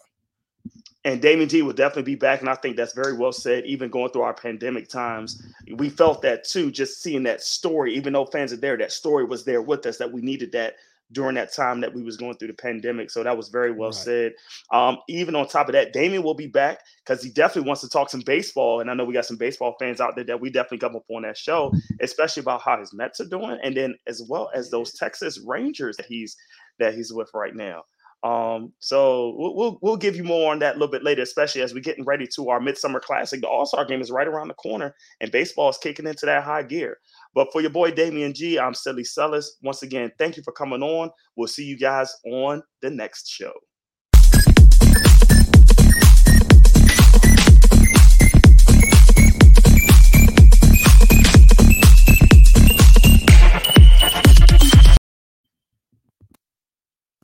And 1.05 1.21
Damien 1.21 1.47
G 1.47 1.61
will 1.61 1.71
definitely 1.71 2.03
be 2.03 2.15
back. 2.15 2.41
And 2.41 2.49
I 2.49 2.55
think 2.55 2.75
that's 2.75 2.93
very 2.93 3.13
well 3.13 3.31
said. 3.31 3.65
Even 3.65 3.89
going 3.89 4.11
through 4.11 4.23
our 4.23 4.33
pandemic 4.33 4.89
times, 4.89 5.41
we 5.75 5.89
felt 5.89 6.21
that 6.23 6.43
too, 6.43 6.69
just 6.69 7.01
seeing 7.01 7.23
that 7.23 7.41
story, 7.41 7.95
even 7.95 8.11
though 8.11 8.25
fans 8.25 8.51
are 8.51 8.57
there, 8.57 8.75
that 8.77 8.91
story 8.91 9.23
was 9.23 9.45
there 9.45 9.61
with 9.61 9.85
us, 9.85 9.97
that 9.97 10.11
we 10.11 10.21
needed 10.21 10.51
that 10.51 10.75
during 11.11 11.35
that 11.35 11.53
time 11.53 11.81
that 11.81 11.93
we 11.93 12.03
was 12.03 12.17
going 12.17 12.35
through 12.37 12.49
the 12.49 12.53
pandemic. 12.53 13.09
So 13.09 13.23
that 13.23 13.37
was 13.37 13.49
very 13.49 13.71
well 13.71 13.89
right. 13.89 13.95
said. 13.95 14.31
Um, 14.71 14.97
even 15.07 15.35
on 15.35 15.47
top 15.47 15.67
of 15.67 15.73
that, 15.73 15.93
Damien 15.93 16.23
will 16.23 16.33
be 16.33 16.47
back 16.47 16.79
because 17.05 17.23
he 17.23 17.29
definitely 17.29 17.67
wants 17.67 17.81
to 17.81 17.89
talk 17.89 18.09
some 18.09 18.23
baseball. 18.25 18.81
And 18.81 18.91
I 18.91 18.93
know 18.93 19.05
we 19.05 19.13
got 19.13 19.25
some 19.25 19.37
baseball 19.37 19.75
fans 19.79 20.01
out 20.01 20.15
there 20.15 20.25
that 20.25 20.41
we 20.41 20.49
definitely 20.49 20.79
come 20.79 20.95
up 20.95 21.05
on 21.09 21.23
that 21.23 21.37
show, 21.37 21.71
especially 22.01 22.41
about 22.41 22.61
how 22.61 22.79
his 22.79 22.93
Mets 22.93 23.21
are 23.21 23.25
doing, 23.25 23.57
and 23.63 23.75
then 23.75 23.95
as 24.07 24.21
well 24.27 24.49
as 24.53 24.69
those 24.69 24.93
Texas 24.93 25.39
Rangers 25.45 25.97
that 25.97 26.05
he's 26.07 26.35
that 26.79 26.93
he's 26.93 27.13
with 27.13 27.29
right 27.33 27.55
now. 27.55 27.83
Um, 28.23 28.73
so 28.79 29.35
we'll, 29.37 29.55
we'll, 29.55 29.79
we'll 29.81 29.97
give 29.97 30.15
you 30.15 30.23
more 30.23 30.51
on 30.51 30.59
that 30.59 30.75
a 30.75 30.79
little 30.79 30.91
bit 30.91 31.03
later, 31.03 31.21
especially 31.21 31.61
as 31.61 31.73
we're 31.73 31.81
getting 31.81 32.03
ready 32.03 32.27
to 32.35 32.49
our 32.49 32.59
Midsummer 32.59 32.99
Classic. 32.99 33.39
The 33.39 33.47
All 33.47 33.65
Star 33.65 33.85
game 33.85 34.01
is 34.01 34.11
right 34.11 34.27
around 34.27 34.47
the 34.47 34.55
corner, 34.55 34.95
and 35.21 35.31
baseball 35.31 35.69
is 35.69 35.77
kicking 35.77 36.07
into 36.07 36.25
that 36.25 36.43
high 36.43 36.63
gear. 36.63 36.97
But 37.37 37.51
for 37.51 37.61
your 37.61 37.69
boy 37.69 37.91
Damien 37.91 38.33
G, 38.33 38.57
I'm 38.57 38.73
Silly 38.73 39.03
Sellers. 39.03 39.57
Once 39.61 39.83
again, 39.83 40.11
thank 40.17 40.37
you 40.37 40.43
for 40.43 40.51
coming 40.51 40.81
on. 40.81 41.11
We'll 41.35 41.47
see 41.47 41.65
you 41.65 41.77
guys 41.77 42.11
on 42.25 42.63
the 42.81 42.89
next 42.89 43.29
show. 43.29 43.53